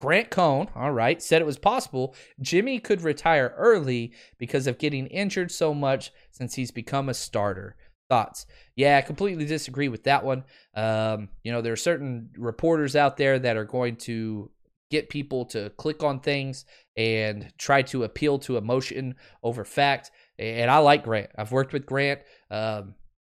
Grant 0.00 0.30
Cohn, 0.30 0.68
all 0.74 0.92
right, 0.92 1.22
said 1.22 1.42
it 1.42 1.46
was 1.46 1.58
possible 1.58 2.14
Jimmy 2.40 2.78
could 2.78 3.02
retire 3.02 3.54
early 3.56 4.12
because 4.38 4.66
of 4.66 4.78
getting 4.78 5.06
injured 5.08 5.50
so 5.50 5.74
much 5.74 6.12
since 6.30 6.54
he's 6.54 6.70
become 6.70 7.08
a 7.08 7.14
starter. 7.14 7.76
Thoughts? 8.08 8.46
Yeah, 8.76 8.98
I 8.98 9.02
completely 9.02 9.46
disagree 9.46 9.88
with 9.88 10.04
that 10.04 10.24
one. 10.24 10.44
Um, 10.74 11.28
you 11.42 11.50
know, 11.50 11.60
there 11.60 11.72
are 11.72 11.76
certain 11.76 12.30
reporters 12.36 12.94
out 12.94 13.16
there 13.16 13.38
that 13.40 13.56
are 13.56 13.64
going 13.64 13.96
to 13.96 14.50
get 14.90 15.08
people 15.08 15.44
to 15.46 15.70
click 15.70 16.02
on 16.02 16.20
things 16.20 16.64
and 16.96 17.52
try 17.58 17.82
to 17.82 18.04
appeal 18.04 18.38
to 18.40 18.56
emotion 18.56 19.14
over 19.42 19.64
fact. 19.64 20.10
And 20.38 20.70
I 20.70 20.78
like 20.78 21.04
Grant. 21.04 21.30
I've 21.36 21.52
worked 21.52 21.72
with 21.72 21.86
Grant. 21.86 22.20
Um, 22.50 22.94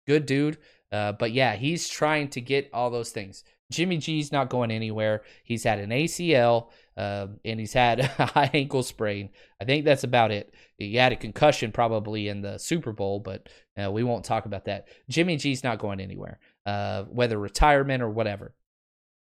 good 0.06 0.26
dude. 0.26 0.58
Uh, 0.90 1.12
but 1.12 1.32
yeah, 1.32 1.54
he's 1.54 1.88
trying 1.88 2.28
to 2.28 2.40
get 2.40 2.70
all 2.72 2.90
those 2.90 3.10
things. 3.10 3.44
Jimmy 3.70 3.98
G's 3.98 4.32
not 4.32 4.48
going 4.48 4.70
anywhere. 4.70 5.22
He's 5.44 5.64
had 5.64 5.78
an 5.78 5.90
ACL 5.90 6.70
um, 6.96 7.38
and 7.44 7.60
he's 7.60 7.74
had 7.74 8.00
a 8.18 8.26
high 8.26 8.50
ankle 8.54 8.82
sprain. 8.82 9.30
I 9.60 9.64
think 9.64 9.84
that's 9.84 10.04
about 10.04 10.30
it. 10.30 10.54
He 10.78 10.96
had 10.96 11.12
a 11.12 11.16
concussion 11.16 11.72
probably 11.72 12.28
in 12.28 12.40
the 12.40 12.58
Super 12.58 12.92
Bowl, 12.92 13.20
but 13.20 13.48
uh, 13.82 13.90
we 13.90 14.04
won't 14.04 14.24
talk 14.24 14.46
about 14.46 14.64
that. 14.66 14.88
Jimmy 15.10 15.36
G's 15.36 15.62
not 15.62 15.78
going 15.78 16.00
anywhere, 16.00 16.38
uh, 16.64 17.04
whether 17.04 17.38
retirement 17.38 18.02
or 18.02 18.10
whatever 18.10 18.54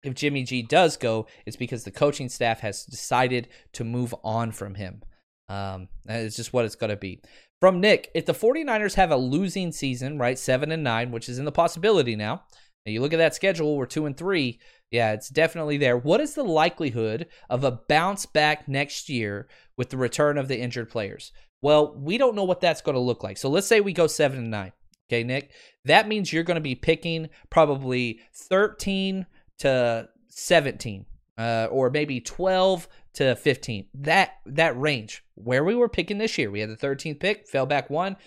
if 0.08 0.16
Jimmy 0.16 0.44
G 0.44 0.62
does 0.62 0.98
go, 0.98 1.28
it's 1.46 1.58
because 1.58 1.84
the 1.84 1.92
coaching 1.92 2.30
staff 2.30 2.60
has 2.62 2.84
decided 2.86 3.48
to 3.74 3.84
move 3.84 4.14
on 4.24 4.52
from 4.52 4.76
him. 4.76 5.02
Um, 5.48 5.90
it's 6.08 6.36
just 6.36 6.54
what 6.54 6.66
it's 6.66 6.76
going 6.76 6.90
to 6.90 6.96
be. 6.96 7.22
From 7.62 7.80
Nick, 7.80 8.12
if 8.14 8.26
the 8.26 8.34
49ers 8.34 8.96
have 8.96 9.12
a 9.12 9.18
losing 9.18 9.72
season, 9.72 10.18
right, 10.18 10.38
seven 10.38 10.72
and 10.72 10.84
nine, 10.84 11.12
which 11.12 11.30
is 11.30 11.40
in 11.40 11.46
the 11.46 11.52
possibility 11.52 12.16
now, 12.16 12.44
and 12.86 12.94
you 12.94 13.02
look 13.02 13.14
at 13.14 13.18
that 13.18 13.36
schedule, 13.36 13.78
we're 13.78 13.86
two 13.86 14.06
and 14.06 14.16
three. 14.16 14.60
Yeah, 14.92 15.14
it's 15.14 15.30
definitely 15.30 15.78
there. 15.78 15.98
What 15.98 16.22
is 16.22 16.36
the 16.36 16.44
likelihood 16.44 17.28
of 17.50 17.64
a 17.64 17.72
bounce 17.72 18.26
back 18.26 18.68
next 18.68 19.10
year 19.10 19.48
with 19.78 19.90
the 19.90 19.98
return 19.98 20.38
of 20.38 20.48
the 20.48 20.60
injured 20.60 20.90
players? 20.90 21.32
Well, 21.62 21.96
we 21.98 22.18
don't 22.18 22.36
know 22.36 22.44
what 22.44 22.62
that's 22.62 22.82
going 22.82 22.94
to 22.94 23.02
look 23.02 23.24
like. 23.24 23.38
So 23.38 23.50
let's 23.50 23.68
say 23.68 23.82
we 23.82 23.94
go 23.94 24.08
seven 24.08 24.38
and 24.38 24.52
nine. 24.52 24.72
Okay, 25.10 25.24
Nick. 25.24 25.52
That 25.86 26.08
means 26.08 26.32
you're 26.32 26.44
going 26.44 26.56
to 26.56 26.62
be 26.62 26.76
picking 26.76 27.30
probably 27.50 28.20
13 28.34 29.26
to 29.60 30.10
17, 30.30 31.06
uh, 31.38 31.68
or 31.70 31.90
maybe 31.90 32.20
12 32.20 32.88
to 33.16 33.36
15 33.36 33.88
That 33.94 34.34
that 34.46 34.80
range 34.80 35.24
where 35.36 35.64
we 35.64 35.76
were 35.76 35.90
picking 35.90 36.18
this 36.18 36.38
year. 36.38 36.52
We 36.52 36.60
had 36.60 36.70
the 36.70 36.76
13th 36.76 37.20
pick, 37.20 37.48
fell 37.48 37.66
back 37.66 37.90
one. 37.90 38.18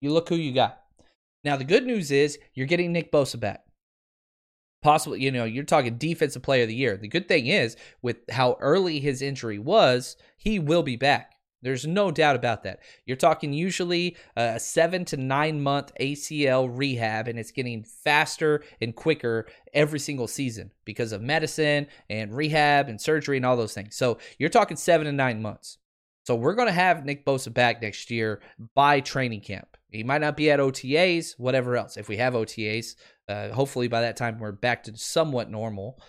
You 0.00 0.12
look 0.12 0.28
who 0.28 0.36
you 0.36 0.52
got. 0.52 0.80
Now 1.44 1.56
the 1.56 1.64
good 1.64 1.86
news 1.86 2.10
is 2.10 2.38
you're 2.54 2.66
getting 2.66 2.92
Nick 2.92 3.12
Bosa 3.12 3.38
back. 3.38 3.64
Possibly, 4.82 5.22
you 5.22 5.30
know, 5.30 5.44
you're 5.44 5.62
talking 5.62 5.96
defensive 5.96 6.42
player 6.42 6.62
of 6.62 6.68
the 6.68 6.74
year. 6.74 6.96
The 6.96 7.06
good 7.06 7.28
thing 7.28 7.46
is 7.46 7.76
with 8.02 8.16
how 8.30 8.56
early 8.60 8.98
his 8.98 9.22
injury 9.22 9.60
was, 9.60 10.16
he 10.36 10.58
will 10.58 10.82
be 10.82 10.96
back. 10.96 11.36
There's 11.62 11.86
no 11.86 12.10
doubt 12.10 12.36
about 12.36 12.64
that. 12.64 12.80
You're 13.06 13.16
talking 13.16 13.52
usually 13.52 14.16
a 14.36 14.58
seven 14.58 15.04
to 15.06 15.16
nine 15.16 15.60
month 15.60 15.92
ACL 16.00 16.68
rehab, 16.70 17.28
and 17.28 17.38
it's 17.38 17.52
getting 17.52 17.84
faster 17.84 18.64
and 18.80 18.94
quicker 18.94 19.46
every 19.72 20.00
single 20.00 20.26
season 20.26 20.72
because 20.84 21.12
of 21.12 21.22
medicine 21.22 21.86
and 22.10 22.34
rehab 22.34 22.88
and 22.88 23.00
surgery 23.00 23.36
and 23.36 23.46
all 23.46 23.56
those 23.56 23.74
things. 23.74 23.96
So 23.96 24.18
you're 24.38 24.50
talking 24.50 24.76
seven 24.76 25.06
to 25.06 25.12
nine 25.12 25.40
months. 25.40 25.78
So 26.24 26.36
we're 26.36 26.54
going 26.54 26.68
to 26.68 26.72
have 26.72 27.04
Nick 27.04 27.24
Bosa 27.24 27.52
back 27.52 27.82
next 27.82 28.10
year 28.10 28.40
by 28.74 29.00
training 29.00 29.40
camp. 29.40 29.76
He 29.90 30.04
might 30.04 30.20
not 30.20 30.36
be 30.36 30.50
at 30.50 30.60
OTAs, 30.60 31.38
whatever 31.38 31.76
else. 31.76 31.96
If 31.96 32.08
we 32.08 32.16
have 32.16 32.34
OTAs, 32.34 32.94
uh, 33.28 33.48
hopefully 33.50 33.88
by 33.88 34.02
that 34.02 34.16
time 34.16 34.38
we're 34.38 34.52
back 34.52 34.84
to 34.84 34.96
somewhat 34.96 35.50
normal. 35.50 36.00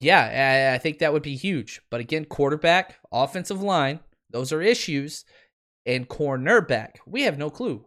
Yeah, 0.00 0.70
I, 0.70 0.74
I 0.74 0.78
think 0.78 0.98
that 0.98 1.12
would 1.12 1.22
be 1.22 1.36
huge. 1.36 1.80
But 1.90 2.00
again, 2.00 2.26
quarterback, 2.26 2.96
offensive 3.10 3.62
line, 3.62 4.00
those 4.34 4.52
are 4.52 4.60
issues. 4.60 5.24
And 5.86 6.08
cornerback, 6.08 6.96
we 7.06 7.22
have 7.22 7.38
no 7.38 7.50
clue. 7.50 7.84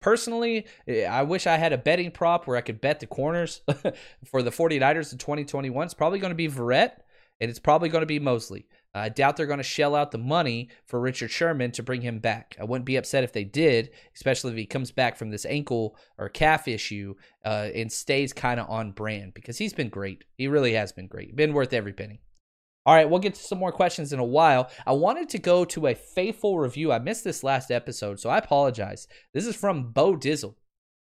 Personally, 0.00 0.66
eh, 0.88 1.04
I 1.04 1.22
wish 1.22 1.46
I 1.46 1.58
had 1.58 1.72
a 1.72 1.78
betting 1.78 2.10
prop 2.10 2.46
where 2.46 2.56
I 2.56 2.62
could 2.62 2.80
bet 2.80 3.00
the 3.00 3.06
corners 3.06 3.60
for 4.24 4.42
the 4.42 4.50
49ers 4.50 5.12
in 5.12 5.18
2021. 5.18 5.84
It's 5.84 5.94
probably 5.94 6.20
going 6.20 6.30
to 6.30 6.36
be 6.36 6.48
Verrett 6.48 6.92
and 7.40 7.50
it's 7.50 7.58
probably 7.58 7.88
going 7.88 8.02
to 8.02 8.06
be 8.06 8.18
Moseley. 8.18 8.66
I 8.94 9.08
doubt 9.08 9.36
they're 9.36 9.46
going 9.46 9.58
to 9.58 9.62
shell 9.62 9.94
out 9.94 10.10
the 10.10 10.18
money 10.18 10.70
for 10.86 10.98
Richard 10.98 11.30
Sherman 11.30 11.70
to 11.72 11.82
bring 11.82 12.00
him 12.00 12.18
back. 12.18 12.56
I 12.58 12.64
wouldn't 12.64 12.86
be 12.86 12.96
upset 12.96 13.24
if 13.24 13.32
they 13.32 13.44
did, 13.44 13.90
especially 14.16 14.52
if 14.52 14.56
he 14.56 14.66
comes 14.66 14.90
back 14.90 15.16
from 15.16 15.30
this 15.30 15.46
ankle 15.46 15.96
or 16.18 16.28
calf 16.28 16.66
issue 16.66 17.14
uh, 17.44 17.68
and 17.74 17.92
stays 17.92 18.32
kind 18.32 18.58
of 18.58 18.68
on 18.68 18.92
brand 18.92 19.34
because 19.34 19.58
he's 19.58 19.74
been 19.74 19.90
great. 19.90 20.24
He 20.36 20.48
really 20.48 20.72
has 20.72 20.92
been 20.92 21.06
great. 21.06 21.36
Been 21.36 21.52
worth 21.52 21.72
every 21.72 21.92
penny. 21.92 22.20
All 22.86 22.94
right, 22.94 23.08
we'll 23.08 23.20
get 23.20 23.34
to 23.34 23.42
some 23.42 23.58
more 23.58 23.72
questions 23.72 24.12
in 24.12 24.18
a 24.18 24.24
while. 24.24 24.70
I 24.86 24.92
wanted 24.92 25.28
to 25.30 25.38
go 25.38 25.66
to 25.66 25.88
a 25.88 25.94
faithful 25.94 26.58
review. 26.58 26.92
I 26.92 26.98
missed 26.98 27.24
this 27.24 27.44
last 27.44 27.70
episode, 27.70 28.18
so 28.18 28.30
I 28.30 28.38
apologize. 28.38 29.06
This 29.34 29.46
is 29.46 29.54
from 29.54 29.92
Bo 29.92 30.16
Dizzle. 30.16 30.54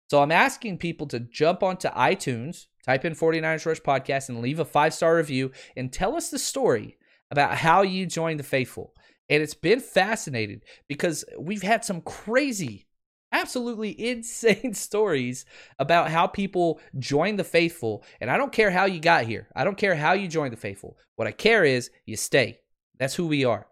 So 0.10 0.22
I'm 0.22 0.32
asking 0.34 0.80
people 0.80 1.08
to 1.08 1.22
jump 1.22 1.64
onto 1.64 1.88
iTunes, 1.88 2.66
type 2.86 3.06
in 3.06 3.14
49ers 3.14 3.66
Rush 3.66 3.80
Podcast, 3.80 4.28
and 4.28 4.42
leave 4.42 4.60
a 4.60 4.66
five 4.66 4.94
star 4.94 5.16
review 5.16 5.52
and 5.78 5.94
tell 5.94 6.18
us 6.18 6.30
the 6.30 6.40
story 6.40 6.98
about 7.32 7.56
how 7.56 7.82
you 7.84 8.06
joined 8.06 8.40
the 8.40 8.44
faithful. 8.44 8.94
And 9.30 9.42
it's 9.42 9.54
been 9.54 9.80
fascinating 9.80 10.60
because 10.90 11.24
we've 11.40 11.62
had 11.62 11.86
some 11.86 12.02
crazy, 12.02 12.88
absolutely 13.32 14.00
insane 14.10 14.74
stories 14.74 15.46
about 15.80 16.10
how 16.10 16.28
people 16.28 16.80
join 17.00 17.36
the 17.36 17.44
faithful. 17.44 18.04
And 18.20 18.30
I 18.30 18.38
don't 18.38 18.52
care 18.52 18.72
how 18.72 18.86
you 18.86 19.00
got 19.00 19.26
here, 19.26 19.48
I 19.56 19.64
don't 19.64 19.78
care 19.78 19.96
how 19.96 20.14
you 20.14 20.28
joined 20.28 20.54
the 20.54 20.58
faithful. 20.58 20.98
What 21.16 21.28
I 21.28 21.32
care 21.32 21.64
is 21.64 21.92
you 22.06 22.18
stay. 22.18 22.60
That's 23.00 23.16
who 23.16 23.28
we 23.28 23.46
are. 23.46 23.68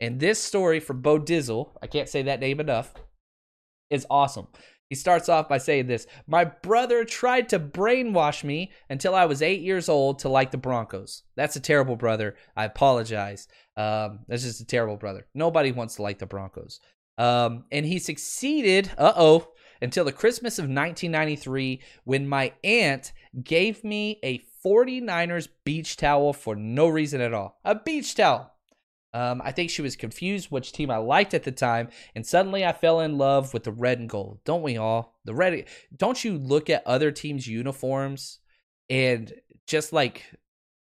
And 0.00 0.18
this 0.18 0.42
story 0.42 0.80
from 0.80 1.00
Bo 1.00 1.18
Dizzle, 1.18 1.76
I 1.80 1.86
can't 1.86 2.08
say 2.08 2.22
that 2.22 2.40
name 2.40 2.58
enough, 2.58 2.92
is 3.90 4.06
awesome. 4.10 4.48
He 4.88 4.96
starts 4.96 5.30
off 5.30 5.48
by 5.48 5.56
saying 5.56 5.86
this 5.86 6.06
My 6.26 6.44
brother 6.44 7.04
tried 7.04 7.48
to 7.48 7.58
brainwash 7.58 8.44
me 8.44 8.72
until 8.90 9.14
I 9.14 9.24
was 9.24 9.40
eight 9.40 9.62
years 9.62 9.88
old 9.88 10.18
to 10.18 10.28
like 10.28 10.50
the 10.50 10.58
Broncos. 10.58 11.22
That's 11.34 11.56
a 11.56 11.60
terrible 11.60 11.96
brother. 11.96 12.36
I 12.56 12.66
apologize. 12.66 13.48
Um, 13.74 14.18
that's 14.28 14.42
just 14.42 14.60
a 14.60 14.66
terrible 14.66 14.98
brother. 14.98 15.26
Nobody 15.34 15.72
wants 15.72 15.94
to 15.94 16.02
like 16.02 16.18
the 16.18 16.26
Broncos. 16.26 16.78
Um, 17.18 17.64
and 17.70 17.84
he 17.86 17.98
succeeded, 17.98 18.90
uh 18.98 19.12
oh, 19.16 19.48
until 19.82 20.04
the 20.04 20.12
Christmas 20.12 20.58
of 20.58 20.64
1993 20.64 21.80
when 22.04 22.28
my 22.28 22.52
aunt 22.62 23.12
gave 23.42 23.82
me 23.82 24.18
a 24.22 24.40
49ers 24.64 25.48
beach 25.64 25.96
towel 25.96 26.32
for 26.32 26.54
no 26.54 26.86
reason 26.88 27.20
at 27.20 27.34
all. 27.34 27.58
A 27.64 27.74
beach 27.74 28.14
towel. 28.14 28.52
Um, 29.14 29.42
I 29.44 29.52
think 29.52 29.68
she 29.68 29.82
was 29.82 29.96
confused 29.96 30.50
which 30.50 30.72
team 30.72 30.90
I 30.90 30.96
liked 30.96 31.34
at 31.34 31.42
the 31.42 31.52
time, 31.52 31.88
and 32.14 32.26
suddenly 32.26 32.64
I 32.64 32.72
fell 32.72 33.00
in 33.00 33.18
love 33.18 33.52
with 33.52 33.64
the 33.64 33.72
red 33.72 33.98
and 33.98 34.08
gold. 34.08 34.38
Don't 34.44 34.62
we 34.62 34.78
all? 34.78 35.18
The 35.26 35.34
red. 35.34 35.66
Don't 35.94 36.24
you 36.24 36.38
look 36.38 36.70
at 36.70 36.86
other 36.86 37.10
teams' 37.10 37.46
uniforms 37.46 38.38
and 38.88 39.34
just 39.66 39.92
like 39.92 40.24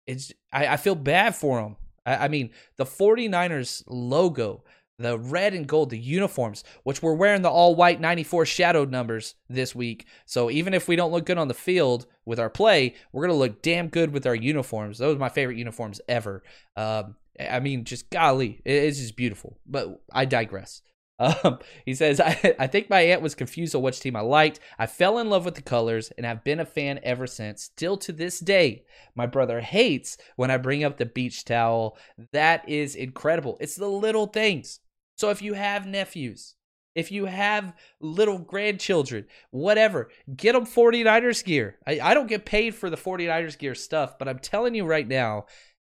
it's? 0.07 0.33
I, 0.51 0.69
I 0.69 0.77
feel 0.79 0.95
bad 0.95 1.35
for 1.35 1.61
them. 1.61 1.77
I, 2.07 2.17
I 2.17 2.29
mean, 2.29 2.51
the 2.77 2.87
49ers 2.87 3.83
logo, 3.87 4.65
the 4.99 5.19
red 5.19 5.55
and 5.55 5.67
gold, 5.67 5.91
the 5.91 5.99
uniforms, 5.99 6.65
which 6.83 7.03
we're 7.03 7.15
wearing 7.15 7.43
the 7.43 7.51
all 7.51 7.75
white 7.75 8.01
94 8.01 8.47
shadowed 8.47 8.91
numbers 8.91 9.35
this 9.49 9.75
week. 9.75 10.07
So 10.25 10.51
even 10.51 10.75
if 10.75 10.89
we 10.89 10.97
don't 10.97 11.13
look 11.13 11.27
good 11.27 11.39
on 11.39 11.49
the 11.49 11.55
field 11.55 12.07
with 12.25 12.41
our 12.41 12.51
play, 12.51 12.95
we're 13.13 13.27
going 13.27 13.37
to 13.37 13.39
look 13.39 13.63
damn 13.63 13.89
good 13.89 14.13
with 14.13 14.27
our 14.27 14.35
uniforms. 14.35 14.99
Those 14.99 15.17
are 15.17 15.21
my 15.21 15.29
favorite 15.29 15.59
uniforms 15.59 16.01
ever. 16.09 16.43
Um, 16.77 17.17
I 17.39 17.61
mean, 17.61 17.85
just 17.85 18.11
golly, 18.11 18.63
it's 18.65 18.99
just 18.99 19.17
beautiful. 19.17 19.59
But 19.67 20.01
I 20.13 20.25
digress. 20.25 20.83
Um, 21.19 21.61
he 21.87 21.95
says, 21.95 22.21
I, 22.21 22.55
I 22.59 22.67
think 22.67 22.91
my 22.91 23.01
aunt 23.01 23.23
was 23.23 23.35
confused 23.35 23.75
on 23.75 23.81
which 23.81 24.01
team 24.01 24.17
I 24.17 24.21
liked. 24.21 24.61
I 24.79 24.85
fell 24.85 25.19
in 25.19 25.31
love 25.31 25.47
with 25.47 25.55
the 25.55 25.63
colors 25.63 26.13
and 26.19 26.27
I've 26.27 26.45
been 26.45 26.61
a 26.61 26.67
fan 26.67 27.01
ever 27.03 27.27
since. 27.27 27.63
Still 27.63 27.97
to 27.97 28.13
this 28.13 28.39
day, 28.39 28.85
my 29.15 29.25
brother 29.25 29.61
hates 29.61 30.19
when 30.37 30.51
I 30.51 30.59
bring 30.59 30.85
up 30.85 30.99
the 30.99 31.07
beach 31.07 31.47
towel. 31.47 31.97
That 32.33 32.69
is 32.69 32.95
incredible. 32.95 33.57
It's 33.61 33.77
the 33.77 33.89
little 33.89 34.27
things. 34.27 34.81
So 35.17 35.31
if 35.31 35.43
you 35.43 35.55
have 35.55 35.87
nephews, 35.87 36.55
if 36.95 37.13
you 37.13 37.27
have 37.27 37.75
little 38.01 38.39
grandchildren, 38.39 39.27
whatever, 39.51 40.09
get 40.35 40.53
them 40.53 40.65
49ers 40.65 41.45
gear. 41.45 41.77
I, 41.87 42.01
I 42.01 42.15
don't 42.15 42.27
get 42.27 42.47
paid 42.47 42.75
for 42.75 42.89
the 42.89 42.97
49ers 42.97 43.59
gear 43.59 43.75
stuff, 43.75 44.19
but 44.19 44.29
I'm 44.29 44.39
telling 44.39 44.75
you 44.75 44.85
right 44.85 45.07
now, 45.07 45.45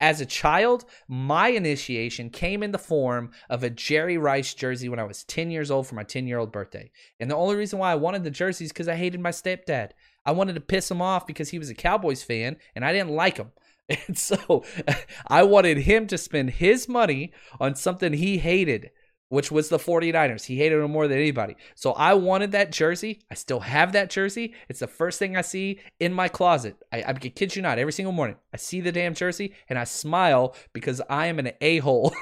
as 0.02 0.22
a 0.22 0.26
child, 0.26 0.86
my 1.08 1.50
initiation 1.50 2.30
came 2.30 2.64
in 2.64 2.72
the 2.72 2.78
form 2.78 3.32
of 3.50 3.64
a 3.64 3.70
Jerry 3.70 4.18
Rice 4.18 4.54
jersey 4.54 4.88
when 4.88 5.00
I 5.00 5.04
was 5.04 5.24
10 5.26 5.52
years 5.52 5.72
old 5.72 5.88
for 5.88 5.96
my 5.96 6.04
10 6.04 6.28
year 6.28 6.38
old 6.38 6.52
birthday. 6.52 6.92
And 7.20 7.30
the 7.30 7.36
only 7.36 7.56
reason 7.56 7.80
why 7.80 7.92
I 7.92 7.96
wanted 7.96 8.24
the 8.24 8.32
jersey 8.32 8.66
is 8.66 8.72
because 8.72 8.88
I 8.88 8.96
hated 8.96 9.20
my 9.20 9.32
stepdad. 9.32 9.92
I 10.26 10.32
wanted 10.32 10.56
to 10.56 10.62
piss 10.62 10.90
him 10.90 11.02
off 11.02 11.28
because 11.28 11.50
he 11.50 11.60
was 11.60 11.70
a 11.70 11.76
Cowboys 11.76 12.24
fan 12.24 12.58
and 12.76 12.86
I 12.86 12.94
didn't 12.94 13.12
like 13.12 13.38
him. 13.38 13.52
And 14.08 14.16
so 14.20 14.64
I 15.28 15.42
wanted 15.42 15.80
him 15.80 16.06
to 16.08 16.18
spend 16.20 16.52
his 16.52 16.88
money 16.88 17.34
on 17.60 17.74
something 17.74 18.14
he 18.14 18.38
hated 18.38 18.92
which 19.30 19.52
was 19.52 19.70
the 19.70 19.78
49ers. 19.78 20.46
He 20.46 20.58
hated 20.58 20.82
them 20.82 20.92
more 20.92 21.08
than 21.08 21.18
anybody. 21.18 21.56
So 21.76 21.94
I 21.94 22.16
wanted 22.16 22.52
that 22.52 22.72
jersey. 22.72 23.22
I 23.32 23.36
still 23.36 23.62
have 23.62 23.94
that 23.94 24.10
jersey. 24.10 24.54
It's 24.68 24.80
the 24.80 24.88
first 24.88 25.20
thing 25.20 25.38
I 25.38 25.42
see 25.42 25.80
in 26.00 26.14
my 26.14 26.28
closet. 26.28 26.78
I, 26.92 27.04
I 27.08 27.14
kid 27.14 27.56
you 27.56 27.62
not, 27.62 27.80
every 27.80 27.94
single 27.94 28.12
morning, 28.12 28.38
I 28.54 28.58
see 28.58 28.82
the 28.82 28.92
damn 28.92 29.14
jersey 29.14 29.54
and 29.70 29.78
I 29.78 29.84
smile 29.84 30.56
because 30.74 31.02
I 31.10 31.28
am 31.28 31.40
an 31.40 31.52
a 31.62 31.78
hole. 31.78 32.14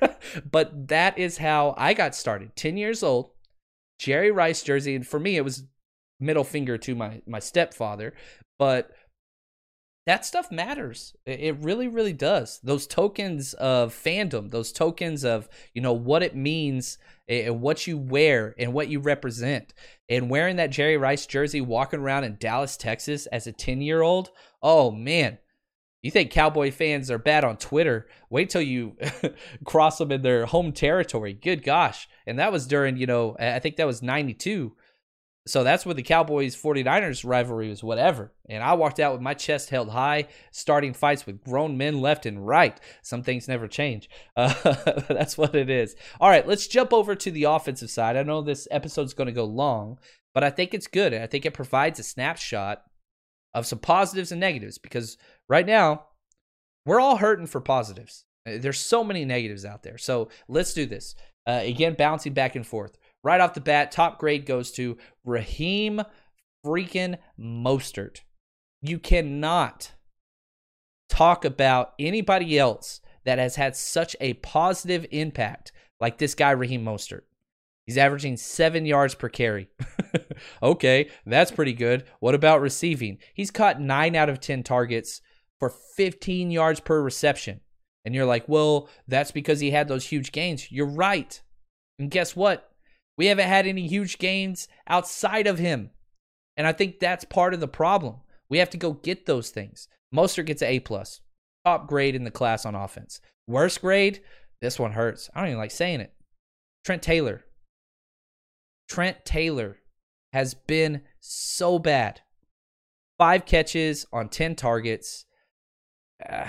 but 0.50 0.88
that 0.88 1.18
is 1.18 1.38
how 1.38 1.74
I 1.78 1.94
got 1.94 2.14
started. 2.14 2.56
10 2.56 2.76
years 2.76 3.02
old, 3.02 3.30
Jerry 3.98 4.32
Rice 4.32 4.62
jersey. 4.62 4.96
And 4.96 5.06
for 5.06 5.20
me, 5.20 5.36
it 5.36 5.44
was 5.44 5.64
middle 6.18 6.44
finger 6.44 6.76
to 6.78 6.94
my, 6.94 7.22
my 7.26 7.38
stepfather. 7.38 8.12
But 8.58 8.90
that 10.06 10.24
stuff 10.24 10.52
matters. 10.52 11.14
It 11.26 11.56
really, 11.58 11.88
really 11.88 12.12
does. 12.12 12.60
Those 12.62 12.86
tokens 12.86 13.54
of 13.54 13.92
fandom, 13.92 14.52
those 14.52 14.70
tokens 14.70 15.24
of, 15.24 15.48
you 15.74 15.82
know, 15.82 15.92
what 15.92 16.22
it 16.22 16.36
means 16.36 16.98
and 17.28 17.60
what 17.60 17.88
you 17.88 17.98
wear 17.98 18.54
and 18.56 18.72
what 18.72 18.88
you 18.88 19.00
represent. 19.00 19.74
And 20.08 20.30
wearing 20.30 20.56
that 20.56 20.70
Jerry 20.70 20.96
Rice 20.96 21.26
jersey, 21.26 21.60
walking 21.60 21.98
around 21.98 22.22
in 22.22 22.36
Dallas, 22.38 22.76
Texas 22.76 23.26
as 23.26 23.48
a 23.48 23.52
10 23.52 23.80
year 23.80 24.02
old, 24.02 24.30
oh 24.62 24.92
man, 24.92 25.38
you 26.02 26.12
think 26.12 26.30
Cowboy 26.30 26.70
fans 26.70 27.10
are 27.10 27.18
bad 27.18 27.42
on 27.42 27.56
Twitter? 27.56 28.06
Wait 28.30 28.48
till 28.48 28.62
you 28.62 28.96
cross 29.64 29.98
them 29.98 30.12
in 30.12 30.22
their 30.22 30.46
home 30.46 30.70
territory. 30.70 31.32
Good 31.32 31.64
gosh. 31.64 32.08
And 32.28 32.38
that 32.38 32.52
was 32.52 32.68
during, 32.68 32.96
you 32.96 33.06
know, 33.06 33.36
I 33.40 33.58
think 33.58 33.74
that 33.76 33.88
was 33.88 34.02
92 34.02 34.76
so 35.46 35.62
that's 35.62 35.86
where 35.86 35.94
the 35.94 36.02
Cowboys 36.02 36.60
49ers 36.60 37.24
rivalry 37.24 37.68
was 37.68 37.82
whatever. 37.82 38.32
And 38.48 38.64
I 38.64 38.74
walked 38.74 38.98
out 38.98 39.12
with 39.12 39.22
my 39.22 39.34
chest 39.34 39.70
held 39.70 39.90
high, 39.90 40.26
starting 40.50 40.92
fights 40.92 41.24
with 41.24 41.44
grown 41.44 41.76
men 41.76 42.00
left 42.00 42.26
and 42.26 42.44
right. 42.44 42.78
Some 43.02 43.22
things 43.22 43.48
never 43.48 43.68
change. 43.68 44.10
Uh, 44.36 44.52
that's 45.08 45.38
what 45.38 45.54
it 45.54 45.70
is. 45.70 45.96
All 46.20 46.28
right, 46.28 46.46
let's 46.46 46.66
jump 46.66 46.92
over 46.92 47.14
to 47.14 47.30
the 47.30 47.44
offensive 47.44 47.88
side. 47.88 48.16
I 48.16 48.22
know 48.22 48.42
this 48.42 48.68
episode's 48.70 49.14
going 49.14 49.28
to 49.28 49.32
go 49.32 49.44
long, 49.44 49.98
but 50.34 50.44
I 50.44 50.50
think 50.50 50.74
it's 50.74 50.86
good. 50.86 51.14
And 51.14 51.22
I 51.22 51.26
think 51.26 51.46
it 51.46 51.54
provides 51.54 51.98
a 51.98 52.02
snapshot 52.02 52.82
of 53.54 53.66
some 53.66 53.78
positives 53.78 54.32
and 54.32 54.40
negatives 54.40 54.76
because 54.76 55.16
right 55.48 55.66
now, 55.66 56.04
we're 56.84 57.00
all 57.00 57.16
hurting 57.16 57.46
for 57.46 57.60
positives. 57.60 58.24
There's 58.44 58.78
so 58.78 59.02
many 59.02 59.24
negatives 59.24 59.64
out 59.64 59.82
there. 59.82 59.96
So 59.98 60.28
let's 60.48 60.74
do 60.74 60.84
this. 60.84 61.14
Uh, 61.46 61.60
again, 61.62 61.94
bouncing 61.94 62.34
back 62.34 62.56
and 62.56 62.66
forth 62.66 62.98
right 63.26 63.40
off 63.40 63.54
the 63.54 63.60
bat, 63.60 63.90
top 63.90 64.20
grade 64.20 64.46
goes 64.46 64.70
to 64.70 64.96
Raheem 65.24 66.00
freaking 66.64 67.18
Mostert. 67.38 68.20
You 68.82 69.00
cannot 69.00 69.92
talk 71.08 71.44
about 71.44 71.94
anybody 71.98 72.56
else 72.56 73.00
that 73.24 73.38
has 73.38 73.56
had 73.56 73.74
such 73.74 74.14
a 74.20 74.34
positive 74.34 75.04
impact, 75.10 75.72
like 76.00 76.18
this 76.18 76.36
guy, 76.36 76.52
Raheem 76.52 76.84
Mostert. 76.84 77.22
He's 77.84 77.98
averaging 77.98 78.36
seven 78.36 78.86
yards 78.86 79.16
per 79.16 79.28
carry. 79.28 79.70
okay, 80.62 81.10
that's 81.24 81.50
pretty 81.50 81.72
good. 81.72 82.04
What 82.20 82.36
about 82.36 82.60
receiving? 82.60 83.18
He's 83.34 83.50
caught 83.50 83.80
nine 83.80 84.14
out 84.14 84.28
of 84.28 84.38
10 84.38 84.62
targets 84.62 85.20
for 85.58 85.72
15 85.96 86.52
yards 86.52 86.78
per 86.78 87.02
reception. 87.02 87.60
And 88.04 88.14
you're 88.14 88.24
like, 88.24 88.48
well, 88.48 88.88
that's 89.08 89.32
because 89.32 89.58
he 89.58 89.72
had 89.72 89.88
those 89.88 90.04
huge 90.04 90.30
gains. 90.30 90.70
You're 90.70 90.86
right. 90.86 91.40
And 91.98 92.08
guess 92.08 92.36
what? 92.36 92.70
We 93.16 93.26
haven't 93.26 93.48
had 93.48 93.66
any 93.66 93.86
huge 93.86 94.18
gains 94.18 94.68
outside 94.86 95.46
of 95.46 95.58
him. 95.58 95.90
And 96.56 96.66
I 96.66 96.72
think 96.72 97.00
that's 97.00 97.24
part 97.24 97.54
of 97.54 97.60
the 97.60 97.68
problem. 97.68 98.16
We 98.48 98.58
have 98.58 98.70
to 98.70 98.76
go 98.76 98.92
get 98.92 99.26
those 99.26 99.50
things. 99.50 99.88
Mostert 100.14 100.46
gets 100.46 100.62
an 100.62 100.68
A 100.68 100.80
plus, 100.80 101.20
top 101.64 101.88
grade 101.88 102.14
in 102.14 102.24
the 102.24 102.30
class 102.30 102.64
on 102.64 102.74
offense. 102.74 103.20
Worst 103.46 103.80
grade, 103.80 104.20
this 104.60 104.78
one 104.78 104.92
hurts. 104.92 105.28
I 105.34 105.40
don't 105.40 105.48
even 105.48 105.58
like 105.58 105.70
saying 105.70 106.00
it. 106.00 106.12
Trent 106.84 107.02
Taylor. 107.02 107.44
Trent 108.88 109.24
Taylor 109.24 109.78
has 110.32 110.54
been 110.54 111.02
so 111.20 111.78
bad. 111.78 112.20
Five 113.18 113.46
catches 113.46 114.06
on 114.12 114.28
10 114.28 114.54
targets. 114.54 115.24
Uh, 116.28 116.48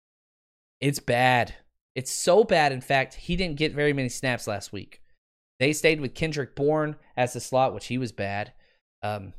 it's 0.80 1.00
bad. 1.00 1.54
It's 1.94 2.12
so 2.12 2.44
bad. 2.44 2.72
In 2.72 2.80
fact, 2.80 3.14
he 3.14 3.36
didn't 3.36 3.58
get 3.58 3.74
very 3.74 3.92
many 3.92 4.08
snaps 4.08 4.46
last 4.46 4.72
week. 4.72 5.02
They 5.58 5.72
stayed 5.72 6.00
with 6.00 6.14
Kendrick 6.14 6.54
Bourne 6.54 6.96
as 7.16 7.32
the 7.32 7.40
slot, 7.40 7.74
which 7.74 7.86
he 7.86 7.98
was 7.98 8.12
bad. 8.12 8.52
Um, 9.02 9.32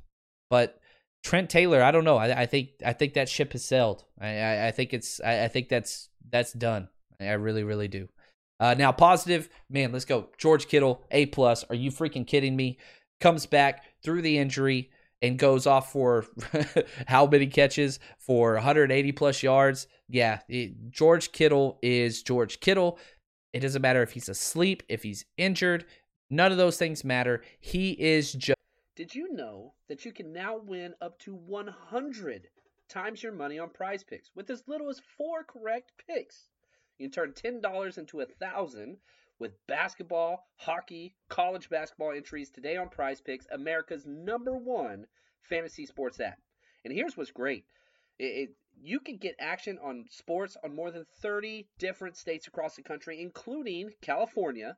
but 0.49 0.79
Trent 1.23 1.49
Taylor, 1.49 1.81
I 1.81 1.91
don't 1.91 2.03
know. 2.03 2.17
I, 2.17 2.41
I, 2.41 2.45
think 2.45 2.69
I 2.85 2.93
think 2.93 3.13
that 3.13 3.29
ship 3.29 3.53
has 3.53 3.63
sailed. 3.63 4.05
I, 4.19 4.39
I, 4.39 4.67
I 4.67 4.71
think 4.71 4.93
it's 4.93 5.19
I, 5.21 5.47
think 5.47 5.69
that's 5.69 6.09
that's 6.29 6.53
done. 6.53 6.89
I 7.19 7.31
really 7.31 7.63
really 7.63 7.87
do. 7.87 8.07
Uh, 8.59 8.75
now 8.77 8.91
positive, 8.91 9.49
man. 9.69 9.91
Let's 9.91 10.05
go. 10.05 10.27
George 10.37 10.67
Kittle, 10.67 11.05
A 11.11 11.25
plus. 11.27 11.63
Are 11.69 11.75
you 11.75 11.91
freaking 11.91 12.27
kidding 12.27 12.55
me? 12.55 12.77
Comes 13.21 13.45
back 13.45 13.83
through 14.03 14.21
the 14.21 14.37
injury 14.37 14.89
and 15.21 15.37
goes 15.37 15.67
off 15.67 15.91
for 15.91 16.25
how 17.07 17.25
many 17.25 17.47
catches 17.47 17.99
for 18.19 18.53
180 18.53 19.11
plus 19.13 19.43
yards. 19.43 19.87
Yeah, 20.07 20.39
it, 20.47 20.91
George 20.91 21.31
Kittle 21.31 21.79
is 21.81 22.23
George 22.23 22.59
Kittle. 22.59 22.97
It 23.53 23.61
doesn't 23.61 23.81
matter 23.81 24.01
if 24.01 24.11
he's 24.11 24.29
asleep, 24.29 24.83
if 24.89 25.03
he's 25.03 25.25
injured. 25.37 25.85
None 26.29 26.51
of 26.51 26.57
those 26.57 26.77
things 26.77 27.03
matter. 27.03 27.41
He 27.59 27.91
is 27.91 28.33
just. 28.33 28.57
Did 28.95 29.15
you 29.15 29.33
know 29.33 29.73
that 29.87 30.05
you 30.05 30.11
can 30.11 30.31
now 30.31 30.57
win 30.57 30.93
up 31.01 31.17
to 31.19 31.33
100 31.33 32.49
times 32.87 33.23
your 33.23 33.31
money 33.31 33.57
on 33.57 33.69
prize 33.69 34.03
picks 34.03 34.29
with 34.35 34.49
as 34.49 34.67
little 34.67 34.89
as 34.89 35.01
four 35.17 35.43
correct 35.43 35.93
picks? 36.07 36.49
You 36.97 37.09
can 37.09 37.13
turn 37.13 37.61
$10 37.61 37.97
into 37.97 38.19
a 38.19 38.25
thousand 38.25 38.97
with 39.39 39.65
basketball, 39.67 40.45
hockey, 40.57 41.15
college 41.29 41.69
basketball 41.69 42.11
entries 42.11 42.49
today 42.49 42.75
on 42.75 42.89
Prize 42.89 43.21
Picks, 43.21 43.47
America's 43.51 44.05
number 44.05 44.55
one 44.55 45.07
fantasy 45.41 45.85
sports 45.85 46.19
app. 46.19 46.37
And 46.83 46.93
here's 46.93 47.15
what's 47.15 47.31
great: 47.31 47.65
it, 48.19 48.23
it, 48.23 48.49
you 48.81 48.99
can 48.99 49.17
get 49.17 49.35
action 49.39 49.79
on 49.81 50.05
sports 50.09 50.57
on 50.63 50.75
more 50.75 50.91
than 50.91 51.05
30 51.21 51.67
different 51.77 52.17
states 52.17 52.47
across 52.47 52.75
the 52.75 52.83
country, 52.83 53.21
including 53.21 53.91
California, 54.01 54.77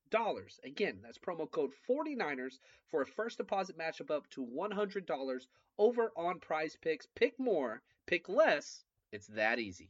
Again, 0.63 0.99
that's 1.01 1.17
promo 1.17 1.49
code 1.49 1.71
49ers 1.89 2.59
for 2.89 3.01
a 3.01 3.05
first 3.05 3.37
deposit 3.37 3.77
matchup 3.77 4.11
up 4.11 4.29
to 4.31 4.45
$100 4.45 5.47
over 5.77 6.11
on 6.15 6.39
prize 6.39 6.77
picks. 6.81 7.07
Pick 7.15 7.39
more, 7.39 7.81
pick 8.05 8.27
less. 8.27 8.83
It's 9.11 9.27
that 9.27 9.59
easy. 9.59 9.89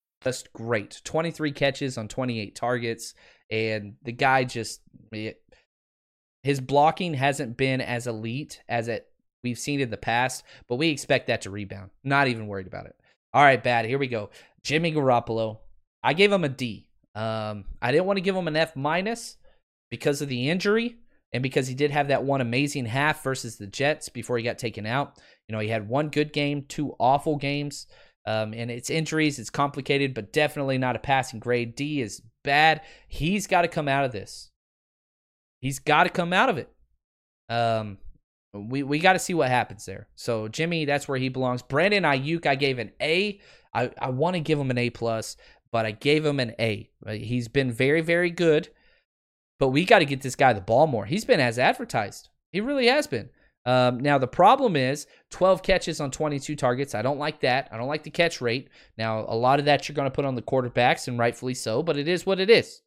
just 0.23 0.53
great. 0.53 1.01
23 1.03 1.51
catches 1.51 1.97
on 1.97 2.07
28 2.07 2.55
targets. 2.55 3.13
And 3.49 3.95
the 4.03 4.11
guy 4.11 4.43
just, 4.43 4.81
it, 5.11 5.41
his 6.43 6.59
blocking 6.59 7.13
hasn't 7.13 7.57
been 7.57 7.81
as 7.81 8.07
elite 8.07 8.61
as 8.69 8.87
it 8.87 9.07
we've 9.43 9.59
seen 9.59 9.79
in 9.79 9.89
the 9.89 9.97
past, 9.97 10.43
but 10.67 10.75
we 10.75 10.89
expect 10.89 11.27
that 11.27 11.41
to 11.41 11.49
rebound. 11.49 11.89
Not 12.03 12.27
even 12.27 12.47
worried 12.47 12.67
about 12.67 12.85
it. 12.85 12.95
All 13.33 13.43
right, 13.43 13.61
bad. 13.61 13.85
Here 13.85 13.97
we 13.97 14.07
go. 14.07 14.29
Jimmy 14.63 14.91
Garoppolo. 14.91 15.59
I 16.03 16.13
gave 16.13 16.31
him 16.31 16.43
a 16.43 16.49
D. 16.49 16.89
Um, 17.15 17.65
I 17.81 17.91
didn't 17.91 18.05
want 18.05 18.17
to 18.17 18.21
give 18.21 18.35
him 18.35 18.47
an 18.47 18.55
F 18.55 18.75
minus 18.75 19.37
because 19.89 20.21
of 20.21 20.29
the 20.29 20.49
injury 20.49 20.97
and 21.33 21.43
because 21.43 21.67
he 21.67 21.75
did 21.75 21.91
have 21.91 22.09
that 22.09 22.23
one 22.23 22.41
amazing 22.41 22.85
half 22.85 23.23
versus 23.23 23.57
the 23.57 23.67
Jets 23.67 24.09
before 24.09 24.37
he 24.37 24.43
got 24.43 24.57
taken 24.57 24.85
out. 24.85 25.17
You 25.47 25.53
know, 25.53 25.59
he 25.59 25.69
had 25.69 25.89
one 25.89 26.09
good 26.09 26.33
game, 26.33 26.65
two 26.67 26.95
awful 26.99 27.37
games. 27.37 27.87
Um, 28.25 28.53
and 28.53 28.69
it's 28.69 28.89
injuries, 28.89 29.39
it's 29.39 29.49
complicated, 29.49 30.13
but 30.13 30.31
definitely 30.31 30.77
not 30.77 30.95
a 30.95 30.99
passing 30.99 31.39
grade. 31.39 31.75
D 31.75 32.01
is 32.01 32.21
bad. 32.43 32.81
He's 33.07 33.47
got 33.47 33.63
to 33.63 33.67
come 33.67 33.87
out 33.87 34.05
of 34.05 34.11
this. 34.11 34.51
He's 35.59 35.79
got 35.79 36.03
to 36.03 36.09
come 36.09 36.33
out 36.33 36.49
of 36.49 36.57
it. 36.57 36.69
Um, 37.49 37.97
we 38.53 38.83
we 38.83 38.99
got 38.99 39.13
to 39.13 39.19
see 39.19 39.33
what 39.33 39.49
happens 39.49 39.85
there. 39.85 40.07
So 40.15 40.47
Jimmy, 40.47 40.85
that's 40.85 41.07
where 41.07 41.17
he 41.17 41.29
belongs. 41.29 41.61
Brandon 41.61 42.03
Aiyuk, 42.03 42.45
I 42.45 42.55
gave 42.55 42.79
an 42.79 42.91
A. 43.01 43.39
I 43.73 43.91
I 43.99 44.09
want 44.09 44.35
to 44.35 44.39
give 44.39 44.59
him 44.59 44.71
an 44.71 44.77
A 44.77 44.89
plus, 44.89 45.37
but 45.71 45.85
I 45.85 45.91
gave 45.91 46.25
him 46.25 46.39
an 46.39 46.53
A. 46.59 46.89
Uh, 47.05 47.13
he's 47.13 47.47
been 47.47 47.71
very 47.71 48.01
very 48.01 48.29
good, 48.29 48.69
but 49.59 49.69
we 49.69 49.85
got 49.85 49.99
to 49.99 50.05
get 50.05 50.21
this 50.21 50.35
guy 50.35 50.53
the 50.53 50.61
ball 50.61 50.87
more. 50.87 51.05
He's 51.05 51.25
been 51.25 51.39
as 51.39 51.57
advertised. 51.57 52.29
He 52.51 52.61
really 52.61 52.87
has 52.87 53.07
been. 53.07 53.29
Um, 53.65 53.99
now, 53.99 54.17
the 54.17 54.27
problem 54.27 54.75
is 54.75 55.05
12 55.29 55.61
catches 55.61 56.01
on 56.01 56.11
22 56.11 56.55
targets. 56.55 56.95
I 56.95 57.01
don't 57.01 57.19
like 57.19 57.41
that. 57.41 57.69
I 57.71 57.77
don't 57.77 57.87
like 57.87 58.03
the 58.03 58.09
catch 58.09 58.41
rate. 58.41 58.69
Now, 58.97 59.25
a 59.27 59.35
lot 59.35 59.59
of 59.59 59.65
that 59.65 59.87
you're 59.87 59.95
going 59.95 60.09
to 60.09 60.15
put 60.15 60.25
on 60.25 60.35
the 60.35 60.41
quarterbacks, 60.41 61.07
and 61.07 61.19
rightfully 61.19 61.53
so, 61.53 61.83
but 61.83 61.97
it 61.97 62.07
is 62.07 62.25
what 62.25 62.39
it 62.39 62.49
is. 62.49 62.81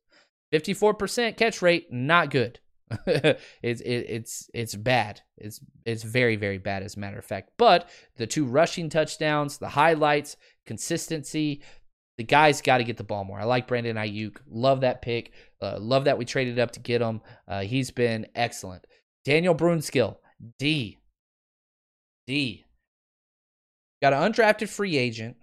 54% 0.52 1.36
catch 1.36 1.62
rate, 1.62 1.92
not 1.92 2.30
good. 2.30 2.58
it's 3.06 3.80
it, 3.80 4.06
it's 4.08 4.50
it's 4.52 4.74
bad. 4.74 5.20
It's 5.38 5.58
it's 5.86 6.02
very 6.02 6.36
very 6.36 6.58
bad 6.58 6.82
as 6.82 6.96
a 6.96 7.00
matter 7.00 7.18
of 7.18 7.24
fact. 7.24 7.52
But 7.56 7.88
the 8.16 8.26
two 8.26 8.44
rushing 8.44 8.90
touchdowns, 8.90 9.56
the 9.56 9.70
highlights, 9.70 10.36
consistency, 10.66 11.62
the 12.18 12.24
guy's 12.24 12.60
got 12.60 12.78
to 12.78 12.84
get 12.84 12.96
the 12.96 13.04
ball 13.04 13.24
more. 13.24 13.40
I 13.40 13.44
like 13.44 13.66
Brandon 13.66 13.96
Aiyuk. 13.96 14.36
Love 14.46 14.82
that 14.82 15.02
pick. 15.02 15.32
Uh, 15.60 15.78
love 15.80 16.04
that 16.04 16.18
we 16.18 16.24
traded 16.24 16.58
up 16.58 16.72
to 16.72 16.80
get 16.80 17.00
him. 17.00 17.20
Uh, 17.48 17.62
he's 17.62 17.90
been 17.90 18.26
excellent. 18.34 18.86
Daniel 19.24 19.54
Brunskill. 19.54 20.18
D. 20.58 20.98
D. 22.26 22.64
Got 24.02 24.12
an 24.12 24.32
undrafted 24.32 24.68
free 24.68 24.96
agent 24.96 25.36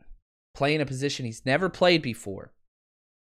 playing 0.53 0.81
a 0.81 0.85
position 0.85 1.25
he's 1.25 1.45
never 1.45 1.69
played 1.69 2.01
before. 2.01 2.53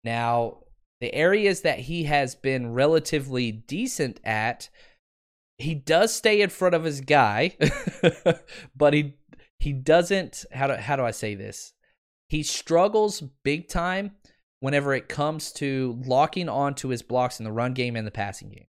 Now, 0.05 0.59
the 1.01 1.15
areas 1.15 1.63
that 1.63 1.81
he 1.81 2.05
has 2.05 2.35
been 2.35 2.73
relatively 2.73 3.53
decent 3.53 4.21
at, 4.25 4.69
he 5.59 5.75
does 5.75 6.15
stay 6.15 6.41
in 6.41 6.51
front 6.51 6.75
of 6.75 6.85
his 6.85 7.01
guy, 7.01 7.57
but 8.77 8.95
he 8.95 9.15
he 9.59 9.73
doesn't 9.73 10.45
how 10.53 10.69
do 10.69 10.75
how 10.75 10.97
do 10.97 11.05
I 11.05 11.11
say 11.11 11.35
this? 11.35 11.73
He 12.29 12.43
struggles 12.43 13.23
big 13.43 13.69
time 13.69 14.13
whenever 14.61 14.95
it 14.95 15.09
comes 15.09 15.53
to 15.53 16.01
locking 16.05 16.49
onto 16.49 16.89
his 16.89 17.03
blocks 17.03 17.39
in 17.39 17.45
the 17.45 17.53
run 17.53 17.75
game 17.75 17.97
and 17.97 18.07
the 18.07 18.13
passing 18.13 18.51
game. 18.51 18.67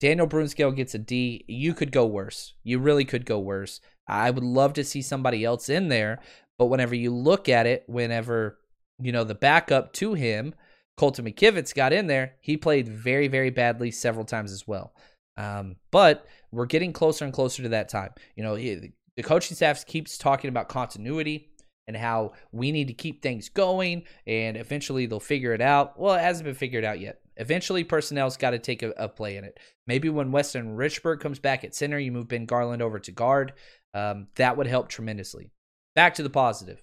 Daniel 0.00 0.26
Brunskill 0.26 0.74
gets 0.74 0.94
a 0.94 0.98
D. 0.98 1.44
You 1.48 1.74
could 1.74 1.92
go 1.92 2.06
worse. 2.06 2.54
You 2.62 2.78
really 2.78 3.04
could 3.04 3.26
go 3.26 3.38
worse. 3.38 3.80
I 4.08 4.30
would 4.30 4.44
love 4.44 4.74
to 4.74 4.84
see 4.84 5.02
somebody 5.02 5.44
else 5.44 5.68
in 5.68 5.88
there, 5.88 6.20
but 6.58 6.66
whenever 6.66 6.94
you 6.94 7.14
look 7.14 7.48
at 7.48 7.66
it, 7.66 7.84
whenever 7.86 8.58
you 9.00 9.12
know, 9.12 9.24
the 9.24 9.34
backup 9.34 9.92
to 9.94 10.14
him, 10.14 10.54
Colton 10.96 11.24
McKivitz, 11.24 11.74
got 11.74 11.92
in 11.92 12.06
there. 12.06 12.34
He 12.40 12.56
played 12.56 12.88
very, 12.88 13.28
very 13.28 13.50
badly 13.50 13.90
several 13.90 14.24
times 14.24 14.52
as 14.52 14.66
well. 14.66 14.94
Um, 15.36 15.76
but 15.90 16.26
we're 16.52 16.66
getting 16.66 16.92
closer 16.92 17.24
and 17.24 17.34
closer 17.34 17.62
to 17.62 17.70
that 17.70 17.88
time. 17.88 18.10
You 18.36 18.44
know, 18.44 18.56
the 18.56 18.92
coaching 19.22 19.56
staff 19.56 19.84
keeps 19.86 20.16
talking 20.16 20.48
about 20.48 20.68
continuity 20.68 21.50
and 21.86 21.96
how 21.96 22.32
we 22.52 22.72
need 22.72 22.88
to 22.88 22.94
keep 22.94 23.20
things 23.20 23.48
going 23.48 24.04
and 24.26 24.56
eventually 24.56 25.06
they'll 25.06 25.20
figure 25.20 25.52
it 25.52 25.60
out. 25.60 25.98
Well, 25.98 26.14
it 26.14 26.20
hasn't 26.20 26.44
been 26.44 26.54
figured 26.54 26.84
out 26.84 27.00
yet. 27.00 27.20
Eventually, 27.36 27.84
personnel's 27.84 28.36
got 28.36 28.50
to 28.50 28.58
take 28.58 28.82
a, 28.82 28.90
a, 28.96 29.08
play 29.08 29.36
in 29.36 29.44
it. 29.44 29.58
Maybe 29.86 30.08
when 30.08 30.32
Weston 30.32 30.76
Richburg 30.76 31.20
comes 31.20 31.38
back 31.38 31.64
at 31.64 31.74
center, 31.74 31.98
you 31.98 32.12
move 32.12 32.28
Ben 32.28 32.46
Garland 32.46 32.82
over 32.82 32.98
to 32.98 33.12
guard. 33.12 33.52
Um, 33.92 34.28
that 34.36 34.56
would 34.56 34.66
help 34.66 34.88
tremendously. 34.88 35.50
Back 35.94 36.14
to 36.14 36.22
the 36.22 36.30
positive. 36.30 36.82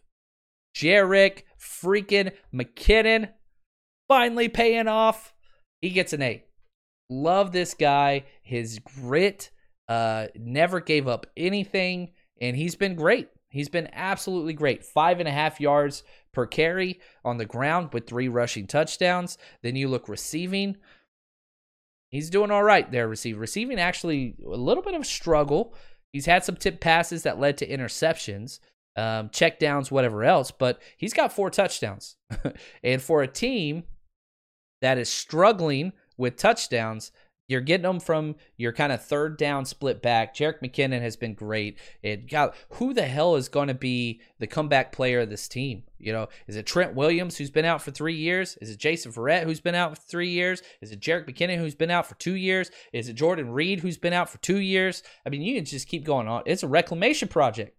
Jerick 0.75 1.43
freaking 1.59 2.31
McKinnon 2.53 3.29
finally 4.07 4.49
paying 4.49 4.87
off. 4.87 5.33
He 5.81 5.89
gets 5.89 6.13
an 6.13 6.21
A. 6.21 6.43
Love 7.09 7.51
this 7.51 7.73
guy. 7.73 8.25
His 8.41 8.79
grit, 8.79 9.51
uh, 9.89 10.27
never 10.35 10.79
gave 10.79 11.07
up 11.07 11.27
anything, 11.35 12.11
and 12.39 12.55
he's 12.55 12.75
been 12.75 12.95
great. 12.95 13.29
He's 13.49 13.69
been 13.69 13.89
absolutely 13.91 14.53
great. 14.53 14.85
Five 14.85 15.19
and 15.19 15.27
a 15.27 15.31
half 15.31 15.59
yards 15.59 16.03
per 16.33 16.45
carry 16.45 16.99
on 17.23 17.37
the 17.37 17.45
ground 17.45 17.89
with 17.93 18.07
three 18.07 18.27
rushing 18.27 18.67
touchdowns. 18.67 19.37
Then 19.61 19.75
you 19.75 19.87
look 19.87 20.07
receiving. 20.07 20.77
He's 22.09 22.29
doing 22.29 22.51
all 22.51 22.63
right 22.63 22.91
there, 22.91 23.07
receiving. 23.07 23.39
Receiving 23.39 23.79
actually 23.79 24.35
a 24.45 24.49
little 24.49 24.83
bit 24.83 24.93
of 24.93 25.05
struggle. 25.05 25.73
He's 26.11 26.25
had 26.25 26.43
some 26.43 26.55
tip 26.55 26.81
passes 26.81 27.23
that 27.23 27.39
led 27.39 27.57
to 27.57 27.67
interceptions, 27.67 28.59
um, 28.97 29.29
check 29.29 29.59
downs, 29.59 29.91
whatever 29.91 30.23
else, 30.23 30.51
but 30.51 30.81
he's 30.97 31.13
got 31.13 31.31
four 31.31 31.49
touchdowns. 31.49 32.17
and 32.83 33.01
for 33.01 33.21
a 33.21 33.27
team 33.27 33.83
that 34.81 34.97
is 34.97 35.09
struggling 35.09 35.93
with 36.17 36.35
touchdowns, 36.35 37.11
you're 37.51 37.59
getting 37.59 37.83
them 37.83 37.99
from 37.99 38.35
your 38.55 38.71
kind 38.71 38.93
of 38.93 39.03
third 39.03 39.37
down 39.37 39.65
split 39.65 40.01
back. 40.01 40.33
Jerick 40.33 40.61
McKinnon 40.61 41.01
has 41.01 41.17
been 41.17 41.33
great. 41.33 41.77
It 42.01 42.29
got 42.29 42.55
who 42.71 42.93
the 42.93 43.03
hell 43.03 43.35
is 43.35 43.49
going 43.49 43.67
to 43.67 43.73
be 43.73 44.21
the 44.39 44.47
comeback 44.47 44.93
player 44.93 45.19
of 45.19 45.29
this 45.29 45.49
team? 45.49 45.83
You 45.99 46.13
know, 46.13 46.29
is 46.47 46.55
it 46.55 46.65
Trent 46.65 46.95
Williams 46.95 47.37
who's 47.37 47.49
been 47.51 47.65
out 47.65 47.81
for 47.81 47.91
three 47.91 48.15
years? 48.15 48.57
Is 48.61 48.69
it 48.69 48.77
Jason 48.77 49.11
Verrett 49.11 49.43
who's 49.43 49.59
been 49.59 49.75
out 49.75 49.97
for 49.97 50.01
three 50.01 50.29
years? 50.29 50.63
Is 50.79 50.91
it 50.91 51.01
Jerick 51.01 51.29
McKinnon 51.29 51.57
who's 51.57 51.75
been 51.75 51.91
out 51.91 52.07
for 52.07 52.15
two 52.15 52.35
years? 52.35 52.71
Is 52.93 53.09
it 53.09 53.13
Jordan 53.13 53.51
Reed 53.51 53.81
who's 53.81 53.97
been 53.97 54.13
out 54.13 54.29
for 54.29 54.37
two 54.37 54.59
years? 54.59 55.03
I 55.25 55.29
mean, 55.29 55.41
you 55.41 55.55
can 55.55 55.65
just 55.65 55.89
keep 55.89 56.05
going 56.05 56.29
on. 56.29 56.43
It's 56.45 56.63
a 56.63 56.67
reclamation 56.67 57.27
project 57.27 57.77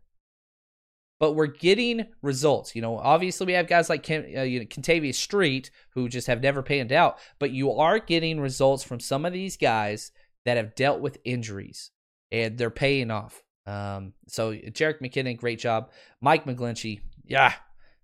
but 1.23 1.37
we're 1.37 1.47
getting 1.47 2.05
results. 2.21 2.75
You 2.75 2.83
know, 2.83 2.99
obviously 2.99 3.47
we 3.47 3.53
have 3.53 3.69
guys 3.69 3.89
like 3.89 4.03
Ken, 4.03 4.27
uh, 4.37 4.43
you 4.43 4.59
know, 4.59 4.67
Kentavius 4.67 5.15
Street 5.15 5.71
who 5.91 6.09
just 6.09 6.27
have 6.27 6.43
never 6.43 6.65
panned 6.65 6.91
out, 6.91 7.17
but 7.39 7.53
you 7.53 7.71
are 7.71 8.01
getting 8.01 8.41
results 8.41 8.83
from 8.83 8.99
some 8.99 9.25
of 9.25 9.33
these 9.33 9.57
guys 9.57 10.11
that 10.45 10.57
have 10.57 10.75
dealt 10.75 11.01
with 11.01 11.21
injuries 11.25 11.93
and 12.33 12.59
they're 12.59 12.71
paying 12.71 13.13
off. 13.13 13.41
Um, 13.69 14.15
so 14.27 14.53
Jerick 14.53 15.01
McKinnon, 15.01 15.37
great 15.37 15.61
job. 15.61 15.93
Mike 16.21 16.45
McGlinchey, 16.45 17.03
yeah, 17.25 17.53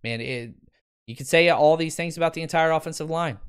man, 0.04 0.20
it, 0.20 0.54
you 1.08 1.16
could 1.16 1.26
say 1.26 1.48
all 1.48 1.76
these 1.76 1.96
things 1.96 2.16
about 2.16 2.34
the 2.34 2.42
entire 2.42 2.70
offensive 2.70 3.10
line. 3.10 3.40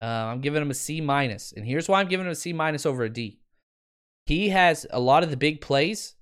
Uh, 0.00 0.06
I'm 0.06 0.40
giving 0.40 0.62
him 0.62 0.70
a 0.70 0.74
C 0.74 1.00
minus, 1.00 1.50
and 1.50 1.66
here's 1.66 1.88
why 1.88 1.98
I'm 1.98 2.06
giving 2.06 2.26
him 2.26 2.32
a 2.32 2.36
C 2.36 2.52
minus 2.52 2.86
over 2.86 3.02
a 3.02 3.10
D. 3.10 3.40
He 4.26 4.50
has 4.50 4.86
a 4.90 5.00
lot 5.00 5.24
of 5.24 5.30
the 5.30 5.36
big 5.36 5.60
plays 5.60 6.14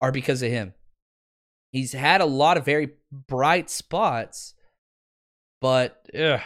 are 0.00 0.10
because 0.10 0.42
of 0.42 0.50
him. 0.50 0.74
He's 1.76 1.92
had 1.92 2.22
a 2.22 2.24
lot 2.26 2.56
of 2.56 2.64
very 2.64 2.92
bright 3.12 3.68
spots, 3.68 4.54
but 5.60 6.08
ugh, 6.18 6.40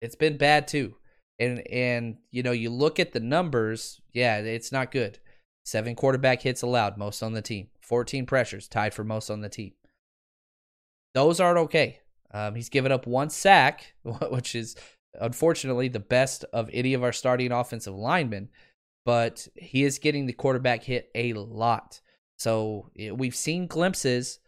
it's 0.00 0.14
been 0.14 0.38
bad 0.38 0.66
too. 0.66 0.94
And 1.38 1.58
and 1.68 2.16
you 2.30 2.42
know, 2.42 2.52
you 2.52 2.70
look 2.70 2.98
at 2.98 3.12
the 3.12 3.20
numbers, 3.20 4.00
yeah, 4.14 4.38
it's 4.38 4.72
not 4.72 4.90
good. 4.90 5.18
Seven 5.66 5.94
quarterback 5.94 6.40
hits 6.40 6.62
allowed, 6.62 6.96
most 6.96 7.22
on 7.22 7.34
the 7.34 7.42
team. 7.42 7.68
14 7.82 8.24
pressures, 8.24 8.68
tied 8.68 8.94
for 8.94 9.04
most 9.04 9.28
on 9.28 9.42
the 9.42 9.50
team. 9.50 9.72
Those 11.12 11.40
aren't 11.40 11.58
okay. 11.58 12.00
Um, 12.32 12.54
he's 12.54 12.70
given 12.70 12.90
up 12.90 13.06
one 13.06 13.28
sack, 13.28 13.92
which 14.30 14.54
is 14.54 14.76
unfortunately 15.20 15.88
the 15.88 16.00
best 16.00 16.46
of 16.54 16.70
any 16.72 16.94
of 16.94 17.04
our 17.04 17.12
starting 17.12 17.52
offensive 17.52 17.94
linemen, 17.94 18.48
but 19.04 19.46
he 19.56 19.84
is 19.84 19.98
getting 19.98 20.24
the 20.24 20.32
quarterback 20.32 20.84
hit 20.84 21.10
a 21.14 21.34
lot. 21.34 22.00
So 22.38 22.90
we've 23.12 23.34
seen 23.34 23.66
glimpses, 23.66 24.38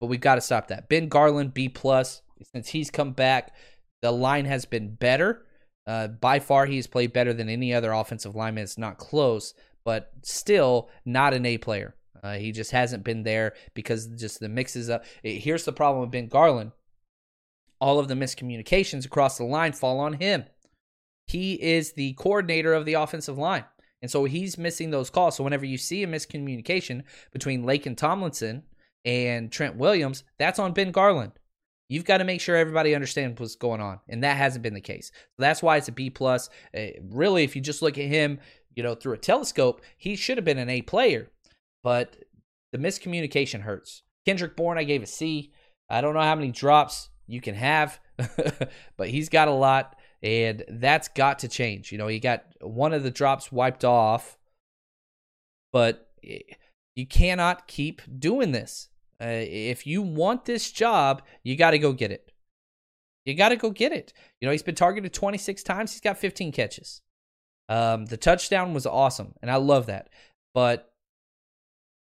but 0.00 0.06
we've 0.06 0.20
got 0.20 0.36
to 0.36 0.40
stop 0.40 0.68
that. 0.68 0.88
Ben 0.88 1.08
Garland 1.08 1.54
B 1.54 1.68
plus 1.68 2.22
since 2.52 2.68
he's 2.68 2.90
come 2.90 3.12
back, 3.12 3.54
the 4.02 4.12
line 4.12 4.44
has 4.44 4.64
been 4.64 4.94
better. 4.94 5.44
Uh, 5.86 6.08
by 6.08 6.38
far, 6.38 6.66
he's 6.66 6.86
played 6.86 7.12
better 7.12 7.32
than 7.32 7.48
any 7.48 7.72
other 7.72 7.92
offensive 7.92 8.36
lineman. 8.36 8.64
It's 8.64 8.78
not 8.78 8.98
close, 8.98 9.54
but 9.84 10.10
still 10.22 10.90
not 11.04 11.34
an 11.34 11.46
A 11.46 11.58
player. 11.58 11.94
Uh, 12.22 12.34
he 12.34 12.52
just 12.52 12.72
hasn't 12.72 13.04
been 13.04 13.22
there 13.22 13.54
because 13.74 14.06
just 14.08 14.40
the 14.40 14.48
mixes 14.48 14.90
up. 14.90 15.04
Here's 15.22 15.64
the 15.64 15.72
problem 15.72 16.02
with 16.02 16.10
Ben 16.10 16.28
Garland: 16.28 16.72
all 17.80 17.98
of 17.98 18.08
the 18.08 18.14
miscommunications 18.14 19.06
across 19.06 19.38
the 19.38 19.44
line 19.44 19.72
fall 19.72 20.00
on 20.00 20.14
him. 20.14 20.44
He 21.26 21.54
is 21.54 21.92
the 21.92 22.14
coordinator 22.14 22.74
of 22.74 22.84
the 22.84 22.94
offensive 22.94 23.38
line. 23.38 23.64
And 24.00 24.10
so 24.10 24.24
he's 24.24 24.58
missing 24.58 24.90
those 24.90 25.10
calls. 25.10 25.36
So 25.36 25.44
whenever 25.44 25.64
you 25.64 25.78
see 25.78 26.02
a 26.02 26.06
miscommunication 26.06 27.02
between 27.32 27.64
Laken 27.64 27.96
Tomlinson 27.96 28.62
and 29.04 29.50
Trent 29.50 29.76
Williams, 29.76 30.24
that's 30.38 30.58
on 30.58 30.72
Ben 30.72 30.92
Garland. 30.92 31.32
You've 31.88 32.04
got 32.04 32.18
to 32.18 32.24
make 32.24 32.40
sure 32.40 32.54
everybody 32.54 32.94
understands 32.94 33.40
what's 33.40 33.56
going 33.56 33.80
on, 33.80 34.00
and 34.08 34.22
that 34.22 34.36
hasn't 34.36 34.62
been 34.62 34.74
the 34.74 34.80
case. 34.80 35.10
That's 35.38 35.62
why 35.62 35.78
it's 35.78 35.88
a 35.88 35.92
B 35.92 36.10
plus. 36.10 36.50
Uh, 36.76 36.88
really, 37.02 37.44
if 37.44 37.56
you 37.56 37.62
just 37.62 37.80
look 37.80 37.96
at 37.96 38.04
him, 38.04 38.40
you 38.74 38.82
know, 38.82 38.94
through 38.94 39.14
a 39.14 39.18
telescope, 39.18 39.80
he 39.96 40.14
should 40.14 40.36
have 40.36 40.44
been 40.44 40.58
an 40.58 40.68
A 40.68 40.82
player, 40.82 41.30
but 41.82 42.16
the 42.72 42.78
miscommunication 42.78 43.62
hurts. 43.62 44.02
Kendrick 44.26 44.54
Bourne, 44.54 44.76
I 44.76 44.84
gave 44.84 45.02
a 45.02 45.06
C. 45.06 45.52
I 45.88 46.02
don't 46.02 46.12
know 46.12 46.20
how 46.20 46.34
many 46.34 46.52
drops 46.52 47.08
you 47.26 47.40
can 47.40 47.54
have, 47.54 47.98
but 48.98 49.08
he's 49.08 49.30
got 49.30 49.48
a 49.48 49.52
lot 49.52 49.97
and 50.22 50.64
that's 50.68 51.08
got 51.08 51.40
to 51.40 51.48
change. 51.48 51.92
You 51.92 51.98
know, 51.98 52.08
he 52.08 52.18
got 52.18 52.44
one 52.60 52.92
of 52.92 53.02
the 53.02 53.10
drops 53.10 53.52
wiped 53.52 53.84
off, 53.84 54.36
but 55.72 56.10
you 56.94 57.06
cannot 57.06 57.68
keep 57.68 58.02
doing 58.18 58.52
this. 58.52 58.88
Uh, 59.20 59.26
if 59.28 59.86
you 59.86 60.02
want 60.02 60.44
this 60.44 60.70
job, 60.70 61.22
you 61.42 61.56
got 61.56 61.72
to 61.72 61.78
go 61.78 61.92
get 61.92 62.12
it. 62.12 62.32
You 63.24 63.34
got 63.34 63.50
to 63.50 63.56
go 63.56 63.70
get 63.70 63.92
it. 63.92 64.12
You 64.40 64.46
know, 64.46 64.52
he's 64.52 64.62
been 64.62 64.74
targeted 64.74 65.12
26 65.12 65.62
times. 65.62 65.92
He's 65.92 66.00
got 66.00 66.18
15 66.18 66.52
catches. 66.52 67.02
Um, 67.68 68.06
the 68.06 68.16
touchdown 68.16 68.72
was 68.72 68.86
awesome, 68.86 69.34
and 69.42 69.50
I 69.50 69.56
love 69.56 69.86
that. 69.86 70.08
But 70.54 70.90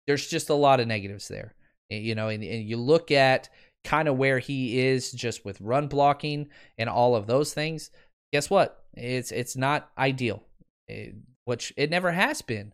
there's 0.06 0.28
just 0.28 0.50
a 0.50 0.54
lot 0.54 0.80
of 0.80 0.88
negatives 0.88 1.28
there. 1.28 1.56
You 1.90 2.16
know, 2.16 2.28
and, 2.28 2.44
and 2.44 2.68
you 2.68 2.78
look 2.78 3.12
at 3.12 3.50
kind 3.84 4.08
of 4.08 4.18
where 4.18 4.40
he 4.40 4.80
is 4.80 5.12
just 5.12 5.46
with 5.46 5.62
run 5.62 5.88
blocking 5.88 6.50
and 6.78 6.90
all 6.90 7.16
of 7.16 7.28
those 7.28 7.54
things, 7.54 7.90
guess 8.32 8.50
what? 8.50 8.84
It's 8.94 9.32
it's 9.32 9.56
not 9.56 9.90
ideal, 9.98 10.44
it, 10.88 11.16
which 11.46 11.74
it 11.78 11.90
never 11.90 12.12
has 12.12 12.42
been. 12.42 12.74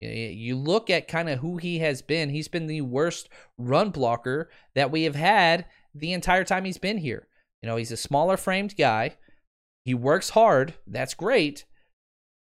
You 0.00 0.56
look 0.56 0.88
at 0.88 1.08
kind 1.08 1.28
of 1.28 1.40
who 1.40 1.58
he 1.58 1.80
has 1.80 2.00
been. 2.00 2.30
He's 2.30 2.48
been 2.48 2.66
the 2.66 2.80
worst 2.80 3.28
run 3.58 3.90
blocker 3.90 4.50
that 4.74 4.90
we 4.90 5.02
have 5.02 5.14
had 5.14 5.66
the 5.94 6.12
entire 6.12 6.44
time 6.44 6.64
he's 6.64 6.78
been 6.78 6.98
here. 6.98 7.28
You 7.62 7.68
know, 7.68 7.76
he's 7.76 7.92
a 7.92 7.96
smaller 7.96 8.38
framed 8.38 8.76
guy. 8.76 9.16
He 9.84 9.92
works 9.92 10.30
hard. 10.30 10.74
That's 10.86 11.12
great. 11.12 11.66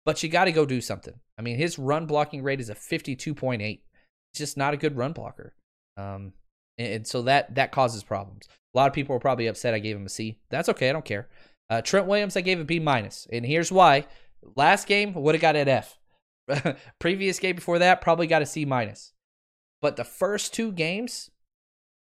But 0.06 0.22
you 0.22 0.30
got 0.30 0.46
to 0.46 0.52
go 0.52 0.66
do 0.66 0.82
something. 0.82 1.14
I 1.38 1.42
mean, 1.42 1.58
his 1.58 1.80
run 1.80 2.06
blocking 2.06 2.44
rate 2.44 2.60
is 2.60 2.70
a 2.70 2.76
52.8. 2.76 3.60
He's 3.60 3.82
just 4.34 4.58
not 4.58 4.74
a 4.74 4.78
good 4.78 4.98
run 4.98 5.14
blocker. 5.14 5.56
Um, 5.98 6.34
and 6.78 7.08
so 7.08 7.22
that 7.24 7.56
that 7.56 7.72
causes 7.72 8.04
problems. 8.04 8.48
A 8.74 8.78
lot 8.78 8.88
of 8.88 8.94
people 8.94 9.16
are 9.16 9.20
probably 9.20 9.48
upset 9.48 9.74
I 9.74 9.80
gave 9.80 9.96
him 9.96 10.06
a 10.06 10.10
C. 10.10 10.38
That's 10.50 10.70
okay. 10.70 10.90
I 10.90 10.94
don't 10.94 11.06
care. 11.06 11.28
Uh, 11.70 11.82
Trent 11.82 12.08
Williams, 12.08 12.38
I 12.38 12.42
gave 12.42 12.60
a 12.60 12.66
B 12.66 12.80
minus, 12.80 13.28
and 13.32 13.46
here's 13.46 13.72
why. 13.72 14.06
Last 14.56 14.88
game 14.88 15.14
would 15.14 15.34
have 15.34 15.42
got 15.42 15.56
an 15.56 15.68
F. 15.68 15.98
Previous 17.00 17.40
game 17.40 17.56
before 17.56 17.80
that 17.80 18.02
probably 18.02 18.28
got 18.28 18.42
a 18.42 18.46
C 18.46 18.66
minus. 18.66 19.14
But 19.82 19.96
the 19.96 20.04
first 20.04 20.54
two 20.54 20.72
games, 20.72 21.32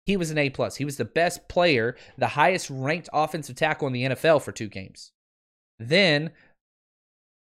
he 0.04 0.16
was 0.16 0.30
an 0.30 0.38
A 0.38 0.50
plus. 0.50 0.76
He 0.76 0.84
was 0.84 0.96
the 0.96 1.04
best 1.04 1.48
player, 1.48 1.96
the 2.18 2.28
highest 2.28 2.68
ranked 2.70 3.08
offensive 3.12 3.56
tackle 3.56 3.86
in 3.86 3.92
the 3.92 4.02
NFL 4.04 4.42
for 4.42 4.52
two 4.52 4.68
games. 4.68 5.12
Then 5.78 6.30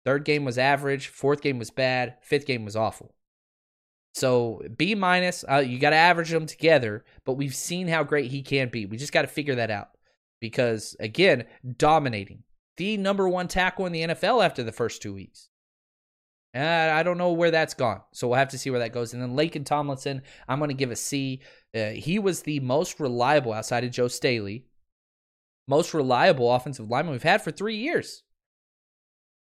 third 0.05 0.25
game 0.25 0.45
was 0.45 0.57
average, 0.57 1.07
fourth 1.07 1.41
game 1.41 1.59
was 1.59 1.69
bad, 1.69 2.15
fifth 2.21 2.45
game 2.45 2.65
was 2.65 2.75
awful. 2.75 3.13
So 4.13 4.61
B 4.77 4.95
minus, 4.95 5.45
uh, 5.49 5.57
you 5.65 5.79
got 5.79 5.91
to 5.91 5.95
average 5.95 6.29
them 6.29 6.45
together, 6.45 7.05
but 7.25 7.33
we've 7.33 7.55
seen 7.55 7.87
how 7.87 8.03
great 8.03 8.31
he 8.31 8.41
can 8.41 8.69
be. 8.69 8.85
We 8.85 8.97
just 8.97 9.13
got 9.13 9.21
to 9.21 9.27
figure 9.27 9.55
that 9.55 9.71
out 9.71 9.89
because 10.41 10.95
again, 10.99 11.45
dominating 11.77 12.43
the 12.77 12.97
number 12.97 13.29
one 13.29 13.47
tackle 13.47 13.85
in 13.85 13.93
the 13.93 14.01
NFL 14.01 14.43
after 14.43 14.63
the 14.63 14.71
first 14.71 15.01
two 15.01 15.13
weeks. 15.13 15.49
Uh, 16.53 16.59
I 16.93 17.03
don't 17.03 17.17
know 17.17 17.31
where 17.31 17.51
that's 17.51 17.73
gone, 17.73 18.01
so 18.11 18.27
we'll 18.27 18.37
have 18.37 18.49
to 18.49 18.57
see 18.57 18.69
where 18.69 18.81
that 18.81 18.91
goes. 18.91 19.13
And 19.13 19.21
then 19.21 19.37
Laken 19.37 19.65
Tomlinson, 19.65 20.21
I'm 20.49 20.59
going 20.59 20.67
to 20.67 20.75
give 20.75 20.91
a 20.91 20.97
C. 20.97 21.39
Uh, 21.73 21.91
he 21.91 22.19
was 22.19 22.41
the 22.41 22.59
most 22.59 22.99
reliable 22.99 23.53
outside 23.53 23.85
of 23.85 23.91
Joe 23.91 24.09
Staley 24.09 24.65
most 25.71 25.93
reliable 25.93 26.53
offensive 26.53 26.89
lineman 26.89 27.13
we've 27.13 27.23
had 27.23 27.41
for 27.41 27.51
three 27.51 27.77
years. 27.77 28.23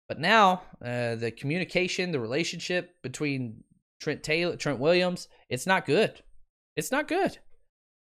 But 0.08 0.20
now, 0.20 0.62
uh, 0.84 1.14
the 1.16 1.30
communication, 1.30 2.12
the 2.12 2.20
relationship 2.20 2.96
between 3.02 3.64
Trent 4.00 4.22
Taylor, 4.22 4.56
Trent 4.56 4.78
Williams, 4.78 5.28
it's 5.48 5.66
not 5.66 5.86
good. 5.86 6.22
It's 6.76 6.92
not 6.92 7.08
good. 7.08 7.38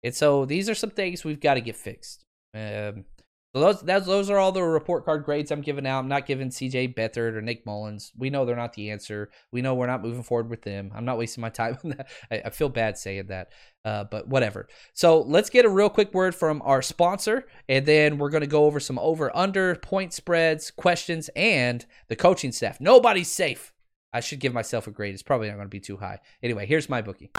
And 0.03 0.13
so 0.13 0.45
these 0.45 0.69
are 0.69 0.75
some 0.75 0.89
things 0.89 1.23
we've 1.23 1.39
got 1.39 1.55
to 1.55 1.61
get 1.61 1.75
fixed. 1.75 2.25
Um, 2.53 3.05
those 3.53 3.81
that's, 3.81 4.05
those 4.05 4.29
are 4.29 4.37
all 4.37 4.51
the 4.51 4.61
report 4.61 5.05
card 5.05 5.23
grades 5.23 5.51
I'm 5.51 5.61
giving 5.61 5.87
out. 5.87 5.99
I'm 5.99 6.07
not 6.07 6.25
giving 6.25 6.49
CJ 6.49 6.95
Beathard 6.95 7.35
or 7.35 7.41
Nick 7.41 7.65
Mullens. 7.65 8.11
We 8.15 8.29
know 8.29 8.45
they're 8.45 8.55
not 8.55 8.73
the 8.73 8.91
answer. 8.91 9.29
We 9.51 9.61
know 9.61 9.73
we're 9.73 9.87
not 9.87 10.03
moving 10.03 10.23
forward 10.23 10.49
with 10.49 10.61
them. 10.61 10.91
I'm 10.93 11.05
not 11.05 11.17
wasting 11.17 11.41
my 11.41 11.49
time 11.49 11.77
on 11.83 11.91
that. 11.91 12.07
I, 12.31 12.41
I 12.45 12.49
feel 12.49 12.69
bad 12.69 12.97
saying 12.97 13.27
that, 13.27 13.51
uh, 13.85 14.03
but 14.03 14.27
whatever. 14.27 14.67
So 14.93 15.21
let's 15.21 15.49
get 15.49 15.65
a 15.65 15.69
real 15.69 15.89
quick 15.89 16.13
word 16.13 16.35
from 16.35 16.61
our 16.63 16.81
sponsor, 16.81 17.45
and 17.67 17.85
then 17.85 18.17
we're 18.17 18.29
going 18.29 18.41
to 18.41 18.47
go 18.47 18.65
over 18.65 18.79
some 18.79 18.99
over 18.99 19.35
under 19.35 19.75
point 19.75 20.13
spreads, 20.13 20.69
questions, 20.69 21.29
and 21.35 21.85
the 22.09 22.15
coaching 22.15 22.51
staff. 22.51 22.79
Nobody's 22.79 23.31
safe. 23.31 23.73
I 24.13 24.19
should 24.19 24.39
give 24.39 24.53
myself 24.53 24.87
a 24.87 24.91
grade. 24.91 25.13
It's 25.13 25.23
probably 25.23 25.47
not 25.47 25.55
going 25.55 25.67
to 25.67 25.69
be 25.69 25.79
too 25.79 25.97
high. 25.97 26.19
Anyway, 26.41 26.65
here's 26.65 26.89
my 26.89 27.01
bookie. 27.01 27.31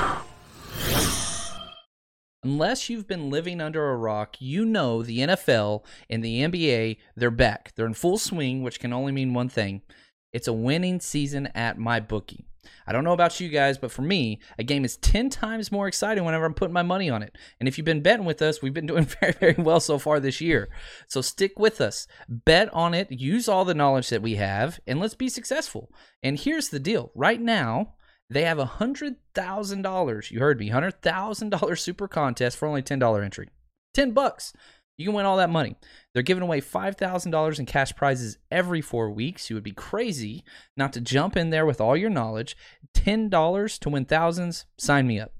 Unless 2.45 2.89
you've 2.89 3.09
been 3.09 3.31
living 3.31 3.61
under 3.61 3.91
a 3.91 3.97
rock, 3.97 4.37
you 4.39 4.65
know 4.65 5.03
the 5.03 5.19
NFL 5.19 5.83
and 6.09 6.23
the 6.23 6.41
NBA, 6.43 6.99
they're 7.17 7.31
back. 7.31 7.73
They're 7.75 7.87
in 7.87 7.95
full 7.95 8.17
swing, 8.17 8.63
which 8.63 8.79
can 8.79 8.93
only 8.93 9.13
mean 9.13 9.35
one 9.35 9.49
thing. 9.49 9.83
It's 10.33 10.47
a 10.47 10.53
winning 10.53 11.01
season 11.01 11.49
at 11.49 11.79
my 11.79 11.99
bookie. 12.01 12.47
I 12.87 12.93
don't 12.93 13.05
know 13.05 13.13
about 13.13 13.41
you 13.41 13.49
guys, 13.49 13.79
but 13.79 13.91
for 13.91 14.03
me, 14.03 14.41
a 14.59 14.65
game 14.65 14.85
is 14.85 14.97
10 14.99 15.31
times 15.31 15.73
more 15.73 15.89
exciting 15.89 16.25
whenever 16.25 16.45
I'm 16.45 16.55
putting 16.55 16.75
my 16.75 16.83
money 16.83 17.11
on 17.11 17.23
it. 17.23 17.37
And 17.59 17.69
if 17.69 17.77
you've 17.79 17.85
been 17.85 18.03
betting 18.03 18.27
with 18.27 18.43
us, 18.43 18.63
we've 18.63 18.75
been 18.75 18.87
doing 18.87 19.05
very, 19.21 19.33
very 19.33 19.55
well 19.59 19.81
so 19.81 19.99
far 19.99 20.21
this 20.21 20.41
year. 20.41 20.69
So 21.07 21.21
stick 21.21 21.59
with 21.59 21.81
us, 21.81 22.07
bet 22.29 22.73
on 22.73 22.95
it, 22.95 23.11
use 23.11 23.49
all 23.49 23.65
the 23.65 23.75
knowledge 23.75 24.09
that 24.11 24.23
we 24.23 24.37
have, 24.37 24.81
and 24.87 25.01
let's 25.01 25.15
be 25.15 25.29
successful. 25.29 25.91
And 26.23 26.39
here's 26.39 26.69
the 26.69 26.81
deal 26.81 27.13
right 27.15 27.41
now, 27.41 27.95
they 28.31 28.43
have 28.45 28.59
a 28.59 28.65
hundred 28.65 29.17
thousand 29.35 29.83
dollars. 29.83 30.31
You 30.31 30.41
heard 30.41 30.59
me, 30.61 30.69
hundred 30.69 31.01
thousand 31.03 31.51
dollar 31.51 31.77
super 31.77 32.09
contest 32.09 32.57
for 32.57 32.69
only 32.69 32.83
ten 32.83 32.99
dollar 32.99 33.23
entry. 33.23 33.49
Ten 33.95 34.13
bucks. 34.13 34.53
You 34.99 35.07
can 35.07 35.15
win 35.15 35.27
all 35.27 35.37
that 35.37 35.49
money. 35.49 35.77
They're 36.13 36.25
giving 36.25 36.43
away 36.43 36.61
$5,000 36.61 37.59
in 37.59 37.67
cash 37.67 37.95
prizes 37.95 38.37
every 38.51 38.81
four 38.81 39.11
weeks. 39.11 39.49
You 39.49 39.55
would 39.55 39.63
be 39.63 39.71
crazy 39.71 40.43
not 40.77 40.93
to 40.95 41.01
jump 41.01 41.37
in 41.37 41.51
there 41.51 41.65
with 41.65 41.81
all 41.81 41.97
your 41.97 42.11
knowledge. 42.11 42.57
$10 42.95 43.79
to 43.79 43.89
win 43.89 44.05
thousands. 44.05 44.67
Sign 44.77 45.07
me 45.07 45.21
up. 45.21 45.33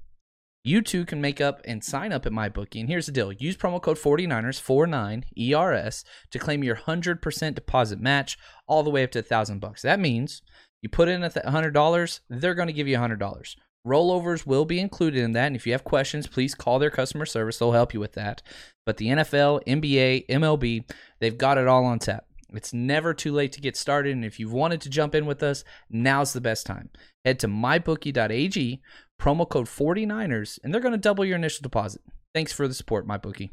You 0.63 0.81
too 0.81 1.05
can 1.05 1.19
make 1.19 1.41
up 1.41 1.61
and 1.65 1.83
sign 1.83 2.13
up 2.13 2.25
at 2.25 2.31
MyBookie. 2.31 2.79
And 2.79 2.89
here's 2.89 3.05
the 3.05 3.11
deal 3.11 3.33
use 3.33 3.57
promo 3.57 3.81
code 3.81 3.97
49ers, 3.97 4.61
49 4.61 5.25
ERS, 5.37 6.05
to 6.31 6.39
claim 6.39 6.63
your 6.63 6.75
100% 6.75 7.55
deposit 7.55 7.99
match 7.99 8.37
all 8.65 8.83
the 8.83 8.89
way 8.89 9.03
up 9.03 9.11
to 9.11 9.19
1000 9.19 9.59
bucks. 9.59 9.81
That 9.81 9.99
means 9.99 10.41
you 10.81 10.87
put 10.87 11.09
in 11.09 11.23
a 11.23 11.29
$100, 11.29 12.19
they're 12.29 12.53
going 12.53 12.67
to 12.67 12.73
give 12.73 12.87
you 12.87 12.97
$100. 12.97 13.55
Rollovers 13.87 14.45
will 14.45 14.65
be 14.65 14.79
included 14.79 15.23
in 15.23 15.31
that. 15.33 15.47
And 15.47 15.55
if 15.55 15.65
you 15.65 15.71
have 15.71 15.83
questions, 15.83 16.27
please 16.27 16.53
call 16.53 16.79
their 16.79 16.89
customer 16.89 17.25
service. 17.25 17.57
They'll 17.57 17.71
help 17.71 17.93
you 17.93 17.99
with 17.99 18.13
that. 18.13 18.41
But 18.85 18.97
the 18.97 19.07
NFL, 19.07 19.63
NBA, 19.65 20.27
MLB, 20.27 20.89
they've 21.19 21.37
got 21.37 21.57
it 21.57 21.67
all 21.67 21.85
on 21.85 21.99
tap. 21.99 22.25
It's 22.53 22.73
never 22.73 23.13
too 23.13 23.31
late 23.31 23.51
to 23.53 23.61
get 23.61 23.77
started. 23.77 24.13
And 24.13 24.25
if 24.25 24.39
you've 24.39 24.53
wanted 24.53 24.81
to 24.81 24.89
jump 24.89 25.15
in 25.15 25.25
with 25.25 25.43
us, 25.43 25.63
now's 25.89 26.33
the 26.33 26.41
best 26.41 26.65
time. 26.65 26.89
Head 27.23 27.39
to 27.39 27.47
mybookie.ag, 27.47 28.81
promo 29.21 29.47
code 29.49 29.67
49ers, 29.67 30.59
and 30.63 30.73
they're 30.73 30.81
going 30.81 30.93
to 30.93 30.97
double 30.97 31.25
your 31.25 31.37
initial 31.37 31.61
deposit. 31.61 32.01
Thanks 32.33 32.51
for 32.51 32.67
the 32.67 32.73
support, 32.73 33.07
MyBookie. 33.07 33.49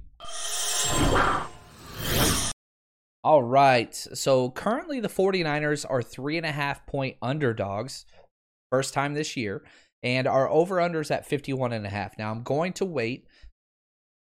All 3.24 3.43
right. 3.43 3.95
So 3.95 4.51
currently 4.51 5.01
the 5.01 5.09
49ers 5.09 5.85
are 5.89 6.03
three 6.03 6.37
and 6.37 6.47
a 6.47 6.53
half 6.53 6.87
point 6.87 7.16
underdogs. 7.20 8.07
First 8.70 8.95
time 8.95 9.14
this 9.14 9.37
year. 9.37 9.64
And 10.07 10.28
our 10.28 10.48
over 10.48 10.76
unders 10.76 11.11
at 11.11 11.26
51 11.26 11.72
and 11.72 11.84
a 11.84 11.88
half. 11.88 12.16
Now 12.16 12.30
I'm 12.30 12.44
going 12.44 12.72
to 12.74 12.84
wait 12.84 13.26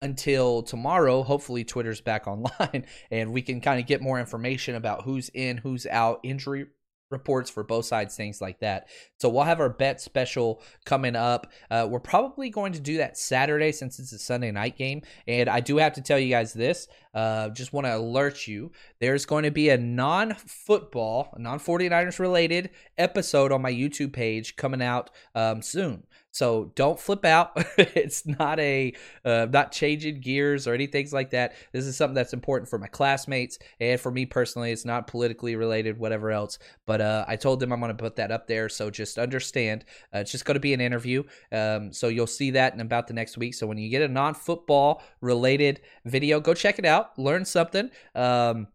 until 0.01 0.63
tomorrow. 0.63 1.23
Hopefully 1.23 1.63
Twitter's 1.63 2.01
back 2.01 2.27
online 2.27 2.85
and 3.09 3.31
we 3.31 3.41
can 3.41 3.61
kind 3.61 3.79
of 3.79 3.87
get 3.87 4.01
more 4.01 4.19
information 4.19 4.75
about 4.75 5.03
who's 5.03 5.29
in, 5.29 5.55
who's 5.55 5.85
out, 5.85 6.19
injury 6.23 6.65
reports 7.11 7.49
for 7.49 7.63
both 7.63 7.85
sides, 7.85 8.15
things 8.15 8.41
like 8.41 8.59
that. 8.59 8.87
So 9.19 9.29
we'll 9.29 9.43
have 9.43 9.59
our 9.59 9.69
bet 9.69 10.01
special 10.01 10.61
coming 10.85 11.15
up. 11.15 11.51
Uh, 11.69 11.87
we're 11.89 11.99
probably 11.99 12.49
going 12.49 12.73
to 12.73 12.79
do 12.79 12.97
that 12.97 13.17
Saturday 13.17 13.71
since 13.71 13.99
it's 13.99 14.11
a 14.13 14.19
Sunday 14.19 14.51
night 14.51 14.77
game. 14.77 15.01
And 15.27 15.49
I 15.49 15.59
do 15.59 15.77
have 15.77 15.93
to 15.93 16.01
tell 16.01 16.19
you 16.19 16.29
guys 16.29 16.53
this. 16.53 16.87
Uh, 17.13 17.49
just 17.49 17.73
want 17.73 17.85
to 17.85 17.95
alert 17.95 18.47
you. 18.47 18.71
There's 18.99 19.25
going 19.25 19.43
to 19.43 19.51
be 19.51 19.69
a 19.69 19.77
non-football, 19.77 21.35
non-49ers 21.37 22.19
related 22.19 22.69
episode 22.97 23.51
on 23.51 23.61
my 23.61 23.71
YouTube 23.71 24.13
page 24.13 24.55
coming 24.55 24.81
out 24.81 25.09
um, 25.35 25.61
soon. 25.61 26.03
So 26.31 26.71
don't 26.75 26.99
flip 26.99 27.25
out. 27.25 27.51
it's 27.77 28.25
not 28.25 28.59
a 28.59 28.93
uh, 29.25 29.47
not 29.51 29.71
changing 29.71 30.21
gears 30.21 30.67
or 30.67 30.73
anything 30.73 31.07
like 31.11 31.31
that. 31.31 31.53
This 31.73 31.85
is 31.85 31.97
something 31.97 32.15
that's 32.15 32.33
important 32.33 32.69
for 32.69 32.79
my 32.79 32.87
classmates 32.87 33.59
and 33.79 33.99
for 33.99 34.11
me 34.11 34.25
personally. 34.25 34.71
It's 34.71 34.85
not 34.85 35.07
politically 35.07 35.55
related, 35.55 35.97
whatever 35.97 36.31
else. 36.31 36.57
But 36.85 37.01
uh, 37.01 37.25
I 37.27 37.35
told 37.35 37.59
them 37.59 37.73
I'm 37.73 37.79
going 37.79 37.95
to 37.95 38.01
put 38.01 38.15
that 38.15 38.31
up 38.31 38.47
there. 38.47 38.69
So 38.69 38.89
just 38.89 39.19
understand, 39.19 39.85
uh, 40.13 40.19
it's 40.19 40.31
just 40.31 40.45
going 40.45 40.55
to 40.55 40.61
be 40.61 40.73
an 40.73 40.81
interview. 40.81 41.23
Um, 41.51 41.91
so 41.91 42.07
you'll 42.07 42.27
see 42.27 42.51
that 42.51 42.73
in 42.73 42.79
about 42.79 43.07
the 43.07 43.13
next 43.13 43.37
week. 43.37 43.53
So 43.53 43.67
when 43.67 43.77
you 43.77 43.89
get 43.89 44.01
a 44.01 44.07
non-football 44.07 45.01
related 45.19 45.81
video, 46.05 46.39
go 46.39 46.53
check 46.53 46.79
it 46.79 46.85
out. 46.85 47.17
Learn 47.19 47.45
something. 47.45 47.89
Um, 48.15 48.67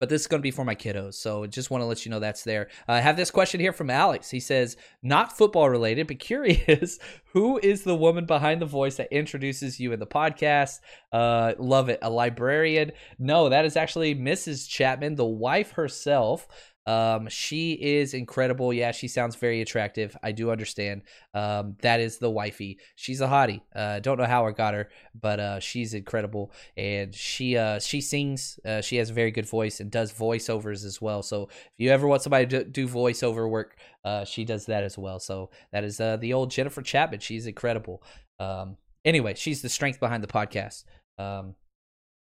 but 0.00 0.08
this 0.08 0.22
is 0.22 0.26
going 0.26 0.40
to 0.40 0.42
be 0.42 0.50
for 0.50 0.64
my 0.64 0.74
kiddos. 0.74 1.14
So 1.14 1.46
just 1.46 1.70
want 1.70 1.82
to 1.82 1.86
let 1.86 2.04
you 2.04 2.10
know 2.10 2.20
that's 2.20 2.44
there. 2.44 2.68
Uh, 2.88 2.92
I 2.92 3.00
have 3.00 3.16
this 3.16 3.30
question 3.30 3.60
here 3.60 3.72
from 3.72 3.90
Alex. 3.90 4.30
He 4.30 4.40
says, 4.40 4.76
not 5.02 5.36
football 5.36 5.68
related, 5.68 6.06
but 6.06 6.18
curious, 6.28 6.98
who 7.32 7.58
is 7.62 7.82
the 7.82 7.96
woman 7.96 8.26
behind 8.26 8.60
the 8.60 8.66
voice 8.66 8.96
that 8.96 9.12
introduces 9.12 9.80
you 9.80 9.92
in 9.92 10.00
the 10.00 10.06
podcast? 10.06 10.80
Uh, 11.12 11.54
love 11.58 11.88
it. 11.88 11.98
A 12.02 12.10
librarian? 12.10 12.92
No, 13.18 13.48
that 13.48 13.64
is 13.64 13.76
actually 13.76 14.14
Mrs. 14.14 14.68
Chapman, 14.68 15.16
the 15.16 15.24
wife 15.24 15.72
herself. 15.72 16.46
Um, 16.88 17.28
she 17.28 17.72
is 17.74 18.14
incredible. 18.14 18.72
Yeah, 18.72 18.92
she 18.92 19.08
sounds 19.08 19.36
very 19.36 19.60
attractive. 19.60 20.16
I 20.22 20.32
do 20.32 20.50
understand. 20.50 21.02
Um, 21.34 21.76
that 21.82 22.00
is 22.00 22.16
the 22.16 22.30
wifey. 22.30 22.78
She's 22.96 23.20
a 23.20 23.26
hottie. 23.26 23.60
Uh, 23.76 24.00
don't 24.00 24.16
know 24.16 24.24
how 24.24 24.46
I 24.46 24.52
got 24.52 24.72
her, 24.72 24.88
but 25.20 25.38
uh, 25.38 25.60
she's 25.60 25.92
incredible, 25.92 26.50
and 26.78 27.14
she 27.14 27.58
uh, 27.58 27.78
she 27.78 28.00
sings. 28.00 28.58
Uh, 28.64 28.80
she 28.80 28.96
has 28.96 29.10
a 29.10 29.12
very 29.12 29.30
good 29.30 29.46
voice 29.46 29.80
and 29.80 29.90
does 29.90 30.10
voiceovers 30.10 30.82
as 30.86 30.98
well. 30.98 31.22
So 31.22 31.50
if 31.52 31.74
you 31.76 31.90
ever 31.90 32.06
want 32.06 32.22
somebody 32.22 32.46
to 32.46 32.64
do 32.64 32.88
voiceover 32.88 33.50
work, 33.50 33.76
uh, 34.02 34.24
she 34.24 34.46
does 34.46 34.64
that 34.64 34.82
as 34.82 34.96
well. 34.96 35.20
So 35.20 35.50
that 35.72 35.84
is 35.84 36.00
uh, 36.00 36.16
the 36.16 36.32
old 36.32 36.50
Jennifer 36.50 36.80
Chapman. 36.80 37.20
She's 37.20 37.46
incredible. 37.46 38.02
Um, 38.40 38.78
anyway, 39.04 39.34
she's 39.34 39.60
the 39.60 39.68
strength 39.68 40.00
behind 40.00 40.24
the 40.24 40.28
podcast. 40.28 40.84
Um, 41.18 41.54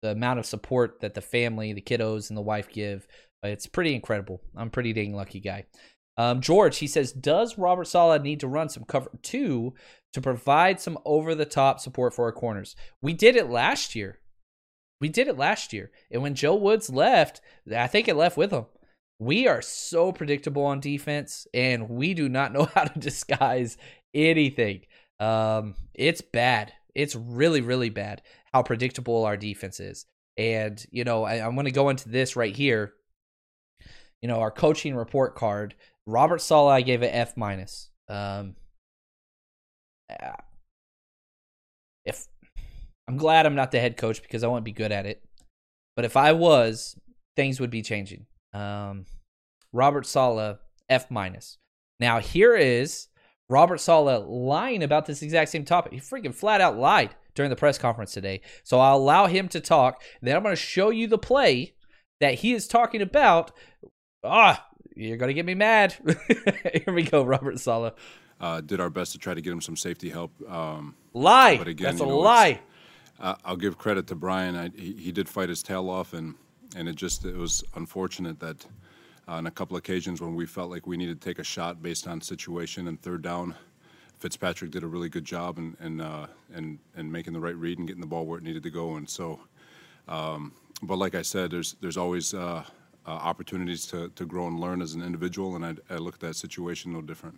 the 0.01 0.13
amount 0.13 0.39
of 0.39 0.47
support 0.47 1.01
that 1.01 1.15
the 1.15 1.21
family, 1.21 1.73
the 1.73 1.81
kiddos, 1.81 2.29
and 2.31 2.37
the 2.37 2.43
wife 2.43 2.71
give 2.73 3.07
it's 3.43 3.67
pretty 3.67 3.95
incredible. 3.95 4.41
I'm 4.57 4.71
pretty 4.71 4.93
dang 4.93 5.15
lucky 5.15 5.41
guy. 5.41 5.67
Um, 6.17 6.41
George, 6.41 6.79
he 6.79 6.89
says, 6.89 7.13
does 7.13 7.59
Robert 7.59 7.87
Saleh 7.87 8.21
need 8.21 8.41
to 8.41 8.49
run 8.49 8.69
some 8.69 8.85
cover 8.85 9.11
two 9.23 9.75
to 10.13 10.21
provide 10.21 10.81
some 10.81 10.99
over 11.05 11.35
the 11.35 11.45
top 11.45 11.79
support 11.79 12.13
for 12.13 12.25
our 12.25 12.33
corners? 12.33 12.75
We 13.01 13.13
did 13.13 13.37
it 13.37 13.49
last 13.49 13.95
year. 13.95 14.19
We 15.01 15.09
did 15.09 15.29
it 15.29 15.39
last 15.39 15.73
year. 15.73 15.93
And 16.11 16.23
when 16.23 16.35
Joe 16.35 16.57
Woods 16.57 16.91
left, 16.91 17.41
I 17.73 17.87
think 17.87 18.09
it 18.09 18.17
left 18.17 18.37
with 18.37 18.51
him. 18.51 18.67
We 19.21 19.47
are 19.47 19.63
so 19.63 20.11
predictable 20.11 20.65
on 20.65 20.81
defense, 20.81 21.47
and 21.55 21.89
we 21.89 22.15
do 22.15 22.29
not 22.29 22.53
know 22.55 22.65
how 22.75 22.85
to 22.85 22.99
disguise 22.99 23.77
anything. 24.13 24.83
Um, 25.21 25.75
it's 25.95 26.21
bad. 26.21 26.73
It's 26.97 27.15
really, 27.15 27.61
really 27.61 27.91
bad 27.91 28.23
how 28.53 28.63
predictable 28.63 29.25
our 29.25 29.37
defense 29.37 29.79
is. 29.79 30.07
And, 30.37 30.85
you 30.91 31.05
know, 31.05 31.25
I, 31.25 31.45
I'm 31.45 31.55
going 31.55 31.67
to 31.67 31.73
go 31.73 31.91
into 31.91 32.09
this 32.09 32.35
right 32.35 32.55
here 32.55 32.95
you 34.23 34.29
know, 34.29 34.41
our 34.41 34.51
coaching 34.51 34.95
report 34.95 35.35
card, 35.35 35.75
Robert 36.07 36.41
Saleh, 36.41 36.73
I 36.73 36.83
gave 36.83 37.03
it 37.03 37.09
F 37.13 37.37
minus. 37.37 37.91
Um, 38.09 38.57
if 42.05 42.27
I'm 43.07 43.17
glad 43.17 43.47
I'm 43.47 43.55
not 43.55 43.71
the 43.71 43.81
head 43.81 43.97
coach 43.97 44.23
because 44.23 44.43
I 44.43 44.49
wouldn't 44.49 44.65
be 44.65 44.73
good 44.73 44.93
at 44.93 45.07
it, 45.07 45.23
but 45.95 46.05
if 46.05 46.17
I 46.17 46.33
was, 46.33 46.97
things 47.37 47.61
would 47.61 47.71
be 47.71 47.83
changing. 47.83 48.27
Um, 48.53 49.05
Robert 49.73 50.07
Saleh, 50.07 50.59
F 50.89 51.11
minus. 51.11 51.59
Now 52.01 52.21
here 52.21 52.57
is 52.57 53.09
Robert 53.51 53.79
Saleh 53.79 54.25
lying 54.27 54.83
about 54.83 55.07
this 55.07 55.23
exact 55.23 55.51
same 55.51 55.65
topic. 55.65 55.93
He 55.93 56.01
freaking 56.01 56.35
flat 56.35 56.61
out 56.61 56.79
lied 56.79 57.15
during 57.35 57.51
the 57.51 57.57
press 57.57 57.79
conference 57.79 58.13
today. 58.13 58.41
So 58.65 58.81
I'll 58.81 58.97
allow 58.97 59.27
him 59.27 59.49
to 59.49 59.61
talk. 59.61 60.03
Then 60.21 60.37
I'm 60.37 60.43
going 60.43 60.55
to 60.55 60.61
show 60.61 60.91
you 60.91 61.07
the 61.07 61.19
play 61.19 61.75
that 62.21 62.35
he 62.35 62.53
is 62.53 62.67
talking 62.67 63.01
about 63.01 63.53
ah, 64.25 64.67
you're 64.95 65.17
gonna 65.17 65.33
get 65.33 65.47
me 65.47 65.55
mad. 65.55 65.95
Here 66.85 66.93
we 66.93 67.03
go, 67.03 67.23
Robert 67.25 67.61
Saleh. 67.61 67.95
Uh, 68.41 68.61
did 68.61 68.81
our 68.81 68.91
best 68.91 69.13
to 69.13 69.19
try 69.19 69.35
to 69.35 69.41
get 69.41 69.53
him 69.53 69.61
some 69.61 69.77
safety 69.77 70.09
help. 70.11 70.33
Um, 70.49 70.95
lie. 71.13 71.57
But 71.57 71.69
again, 71.69 71.87
that's 71.87 72.01
a 72.01 72.07
know, 72.07 72.19
lie. 72.19 72.61
uh, 73.21 73.35
I'll 73.45 73.57
give 73.57 73.79
credit 73.79 74.07
to 74.09 74.15
Brian. 74.15 74.57
I, 74.57 74.71
he, 74.77 74.93
he 74.93 75.13
did 75.13 75.29
fight 75.29 75.49
his 75.49 75.63
tail 75.63 75.91
off, 75.91 76.13
and 76.13 76.35
and 76.77 76.89
it 76.89 76.97
just 76.97 77.25
it 77.25 77.37
was 77.37 77.65
unfortunate 77.75 78.39
that 78.41 78.65
uh, 79.27 79.33
on 79.33 79.47
a 79.47 79.51
couple 79.51 79.77
occasions 79.77 80.21
when 80.21 80.35
we 80.35 80.47
felt 80.47 80.71
like 80.71 80.87
we 80.87 80.97
needed 80.97 81.21
to 81.21 81.29
take 81.29 81.39
a 81.39 81.45
shot 81.45 81.83
based 81.83 82.07
on 82.07 82.21
situation 82.21 82.89
and 82.89 83.01
third 83.03 83.23
down, 83.23 83.55
Fitzpatrick 84.19 84.71
did 84.71 84.83
a 84.83 84.87
really 84.87 85.09
good 85.09 85.25
job 85.25 85.59
and 85.59 85.77
and 85.81 86.01
uh, 86.01 86.27
and 86.55 86.79
and 86.97 87.11
making 87.11 87.33
the 87.33 87.41
right 87.41 87.57
read 87.57 87.79
and 87.79 87.87
getting 87.87 88.01
the 88.01 88.07
ball 88.07 88.27
where 88.27 88.39
it 88.39 88.45
needed 88.45 88.63
to 88.63 88.71
go. 88.71 88.97
And 88.97 89.09
so, 89.09 89.41
um, 90.07 90.53
but 90.83 90.97
like 90.97 91.15
I 91.15 91.23
said, 91.23 91.51
there's 91.51 91.77
there's 91.81 91.97
always 91.97 92.35
uh, 93.09 93.13
opportunities 93.13 93.87
to 93.87 94.11
to 94.11 94.27
grow 94.27 94.47
and 94.47 94.61
learn 94.61 94.83
as 94.83 94.93
an 94.93 95.03
individual, 95.03 95.57
and 95.57 95.65
I, 95.65 95.75
I 95.89 95.97
look 95.97 96.15
at 96.15 96.21
that 96.21 96.37
situation 96.37 96.93
no 96.93 97.01
different. 97.01 97.37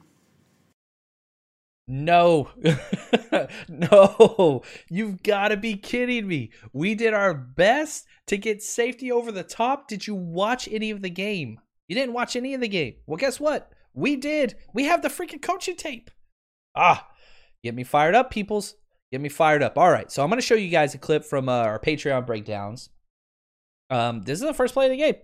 No, 1.87 2.51
no, 3.69 4.63
you've 4.89 5.23
got 5.23 5.49
to 5.49 5.57
be 5.57 5.77
kidding 5.77 6.27
me. 6.27 6.51
We 6.73 6.95
did 6.95 7.15
our 7.15 7.35
best 7.35 8.07
to 8.27 8.37
get 8.37 8.63
safety 8.63 9.11
over 9.11 9.33
the 9.33 9.43
top. 9.43 9.89
Did 9.89 10.07
you 10.07 10.15
watch 10.15 10.69
any 10.71 10.91
of 10.91 11.03
the 11.03 11.11
game? 11.11 11.61
You 11.89 11.95
didn't 11.95 12.15
watch 12.15 12.37
any 12.37 12.55
of 12.55 12.61
the 12.61 12.69
game. 12.69 12.95
Well, 13.07 13.17
guess 13.17 13.41
what? 13.41 13.73
We 13.93 14.17
did. 14.17 14.55
We 14.73 14.85
have 14.85 15.03
the 15.03 15.09
freaking 15.09 15.43
coaching 15.43 15.77
tape. 15.77 16.11
Ah, 16.77 17.09
get 17.65 17.75
me 17.75 17.83
fired 17.83 18.15
up, 18.15 18.31
peoples. 18.31 18.77
Get 19.11 19.21
me 19.21 19.29
fired 19.29 19.63
up. 19.63 19.77
All 19.77 19.91
right, 19.91 20.11
so 20.11 20.23
I'm 20.23 20.31
going 20.31 20.41
to 20.41 20.47
show 20.47 20.55
you 20.55 20.69
guys 20.69 20.95
a 20.95 20.99
clip 20.99 21.25
from 21.25 21.49
uh, 21.49 21.63
our 21.63 21.81
Patreon 21.81 22.27
breakdowns. 22.27 22.91
Um, 23.89 24.23
this 24.23 24.41
is 24.41 24.47
the 24.47 24.55
first 24.55 24.75
play 24.75 24.87
of 24.87 24.93
the 24.93 24.97
game. 24.97 25.17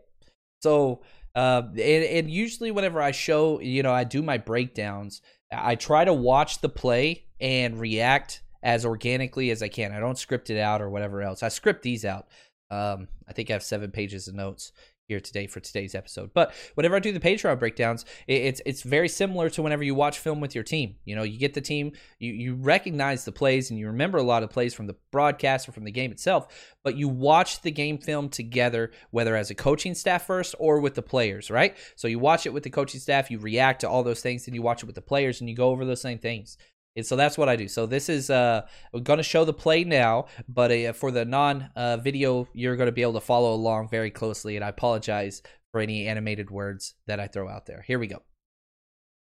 So, 0.60 1.02
uh, 1.34 1.62
and, 1.70 1.80
and 1.80 2.30
usually 2.30 2.70
whenever 2.70 3.00
I 3.00 3.10
show, 3.10 3.60
you 3.60 3.82
know, 3.82 3.92
I 3.92 4.04
do 4.04 4.22
my 4.22 4.38
breakdowns, 4.38 5.22
I 5.52 5.74
try 5.74 6.04
to 6.04 6.12
watch 6.14 6.60
the 6.60 6.68
play 6.68 7.24
and 7.40 7.78
react 7.78 8.42
as 8.62 8.84
organically 8.84 9.50
as 9.50 9.62
I 9.62 9.68
can. 9.68 9.92
I 9.92 10.00
don't 10.00 10.18
script 10.18 10.50
it 10.50 10.58
out 10.58 10.82
or 10.82 10.90
whatever 10.90 11.22
else. 11.22 11.42
I 11.42 11.48
script 11.48 11.82
these 11.82 12.04
out. 12.04 12.26
Um, 12.70 13.08
I 13.28 13.32
think 13.32 13.50
I 13.50 13.52
have 13.52 13.62
seven 13.62 13.90
pages 13.90 14.26
of 14.26 14.34
notes 14.34 14.72
here 15.08 15.20
today 15.20 15.46
for 15.46 15.60
today's 15.60 15.94
episode. 15.94 16.30
But 16.34 16.52
whenever 16.74 16.96
I 16.96 17.00
do 17.00 17.12
the 17.12 17.20
Patreon 17.20 17.58
breakdowns, 17.58 18.04
it's 18.26 18.60
it's 18.66 18.82
very 18.82 19.08
similar 19.08 19.48
to 19.50 19.62
whenever 19.62 19.84
you 19.84 19.94
watch 19.94 20.18
film 20.18 20.40
with 20.40 20.54
your 20.54 20.64
team. 20.64 20.96
You 21.04 21.16
know, 21.16 21.22
you 21.22 21.38
get 21.38 21.54
the 21.54 21.60
team, 21.60 21.92
you 22.18 22.32
you 22.32 22.54
recognize 22.54 23.24
the 23.24 23.32
plays 23.32 23.70
and 23.70 23.78
you 23.78 23.86
remember 23.86 24.18
a 24.18 24.22
lot 24.22 24.42
of 24.42 24.50
plays 24.50 24.74
from 24.74 24.86
the 24.86 24.96
broadcast 25.12 25.68
or 25.68 25.72
from 25.72 25.84
the 25.84 25.90
game 25.92 26.10
itself, 26.10 26.74
but 26.82 26.96
you 26.96 27.08
watch 27.08 27.62
the 27.62 27.70
game 27.70 27.98
film 27.98 28.28
together, 28.28 28.90
whether 29.10 29.36
as 29.36 29.50
a 29.50 29.54
coaching 29.54 29.94
staff 29.94 30.26
first 30.26 30.54
or 30.58 30.80
with 30.80 30.94
the 30.94 31.02
players, 31.02 31.50
right? 31.50 31.76
So 31.96 32.08
you 32.08 32.18
watch 32.18 32.46
it 32.46 32.52
with 32.52 32.64
the 32.64 32.70
coaching 32.70 33.00
staff, 33.00 33.30
you 33.30 33.38
react 33.38 33.82
to 33.82 33.88
all 33.88 34.02
those 34.02 34.20
things, 34.20 34.46
and 34.46 34.54
you 34.54 34.62
watch 34.62 34.82
it 34.82 34.86
with 34.86 34.94
the 34.94 35.02
players 35.02 35.40
and 35.40 35.48
you 35.48 35.56
go 35.56 35.70
over 35.70 35.84
those 35.84 36.00
same 36.00 36.18
things. 36.18 36.58
And 36.96 37.04
so 37.04 37.14
that's 37.14 37.36
what 37.36 37.48
I 37.48 37.56
do. 37.56 37.68
So 37.68 37.86
this 37.86 38.08
is 38.08 38.30
uh, 38.30 38.62
we're 38.92 39.00
going 39.00 39.18
to 39.18 39.22
show 39.22 39.44
the 39.44 39.52
play 39.52 39.84
now, 39.84 40.26
but 40.48 40.72
uh, 40.72 40.92
for 40.94 41.10
the 41.10 41.24
non 41.24 41.70
uh, 41.76 41.98
video, 41.98 42.48
you're 42.54 42.76
going 42.76 42.86
to 42.86 42.92
be 42.92 43.02
able 43.02 43.12
to 43.14 43.20
follow 43.20 43.52
along 43.54 43.88
very 43.90 44.10
closely. 44.10 44.56
And 44.56 44.64
I 44.64 44.68
apologize 44.68 45.42
for 45.72 45.80
any 45.80 46.06
animated 46.06 46.50
words 46.50 46.94
that 47.06 47.20
I 47.20 47.26
throw 47.26 47.48
out 47.48 47.66
there. 47.66 47.84
Here 47.86 47.98
we 47.98 48.06
go. 48.06 48.22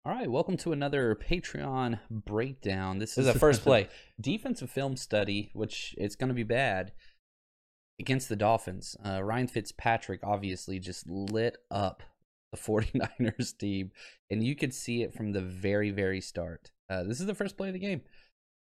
All 0.03 0.12
right, 0.12 0.32
welcome 0.32 0.57
to 0.57 0.72
another 0.72 1.16
Patreon 1.16 1.99
breakdown. 2.09 2.97
This, 2.97 3.14
This 3.14 3.28
is 3.28 3.34
the 3.34 3.39
first 3.39 3.62
play. 3.64 3.88
defensive 4.20 4.72
film 4.72 4.97
study, 4.97 5.51
which 5.53 5.93
it's 5.95 6.16
going 6.16 6.30
to 6.30 6.34
be 6.34 6.41
bad 6.41 6.91
against 7.99 8.28
the 8.28 8.36
Dolphins. 8.36 8.95
Uh, 9.05 9.22
Ryan 9.22 9.47
Fitzpatrick 9.47 10.22
obviously 10.24 10.80
just 10.80 11.07
lit 11.07 11.57
up 11.70 12.01
the 12.51 12.57
49ers 12.59 13.55
team, 13.55 13.91
and 14.32 14.43
you 14.43 14.55
could 14.55 14.74
see 14.74 15.03
it 15.03 15.14
from 15.14 15.34
the 15.34 15.41
very, 15.41 15.91
very 15.91 16.20
start. 16.20 16.72
Uh, 16.91 17.03
this 17.03 17.21
is 17.21 17.25
the 17.25 17.35
first 17.35 17.55
play 17.55 17.69
of 17.69 17.73
the 17.73 17.79
game, 17.79 18.01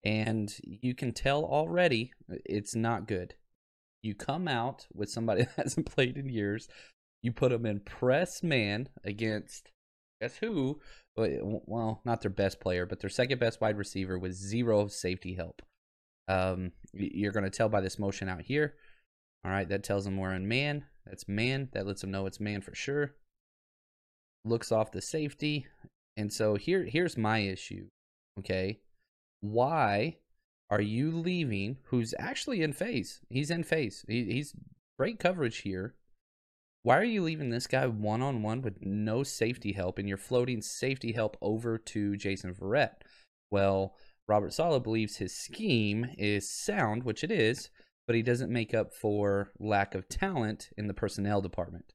and 0.04 0.54
you 0.62 0.94
can 0.94 1.12
tell 1.12 1.44
already 1.44 2.12
it's 2.44 2.76
not 2.76 3.08
good. 3.08 3.34
You 4.02 4.14
come 4.14 4.46
out 4.46 4.86
with 4.94 5.10
somebody 5.10 5.42
that 5.56 5.64
hasn't 5.64 5.92
played 5.92 6.16
in 6.16 6.28
years. 6.28 6.68
You 7.22 7.32
put 7.32 7.50
them 7.50 7.66
in 7.66 7.80
press 7.80 8.42
man 8.42 8.88
against 9.04 9.72
guess 10.20 10.36
who? 10.36 10.80
Well, 11.16 12.00
not 12.04 12.20
their 12.20 12.30
best 12.30 12.60
player, 12.60 12.86
but 12.86 13.00
their 13.00 13.10
second 13.10 13.40
best 13.40 13.60
wide 13.60 13.76
receiver 13.76 14.18
with 14.18 14.32
zero 14.32 14.86
safety 14.86 15.34
help. 15.34 15.62
Um, 16.28 16.72
you're 16.92 17.32
going 17.32 17.44
to 17.44 17.50
tell 17.50 17.68
by 17.68 17.80
this 17.80 17.98
motion 17.98 18.28
out 18.28 18.42
here. 18.42 18.74
All 19.44 19.50
right, 19.50 19.68
that 19.68 19.82
tells 19.82 20.04
them 20.04 20.16
we're 20.16 20.34
in 20.34 20.46
man. 20.46 20.84
That's 21.04 21.26
man. 21.26 21.70
That 21.72 21.86
lets 21.86 22.02
them 22.02 22.10
know 22.10 22.26
it's 22.26 22.40
man 22.40 22.60
for 22.60 22.74
sure. 22.74 23.14
Looks 24.44 24.70
off 24.70 24.92
the 24.92 25.02
safety. 25.02 25.66
And 26.16 26.32
so 26.32 26.54
here 26.54 26.84
here's 26.84 27.16
my 27.16 27.38
issue. 27.38 27.88
Okay. 28.40 28.80
Why 29.40 30.16
are 30.68 30.80
you 30.80 31.10
leaving 31.10 31.78
who's 31.84 32.14
actually 32.18 32.62
in 32.62 32.72
phase? 32.72 33.20
He's 33.28 33.50
in 33.50 33.64
phase. 33.64 34.04
He, 34.06 34.24
he's 34.24 34.54
great 34.98 35.18
coverage 35.18 35.58
here. 35.58 35.94
Why 36.82 36.96
are 36.96 37.04
you 37.04 37.22
leaving 37.22 37.50
this 37.50 37.66
guy 37.66 37.86
one 37.86 38.22
on 38.22 38.42
one 38.42 38.62
with 38.62 38.80
no 38.80 39.22
safety 39.22 39.72
help 39.72 39.98
and 39.98 40.08
you're 40.08 40.16
floating 40.16 40.62
safety 40.62 41.12
help 41.12 41.36
over 41.42 41.76
to 41.76 42.16
Jason 42.16 42.54
Verrett? 42.54 43.02
Well, 43.50 43.96
Robert 44.26 44.54
Saleh 44.54 44.82
believes 44.82 45.16
his 45.16 45.34
scheme 45.36 46.06
is 46.16 46.48
sound, 46.48 47.02
which 47.02 47.24
it 47.24 47.32
is, 47.32 47.68
but 48.06 48.16
he 48.16 48.22
doesn't 48.22 48.52
make 48.52 48.72
up 48.72 48.94
for 48.94 49.50
lack 49.58 49.94
of 49.94 50.08
talent 50.08 50.70
in 50.78 50.86
the 50.86 50.94
personnel 50.94 51.40
department. 51.40 51.92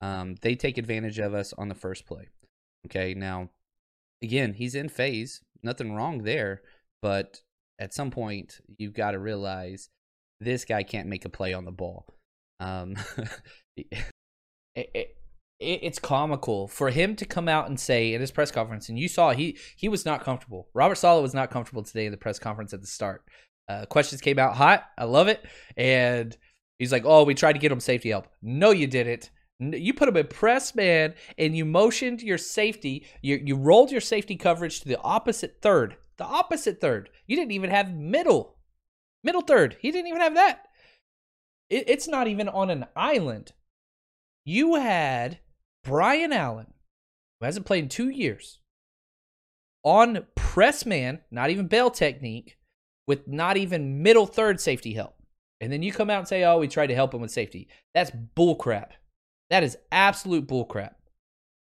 Um, 0.00 0.34
they 0.42 0.54
take 0.54 0.76
advantage 0.76 1.18
of 1.18 1.34
us 1.34 1.52
on 1.56 1.68
the 1.68 1.74
first 1.74 2.04
play. 2.06 2.28
Okay, 2.86 3.14
now, 3.14 3.50
again, 4.22 4.54
he's 4.54 4.74
in 4.74 4.88
phase. 4.88 5.40
Nothing 5.62 5.94
wrong 5.94 6.22
there, 6.22 6.62
but 7.02 7.42
at 7.78 7.94
some 7.94 8.10
point, 8.10 8.60
you've 8.76 8.94
got 8.94 9.12
to 9.12 9.18
realize 9.18 9.88
this 10.40 10.64
guy 10.64 10.82
can't 10.82 11.08
make 11.08 11.24
a 11.24 11.28
play 11.28 11.52
on 11.52 11.64
the 11.64 11.72
ball. 11.72 12.06
Um, 12.60 12.96
it, 13.76 13.86
it, 14.74 15.16
it's 15.60 15.98
comical 15.98 16.68
for 16.68 16.90
him 16.90 17.16
to 17.16 17.24
come 17.24 17.48
out 17.48 17.68
and 17.68 17.78
say 17.78 18.14
in 18.14 18.20
his 18.20 18.30
press 18.30 18.50
conference, 18.50 18.88
and 18.88 18.98
you 18.98 19.08
saw 19.08 19.32
he 19.32 19.58
he 19.76 19.88
was 19.88 20.04
not 20.04 20.24
comfortable. 20.24 20.68
Robert 20.74 20.96
Saleh 20.96 21.22
was 21.22 21.34
not 21.34 21.50
comfortable 21.50 21.82
today 21.82 22.06
in 22.06 22.12
the 22.12 22.18
press 22.18 22.38
conference 22.38 22.72
at 22.72 22.80
the 22.80 22.86
start. 22.86 23.24
Uh, 23.68 23.84
questions 23.86 24.20
came 24.20 24.38
out 24.38 24.56
hot. 24.56 24.84
I 24.96 25.04
love 25.04 25.28
it, 25.28 25.44
and 25.76 26.36
he's 26.78 26.92
like, 26.92 27.04
"Oh, 27.04 27.24
we 27.24 27.34
tried 27.34 27.54
to 27.54 27.58
get 27.58 27.72
him 27.72 27.80
safety 27.80 28.10
help. 28.10 28.28
No, 28.40 28.70
you 28.70 28.86
didn't. 28.86 29.30
You 29.60 29.92
put 29.92 30.08
him 30.08 30.16
in 30.16 30.26
press 30.28 30.74
man, 30.74 31.14
and 31.36 31.56
you 31.56 31.64
motioned 31.64 32.22
your 32.22 32.38
safety. 32.38 33.06
You 33.22 33.40
you 33.44 33.56
rolled 33.56 33.90
your 33.90 34.00
safety 34.00 34.36
coverage 34.36 34.80
to 34.80 34.88
the 34.88 35.00
opposite 35.00 35.58
third. 35.60 35.96
The 36.16 36.24
opposite 36.24 36.80
third. 36.80 37.10
You 37.26 37.36
didn't 37.36 37.52
even 37.52 37.70
have 37.70 37.92
middle, 37.92 38.56
middle 39.24 39.42
third. 39.42 39.76
He 39.80 39.90
didn't 39.90 40.08
even 40.08 40.20
have 40.20 40.34
that. 40.34 40.66
It, 41.70 41.88
it's 41.88 42.08
not 42.08 42.28
even 42.28 42.48
on 42.48 42.70
an 42.70 42.86
island." 42.96 43.52
you 44.48 44.76
had 44.76 45.40
Brian 45.84 46.32
Allen, 46.32 46.72
who 47.38 47.44
hasn't 47.44 47.66
played 47.66 47.84
in 47.84 47.88
two 47.90 48.08
years, 48.08 48.60
on 49.84 50.26
press 50.34 50.86
man, 50.86 51.20
not 51.30 51.50
even 51.50 51.66
bail 51.66 51.90
technique, 51.90 52.56
with 53.06 53.28
not 53.28 53.58
even 53.58 54.02
middle 54.02 54.24
third 54.24 54.58
safety 54.58 54.94
help. 54.94 55.16
And 55.60 55.70
then 55.70 55.82
you 55.82 55.92
come 55.92 56.08
out 56.08 56.20
and 56.20 56.28
say, 56.28 56.44
oh, 56.44 56.58
we 56.58 56.68
tried 56.68 56.86
to 56.86 56.94
help 56.94 57.12
him 57.12 57.20
with 57.20 57.30
safety. 57.30 57.68
That's 57.92 58.10
bullcrap. 58.10 58.92
That 59.50 59.62
is 59.62 59.78
absolute 59.90 60.46
bullcrap. 60.46 60.94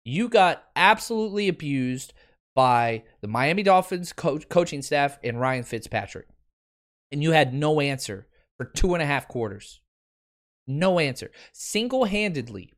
You 0.03 0.29
got 0.29 0.63
absolutely 0.75 1.47
abused 1.47 2.13
by 2.55 3.03
the 3.21 3.27
Miami 3.27 3.63
Dolphins 3.63 4.13
co- 4.13 4.39
coaching 4.39 4.81
staff 4.81 5.19
and 5.23 5.39
Ryan 5.39 5.63
Fitzpatrick. 5.63 6.27
And 7.11 7.21
you 7.21 7.31
had 7.31 7.53
no 7.53 7.79
answer 7.79 8.27
for 8.57 8.65
two 8.65 8.93
and 8.93 9.03
a 9.03 9.05
half 9.05 9.27
quarters. 9.27 9.81
No 10.65 10.99
answer. 10.99 11.31
Single 11.53 12.05
handedly, 12.05 12.73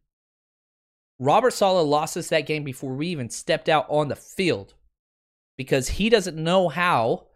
Robert 1.17 1.51
Saleh 1.51 1.87
lost 1.87 2.17
us 2.17 2.29
that 2.29 2.45
game 2.45 2.63
before 2.63 2.93
we 2.93 3.07
even 3.07 3.29
stepped 3.29 3.69
out 3.69 3.85
on 3.89 4.07
the 4.07 4.15
field 4.15 4.73
because 5.57 5.89
he 5.89 6.09
doesn't 6.09 6.37
know 6.37 6.69
how 6.69 7.27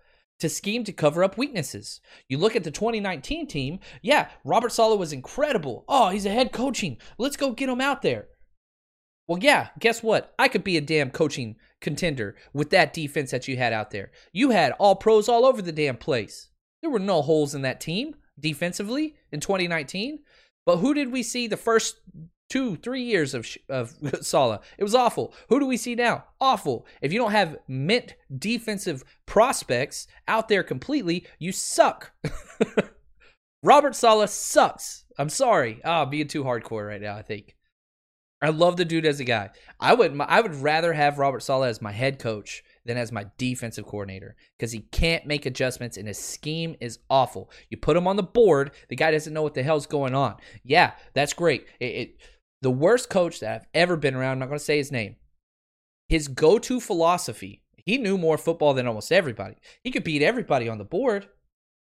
to 0.44 0.50
scheme 0.50 0.84
to 0.84 0.92
cover 0.92 1.24
up 1.24 1.38
weaknesses. 1.38 2.02
You 2.28 2.38
look 2.38 2.54
at 2.56 2.66
the 2.66 2.70
2019 2.70 3.48
team, 3.48 3.80
yeah, 4.02 4.28
Robert 4.44 4.74
Saleh 4.74 5.00
was 5.00 5.14
incredible. 5.14 5.86
Oh, 5.88 6.10
he's 6.10 6.26
a 6.26 6.30
head 6.30 6.52
coaching. 6.52 6.98
Let's 7.18 7.38
go 7.38 7.52
get 7.52 7.70
him 7.70 7.80
out 7.80 8.02
there. 8.02 8.28
Well, 9.26 9.40
yeah, 9.40 9.70
guess 9.80 10.04
what? 10.04 10.34
I 10.38 10.50
could 10.50 10.66
be 10.66 10.76
a 10.76 10.82
damn 10.82 11.12
coaching 11.12 11.56
contender 11.80 12.36
with 12.52 12.72
that 12.72 12.92
defense 12.92 13.32
that 13.32 13.48
you 13.48 13.56
had 13.56 13.72
out 13.72 13.92
there. 13.92 14.12
You 14.34 14.50
had 14.50 14.74
all 14.74 14.96
pros 14.96 15.30
all 15.30 15.46
over 15.46 15.62
the 15.62 15.72
damn 15.72 15.96
place. 15.96 16.50
There 16.82 16.92
were 16.92 17.00
no 17.00 17.22
holes 17.22 17.56
in 17.56 17.62
that 17.62 17.80
team 17.80 18.16
defensively 18.38 19.16
in 19.32 19.40
2019. 19.40 20.20
But 20.66 20.78
who 20.78 20.94
did 20.94 21.10
we 21.10 21.24
see 21.24 21.48
the 21.48 21.56
first 21.56 22.02
two, 22.50 22.76
three 22.76 23.04
years 23.04 23.34
of 23.34 23.48
of 23.70 23.96
Saleh? 24.22 24.62
It 24.78 24.84
was 24.84 24.96
awful. 24.96 25.34
Who 25.50 25.60
do 25.60 25.66
we 25.66 25.78
see 25.78 25.96
now? 25.96 26.26
Awful. 26.40 26.86
If 27.02 27.14
you 27.14 27.20
don't 27.20 27.32
have 27.32 27.58
mint 27.68 28.16
defensive 28.38 29.04
prospects 29.26 30.08
out 30.28 30.48
there 30.48 30.64
completely, 30.64 31.26
you 31.40 31.52
suck. 31.52 32.12
Robert 33.64 33.96
Saleh 33.96 34.30
sucks. 34.30 35.06
I'm 35.18 35.30
sorry. 35.30 35.80
Ah, 35.86 36.02
oh, 36.02 36.06
being 36.06 36.28
too 36.28 36.44
hardcore 36.44 36.88
right 36.88 37.02
now. 37.02 37.16
I 37.16 37.22
think. 37.22 37.56
I 38.44 38.50
love 38.50 38.76
the 38.76 38.84
dude 38.84 39.06
as 39.06 39.22
a 39.22 39.24
guy. 39.24 39.52
I 39.80 39.94
would 39.94 40.20
I 40.20 40.42
would 40.42 40.56
rather 40.56 40.92
have 40.92 41.18
Robert 41.18 41.40
Saleh 41.40 41.70
as 41.70 41.82
my 41.82 41.94
head 41.94 42.20
coach 42.20 42.62
than 42.86 42.98
as 42.98 43.10
my 43.10 43.28
defensive 43.38 43.86
coordinator 43.86 44.36
because 44.58 44.74
he 44.74 44.82
can't 44.92 45.26
make 45.26 45.46
adjustments 45.46 45.96
and 45.96 46.10
his 46.10 46.20
scheme 46.20 46.76
is 46.82 47.00
awful. 47.10 47.50
You 47.70 47.78
put 47.78 47.96
him 47.96 48.06
on 48.06 48.18
the 48.18 48.24
board, 48.24 48.72
the 48.90 48.98
guy 48.98 49.12
doesn't 49.12 49.34
know 49.34 49.44
what 49.44 49.54
the 49.54 49.64
hell's 49.64 49.88
going 49.88 50.14
on. 50.14 50.36
Yeah, 50.66 50.92
that's 51.14 51.32
great. 51.32 51.68
It, 51.80 51.86
it 51.86 52.18
the 52.64 52.72
worst 52.72 53.10
coach 53.10 53.40
that 53.42 53.54
I've 53.54 53.68
ever 53.74 53.96
been 53.96 54.16
around, 54.16 54.34
I'm 54.34 54.40
not 54.40 54.48
going 54.48 54.58
to 54.58 54.64
say 54.64 54.78
his 54.78 54.92
name. 54.92 55.18
His 56.10 56.28
go-to 56.28 56.80
philosophy, 56.80 57.62
he 57.76 57.98
knew 57.98 58.18
more 58.18 58.38
football 58.38 58.74
than 58.74 58.88
almost 58.88 59.12
everybody. 59.12 59.56
He 59.84 59.92
could 59.92 60.04
beat 60.04 60.22
everybody 60.22 60.70
on 60.70 60.78
the 60.78 60.84
board. 60.84 61.28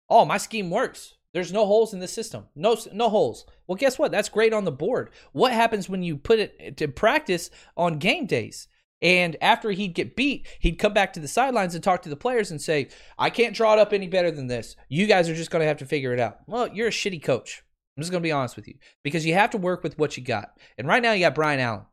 Oh, 0.10 0.26
my 0.26 0.38
scheme 0.38 0.70
works. 0.70 1.16
There's 1.34 1.54
no 1.54 1.66
holes 1.66 1.94
in 1.94 2.00
the 2.00 2.08
system. 2.08 2.48
No 2.56 2.78
no 2.92 3.10
holes. 3.10 3.46
Well, 3.66 3.78
guess 3.78 3.98
what? 3.98 4.12
That's 4.12 4.28
great 4.28 4.54
on 4.54 4.66
the 4.66 4.72
board. 4.72 5.12
What 5.32 5.54
happens 5.54 5.88
when 5.88 6.04
you 6.04 6.18
put 6.18 6.40
it 6.40 6.78
to 6.78 6.90
practice 6.90 7.50
on 7.78 8.00
game 8.00 8.26
days? 8.26 8.68
And 9.02 9.38
after 9.42 9.72
he'd 9.72 9.96
get 9.96 10.16
beat, 10.16 10.48
he'd 10.60 10.78
come 10.78 10.94
back 10.94 11.14
to 11.14 11.20
the 11.20 11.28
sidelines 11.28 11.74
and 11.74 11.84
talk 11.84 12.02
to 12.04 12.10
the 12.10 12.18
players 12.18 12.52
and 12.52 12.62
say, 12.62 12.90
I 13.18 13.30
can't 13.30 13.56
draw 13.56 13.74
it 13.74 13.80
up 13.80 13.94
any 13.94 14.08
better 14.08 14.30
than 14.30 14.48
this. 14.48 14.76
You 14.90 15.08
guys 15.08 15.30
are 15.30 15.36
just 15.36 15.50
going 15.52 15.62
to 15.62 15.68
have 15.68 15.78
to 15.78 15.86
figure 15.86 16.14
it 16.14 16.20
out. 16.20 16.40
Well, 16.48 16.68
you're 16.68 16.90
a 16.90 16.92
shitty 16.92 17.24
coach. 17.24 17.64
I'm 17.96 18.04
just 18.04 18.12
going 18.12 18.22
to 18.22 18.28
be 18.28 18.32
honest 18.32 18.56
with 18.56 18.68
you 18.68 18.76
because 19.04 19.26
you 19.26 19.34
have 19.34 19.50
to 19.52 19.58
work 19.58 19.84
with 19.84 19.98
what 20.00 20.16
you 20.16 20.24
got. 20.24 20.58
And 20.78 20.88
right 20.88 21.02
now, 21.02 21.12
you 21.12 21.20
got 21.20 21.36
Brian 21.36 21.60
Allen. 21.60 21.86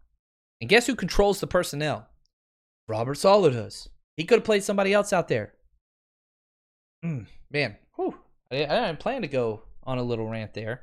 And 0.61 0.71
guess 0.71 0.87
who 0.87 0.95
controls 0.95 1.41
the 1.41 1.47
personnel? 1.47 2.09
Robert 2.89 3.17
Saleh 3.17 3.53
does. 3.53 3.89
He 4.17 4.25
could 4.25 4.39
have 4.39 4.45
played 4.45 4.65
somebody 4.65 4.93
else 4.93 5.13
out 5.13 5.29
there. 5.29 5.55
Mm, 7.05 7.27
man, 7.51 7.77
whew. 7.97 8.17
I, 8.51 8.57
didn't 8.57 8.99
plan 8.99 9.23
to 9.23 9.29
go 9.29 9.63
on 9.85 9.99
a 9.99 10.03
little 10.03 10.29
rant 10.29 10.55
there. 10.55 10.83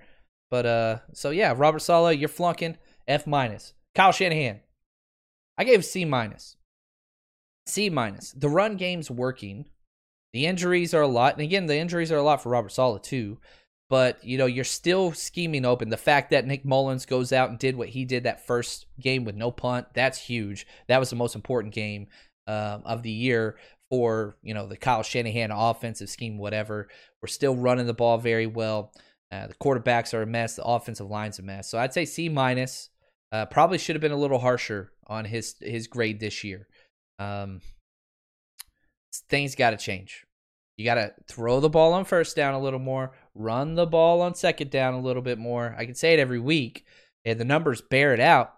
But 0.52 0.66
uh, 0.66 0.98
so 1.14 1.32
yeah, 1.32 1.54
Robert 1.56 1.80
Saleh, 1.80 2.18
you're 2.18 2.30
flunking 2.30 2.78
F 3.08 3.28
minus. 3.28 3.74
Kyle 3.94 4.12
Shanahan, 4.12 4.60
I 5.58 5.64
gave 5.64 5.84
C 5.84 6.06
minus. 6.06 6.58
C 7.66 7.90
minus. 7.90 8.32
The 8.32 8.50
run 8.50 8.78
game's 8.78 9.10
working. 9.10 9.66
The 10.34 10.46
injuries 10.46 10.94
are 10.94 11.02
a 11.02 11.08
lot, 11.08 11.34
and 11.34 11.42
again, 11.42 11.66
the 11.66 11.78
injuries 11.78 12.12
are 12.12 12.18
a 12.18 12.24
lot 12.24 12.44
for 12.44 12.50
Robert 12.50 12.72
Saleh 12.72 13.02
too. 13.02 13.40
But 13.90 14.24
you 14.24 14.38
know, 14.38 14.48
you're 14.48 14.64
still 14.64 15.14
scheming 15.14 15.66
open. 15.66 15.90
The 15.90 15.98
fact 15.98 16.32
that 16.32 16.48
Nick 16.48 16.66
Mullens 16.66 17.06
goes 17.06 17.32
out 17.32 17.50
and 17.50 17.60
did 17.60 17.76
what 17.76 17.90
he 17.90 18.06
did 18.06 18.24
that 18.24 18.46
first 18.46 18.88
game 19.00 19.26
with 19.26 19.36
no 19.36 19.52
punt, 19.52 19.88
that's 19.94 20.18
huge. 20.18 20.66
That 20.88 21.00
was 21.00 21.10
the 21.10 21.16
most 21.16 21.36
important 21.36 21.74
game 21.74 22.08
um, 22.48 22.82
of 22.86 23.04
the 23.04 23.12
year 23.12 23.58
for 23.90 24.38
you 24.42 24.54
know 24.54 24.68
the 24.68 24.78
Kyle 24.78 25.04
Shanahan 25.04 25.52
offensive 25.52 26.10
scheme. 26.10 26.38
Whatever, 26.38 26.88
we're 27.22 27.28
still 27.28 27.56
running 27.56 27.86
the 27.86 27.94
ball 27.94 28.18
very 28.18 28.48
well. 28.48 28.92
Uh, 29.32 29.48
the 29.48 29.56
quarterbacks 29.56 30.14
are 30.14 30.22
a 30.22 30.28
mess. 30.28 30.56
The 30.56 30.64
offensive 30.64 31.10
line's 31.10 31.40
a 31.40 31.44
mess. 31.44 31.70
So 31.70 31.78
I'd 31.78 31.94
say 31.94 32.06
C 32.06 32.30
minus. 32.30 32.90
Uh, 33.32 33.46
probably 33.46 33.78
should 33.78 33.96
have 33.96 34.02
been 34.02 34.12
a 34.12 34.18
little 34.18 34.40
harsher 34.40 34.92
on 35.08 35.26
his 35.26 35.56
his 35.60 35.88
grade 35.88 36.20
this 36.20 36.44
year. 36.44 36.68
Um, 37.20 37.62
things 39.30 39.56
got 39.56 39.72
to 39.72 39.78
change. 39.78 40.26
You 40.78 40.86
got 40.86 40.96
to 40.96 41.14
throw 41.28 41.60
the 41.60 41.70
ball 41.70 41.94
on 41.94 42.06
first 42.06 42.36
down 42.36 42.54
a 42.54 42.60
little 42.60 42.80
more, 42.80 43.14
run 43.36 43.76
the 43.76 43.86
ball 43.86 44.22
on 44.22 44.34
second 44.34 44.72
down 44.72 44.94
a 44.94 45.02
little 45.02 45.22
bit 45.22 45.38
more. 45.38 45.76
I 45.78 45.86
can 45.86 45.96
say 45.96 46.14
it 46.14 46.20
every 46.20 46.40
week, 46.40 46.86
and 47.24 47.40
the 47.40 47.46
numbers 47.46 47.82
bear 47.82 48.14
it 48.14 48.20
out. 48.20 48.54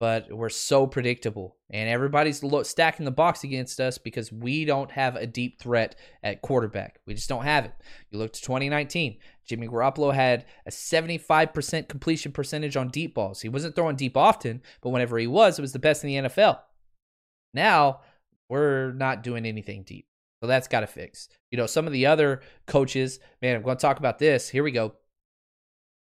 But 0.00 0.32
we're 0.32 0.48
so 0.48 0.88
predictable, 0.88 1.58
and 1.70 1.88
everybody's 1.88 2.42
lo- 2.42 2.64
stacking 2.64 3.04
the 3.04 3.12
box 3.12 3.44
against 3.44 3.78
us 3.78 3.98
because 3.98 4.32
we 4.32 4.64
don't 4.64 4.90
have 4.90 5.14
a 5.14 5.28
deep 5.28 5.60
threat 5.60 5.94
at 6.24 6.42
quarterback. 6.42 6.98
We 7.06 7.14
just 7.14 7.28
don't 7.28 7.44
have 7.44 7.66
it. 7.66 7.72
You 8.10 8.18
look 8.18 8.32
to 8.32 8.40
2019, 8.40 9.18
Jimmy 9.46 9.68
Garoppolo 9.68 10.12
had 10.12 10.44
a 10.66 10.70
75% 10.70 11.88
completion 11.88 12.32
percentage 12.32 12.76
on 12.76 12.88
deep 12.88 13.14
balls. 13.14 13.42
He 13.42 13.48
wasn't 13.48 13.76
throwing 13.76 13.94
deep 13.94 14.16
often, 14.16 14.62
but 14.80 14.90
whenever 14.90 15.18
he 15.18 15.28
was, 15.28 15.56
it 15.56 15.62
was 15.62 15.72
the 15.72 15.78
best 15.78 16.02
in 16.02 16.08
the 16.08 16.28
NFL. 16.28 16.58
Now, 17.54 18.00
we're 18.48 18.92
not 18.92 19.22
doing 19.22 19.46
anything 19.46 19.84
deep. 19.84 20.06
So 20.42 20.48
that's 20.48 20.66
got 20.66 20.80
to 20.80 20.88
fix. 20.88 21.28
You 21.52 21.56
know, 21.56 21.66
some 21.66 21.86
of 21.86 21.92
the 21.92 22.06
other 22.06 22.40
coaches, 22.66 23.20
man, 23.40 23.54
I'm 23.54 23.62
going 23.62 23.76
to 23.76 23.80
talk 23.80 24.00
about 24.00 24.18
this. 24.18 24.48
Here 24.48 24.64
we 24.64 24.72
go. 24.72 24.94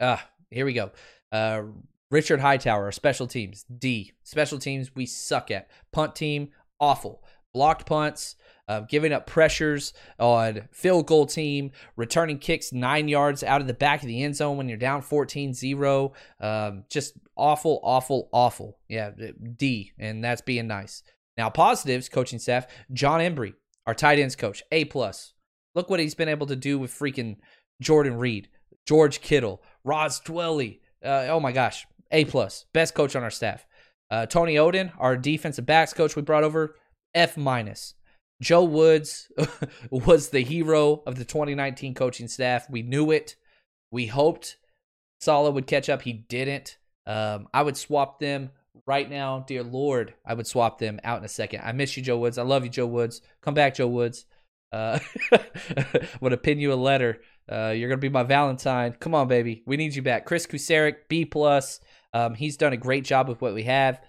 Ah, 0.01 0.27
here 0.49 0.65
we 0.65 0.73
go. 0.73 0.89
Uh, 1.31 1.61
Richard 2.09 2.39
Hightower, 2.39 2.91
special 2.91 3.27
teams, 3.27 3.63
D. 3.63 4.13
Special 4.23 4.57
teams, 4.57 4.95
we 4.95 5.05
suck 5.05 5.51
at. 5.51 5.69
Punt 5.91 6.15
team, 6.15 6.49
awful. 6.79 7.23
Blocked 7.53 7.85
punts, 7.85 8.35
uh, 8.67 8.79
giving 8.79 9.13
up 9.13 9.27
pressures 9.27 9.93
on 10.17 10.67
field 10.71 11.05
goal 11.05 11.27
team, 11.27 11.69
returning 11.95 12.39
kicks 12.39 12.73
nine 12.73 13.07
yards 13.07 13.43
out 13.43 13.61
of 13.61 13.67
the 13.67 13.73
back 13.75 14.01
of 14.01 14.07
the 14.07 14.23
end 14.23 14.35
zone 14.35 14.57
when 14.57 14.67
you're 14.67 14.79
down 14.79 15.03
14 15.03 15.53
0. 15.53 16.13
Um, 16.41 16.85
just 16.89 17.13
awful, 17.37 17.79
awful, 17.83 18.29
awful. 18.31 18.79
Yeah, 18.87 19.11
D, 19.57 19.91
and 19.99 20.23
that's 20.23 20.41
being 20.41 20.65
nice. 20.65 21.03
Now, 21.37 21.51
positives, 21.51 22.09
coaching 22.09 22.39
staff, 22.39 22.65
John 22.91 23.19
Embree, 23.19 23.53
our 23.85 23.93
tight 23.93 24.19
ends 24.19 24.35
coach, 24.35 24.63
A. 24.71 24.85
plus. 24.85 25.33
Look 25.75 25.89
what 25.89 25.99
he's 25.99 26.15
been 26.15 26.29
able 26.29 26.47
to 26.47 26.55
do 26.55 26.77
with 26.77 26.91
freaking 26.91 27.37
Jordan 27.81 28.17
Reed, 28.17 28.49
George 28.87 29.21
Kittle, 29.21 29.61
Ross 29.83 30.21
Dwelley. 30.21 30.79
Uh, 31.03 31.27
oh 31.29 31.39
my 31.39 31.51
gosh, 31.51 31.85
A 32.11 32.25
plus, 32.25 32.65
best 32.73 32.93
coach 32.93 33.15
on 33.15 33.23
our 33.23 33.31
staff. 33.31 33.65
Uh, 34.11 34.25
Tony 34.25 34.55
Oden, 34.55 34.91
our 34.99 35.17
defensive 35.17 35.65
backs 35.65 35.93
coach 35.93 36.15
we 36.15 36.21
brought 36.21 36.43
over, 36.43 36.75
F 37.15 37.37
minus. 37.37 37.95
Joe 38.41 38.63
Woods 38.63 39.31
was 39.89 40.29
the 40.29 40.41
hero 40.41 41.01
of 41.07 41.15
the 41.15 41.25
2019 41.25 41.93
coaching 41.93 42.27
staff. 42.27 42.69
We 42.69 42.81
knew 42.81 43.11
it. 43.11 43.35
We 43.91 44.07
hoped 44.07 44.57
Saleh 45.21 45.53
would 45.53 45.67
catch 45.67 45.89
up. 45.89 46.01
He 46.01 46.13
didn't. 46.13 46.77
Um, 47.05 47.47
I 47.53 47.63
would 47.63 47.77
swap 47.77 48.19
them 48.19 48.51
right 48.85 49.09
now, 49.09 49.39
dear 49.47 49.63
Lord. 49.63 50.13
I 50.25 50.33
would 50.33 50.47
swap 50.47 50.79
them 50.79 50.99
out 51.03 51.19
in 51.19 51.25
a 51.25 51.29
second. 51.29 51.61
I 51.63 51.71
miss 51.71 51.95
you, 51.95 52.03
Joe 52.03 52.17
Woods. 52.17 52.37
I 52.37 52.43
love 52.43 52.63
you, 52.63 52.69
Joe 52.69 52.87
Woods. 52.87 53.21
Come 53.41 53.53
back, 53.53 53.75
Joe 53.75 53.87
Woods. 53.87 54.25
Uh, 54.71 54.99
to 56.21 56.37
pin 56.37 56.59
you 56.59 56.73
a 56.73 56.75
letter. 56.75 57.21
Uh, 57.51 57.73
you're 57.75 57.89
gonna 57.89 57.99
be 57.99 58.09
my 58.09 58.23
Valentine. 58.23 58.95
Come 58.99 59.13
on, 59.13 59.27
baby. 59.27 59.63
We 59.65 59.77
need 59.77 59.95
you 59.95 60.01
back. 60.01 60.25
Chris 60.25 60.47
Kocurek, 60.47 61.07
B 61.09 61.25
plus. 61.25 61.79
Um, 62.13 62.35
he's 62.35 62.57
done 62.57 62.73
a 62.73 62.77
great 62.77 63.05
job 63.05 63.27
with 63.27 63.41
what 63.41 63.53
we 63.53 63.63
have. 63.63 64.01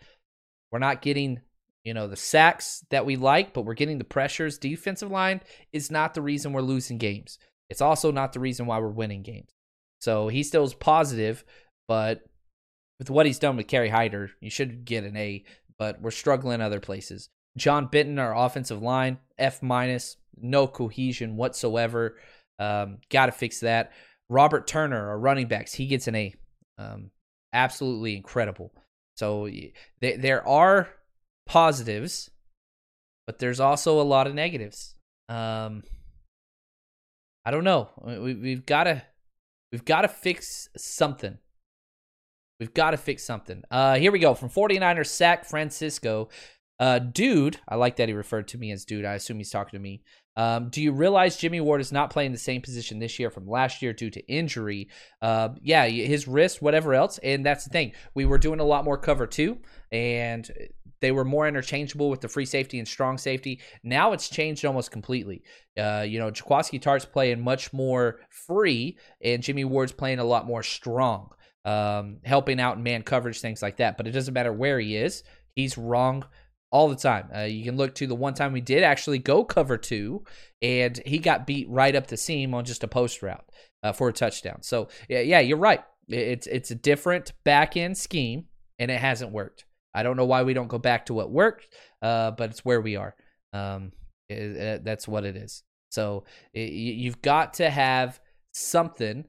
We're 0.71 0.79
not 0.79 1.03
getting 1.03 1.41
you 1.85 1.93
know, 1.93 2.09
the 2.09 2.17
sacks 2.17 2.85
that 2.91 3.07
we 3.07 3.17
like, 3.17 3.53
but 3.53 3.63
we're 3.63 3.75
getting 3.75 3.99
the 3.99 4.05
pressures. 4.05 4.59
Defensive 4.59 5.11
line 5.11 5.43
is 5.73 5.91
not 5.91 6.15
the 6.15 6.23
reason 6.23 6.53
we're 6.53 6.63
losing 6.63 6.99
games. 6.99 7.39
It's 7.69 7.83
also 7.83 8.11
not 8.11 8.33
the 8.33 8.41
reason 8.41 8.67
why 8.67 8.79
we're 8.79 8.89
winning 8.89 9.23
games. 9.23 9.51
So 10.01 10.29
he 10.29 10.43
still 10.43 10.65
is 10.65 10.75
positive, 10.75 11.45
but 11.87 12.23
with 13.05 13.11
what 13.11 13.27
he's 13.27 13.39
done 13.39 13.57
with 13.57 13.69
Kerry 13.69 13.91
Hyder, 13.91 14.31
you 14.41 14.49
should 14.49 14.87
get 14.87 15.05
an 15.05 15.15
A, 15.17 15.45
but 15.79 16.01
we're 16.01 16.11
struggling 16.11 16.63
other 16.63 16.81
places. 16.81 17.29
John 17.57 17.87
Benton, 17.87 18.19
our 18.19 18.35
offensive 18.35 18.81
line, 18.81 19.19
F 19.39 19.63
minus, 19.63 20.17
no 20.41 20.67
cohesion 20.67 21.37
whatsoever. 21.37 22.17
Um, 22.59 22.99
Got 23.11 23.27
to 23.27 23.33
fix 23.33 23.61
that. 23.61 23.93
Robert 24.31 24.67
Turner, 24.67 25.11
our 25.11 25.19
running 25.19 25.49
backs, 25.49 25.75
he 25.75 25.87
gets 25.87 26.09
an 26.09 26.15
A. 26.15 26.35
Um, 26.79 27.11
absolutely 27.53 28.17
incredible. 28.17 28.73
So 29.17 29.47
th- 29.49 29.75
there 30.01 30.47
are 30.49 30.89
positives, 31.47 32.31
but 33.27 33.39
there's 33.39 33.61
also 33.61 34.01
a 34.01 34.03
lot 34.03 34.27
of 34.27 34.35
negatives. 34.35 34.95
Um, 35.29 35.83
I 37.45 37.51
don't 37.51 37.65
know. 37.65 37.91
We, 38.03 38.35
we've 38.35 38.65
got 38.65 38.85
to 38.85 39.03
we've 39.71 39.85
got 39.85 40.03
to 40.03 40.09
fix 40.09 40.69
something. 40.75 41.37
We've 42.61 42.75
got 42.75 42.93
to 42.93 42.97
fix 42.97 43.25
something. 43.25 43.63
Uh, 43.71 43.97
here 43.97 44.13
we 44.13 44.19
go 44.19 44.35
from 44.35 44.49
49ers 44.49 45.07
Sack 45.07 45.45
Francisco. 45.45 46.29
Uh, 46.79 46.99
dude, 46.99 47.59
I 47.69 47.77
like 47.77 47.97
that 47.97 48.09
he 48.09 48.15
referred 48.15 48.49
to 48.49 48.59
me 48.59 48.73
as 48.73 48.85
dude. 48.85 49.05
I 49.05 49.15
assume 49.15 49.39
he's 49.39 49.51
talking 49.51 49.79
to 49.79 49.83
me. 49.83 50.03
Um, 50.37 50.69
do 50.69 50.83
you 50.83 50.93
realize 50.93 51.37
Jimmy 51.37 51.61
Ward 51.61 51.81
is 51.81 51.93
not 51.93 52.11
playing 52.11 52.33
the 52.33 52.39
same 52.39 52.61
position 52.61 52.99
this 52.99 53.19
year 53.19 53.31
from 53.31 53.47
last 53.47 53.83
year 53.83 53.93
due 53.93 54.11
to 54.11 54.27
injury? 54.27 54.89
Uh, 55.23 55.51
yeah, 55.63 55.87
his 55.87 56.27
wrist, 56.27 56.61
whatever 56.61 56.95
else. 56.95 57.19
And 57.19 57.47
that's 57.47 57.65
the 57.65 57.71
thing. 57.71 57.93
We 58.15 58.25
were 58.25 58.39
doing 58.39 58.59
a 58.59 58.65
lot 58.65 58.85
more 58.85 58.99
cover 58.99 59.29
two, 59.29 59.59
and 59.93 60.51
they 61.01 61.13
were 61.13 61.25
more 61.25 61.47
interchangeable 61.47 62.11
with 62.11 62.21
the 62.21 62.29
free 62.29 62.47
safety 62.47 62.79
and 62.79 62.89
strong 62.89 63.19
safety. 63.19 63.61
Now 63.83 64.13
it's 64.13 64.29
changed 64.29 64.65
almost 64.65 64.91
completely. 64.91 65.43
Uh, 65.79 66.05
you 66.07 66.19
know, 66.19 66.31
Jaquiski 66.31 66.81
Tartt's 66.81 67.05
playing 67.05 67.43
much 67.43 67.73
more 67.73 68.21
free, 68.31 68.99
and 69.21 69.43
Jimmy 69.43 69.65
Ward's 69.65 69.93
playing 69.93 70.19
a 70.19 70.25
lot 70.25 70.47
more 70.47 70.63
strong, 70.63 71.31
um, 71.65 72.19
helping 72.25 72.61
out 72.61 72.77
in 72.77 72.83
man 72.83 73.03
coverage, 73.03 73.41
things 73.41 73.63
like 73.63 73.79
that. 73.79 73.97
But 73.97 74.07
it 74.07 74.13
doesn't 74.13 74.35
matter 74.35 74.53
where 74.53 74.79
he 74.79 74.97
is, 74.97 75.23
he's 75.55 75.79
wrong 75.79 76.25
all 76.71 76.89
the 76.89 76.97
time. 76.97 77.29
Uh, 77.35 77.43
you 77.43 77.65
can 77.65 77.77
look 77.77 77.95
to 77.95 78.07
the 78.07 78.15
one 78.17 78.35
time 78.35 78.53
we 78.53 78.61
did 78.61 78.83
actually 78.83 79.19
go 79.19 79.45
cover 79.45 79.79
two, 79.79 80.25
and 80.61 81.01
he 81.07 81.19
got 81.19 81.47
beat 81.47 81.69
right 81.69 81.95
up 81.95 82.09
the 82.09 82.17
seam 82.17 82.53
on 82.55 82.65
just 82.65 82.83
a 82.83 82.89
post 82.89 83.23
route 83.23 83.45
uh, 83.83 83.93
for 83.93 84.09
a 84.09 84.13
touchdown. 84.13 84.63
So 84.63 84.89
yeah, 85.09 85.21
yeah, 85.21 85.41
you're 85.41 85.57
right. 85.57 85.85
It's 86.09 86.47
it's 86.47 86.71
a 86.71 86.75
different 86.75 87.33
back 87.45 87.77
end 87.77 87.97
scheme, 87.97 88.47
and 88.79 88.91
it 88.91 88.99
hasn't 88.99 89.33
worked. 89.33 89.67
I 89.95 90.03
don't 90.03 90.17
know 90.17 90.25
why 90.25 90.43
we 90.43 90.55
don't 90.55 90.69
go 90.69 90.79
back 90.79 91.07
to 91.07 91.15
what 91.15 91.31
worked, 91.31 91.69
uh, 92.03 92.33
but 92.33 92.51
it's 92.51 92.65
where 92.65 92.81
we 92.81 92.97
are. 92.97 93.15
Um, 93.53 93.93
it, 94.29 94.37
it, 94.37 94.85
that's 94.85 95.07
what 95.07 95.25
it 95.25 95.37
is. 95.37 95.63
So 95.91 96.25
it, 96.53 96.73
you've 96.73 97.23
got 97.23 97.55
to 97.55 97.71
have 97.71 98.21
something. 98.53 99.27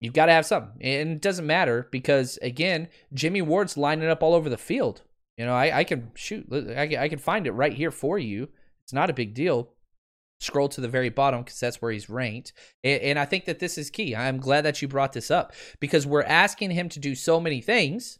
You've 0.00 0.12
got 0.12 0.26
to 0.26 0.32
have 0.32 0.44
something, 0.44 0.82
and 0.82 1.12
it 1.12 1.22
doesn't 1.22 1.46
matter 1.46 1.88
because 1.90 2.38
again, 2.42 2.88
Jimmy 3.12 3.40
Ward's 3.40 3.76
lining 3.76 4.08
up 4.08 4.22
all 4.22 4.34
over 4.34 4.50
the 4.50 4.58
field. 4.58 5.02
You 5.36 5.46
know, 5.46 5.54
I, 5.54 5.78
I 5.78 5.84
can 5.84 6.10
shoot. 6.14 6.46
I, 6.52 6.96
I 6.98 7.08
can 7.08 7.18
find 7.18 7.46
it 7.46 7.52
right 7.52 7.72
here 7.72 7.90
for 7.90 8.18
you. 8.18 8.48
It's 8.84 8.92
not 8.92 9.10
a 9.10 9.14
big 9.14 9.34
deal. 9.34 9.70
Scroll 10.40 10.68
to 10.68 10.80
the 10.80 10.88
very 10.88 11.08
bottom 11.08 11.42
because 11.42 11.58
that's 11.58 11.80
where 11.80 11.90
he's 11.90 12.10
ranked. 12.10 12.52
And, 12.82 13.00
and 13.02 13.18
I 13.18 13.24
think 13.24 13.46
that 13.46 13.58
this 13.58 13.78
is 13.78 13.90
key. 13.90 14.14
I'm 14.14 14.38
glad 14.38 14.62
that 14.62 14.82
you 14.82 14.88
brought 14.88 15.12
this 15.12 15.30
up 15.30 15.52
because 15.80 16.06
we're 16.06 16.22
asking 16.22 16.72
him 16.72 16.88
to 16.90 17.00
do 17.00 17.14
so 17.14 17.40
many 17.40 17.60
things. 17.60 18.18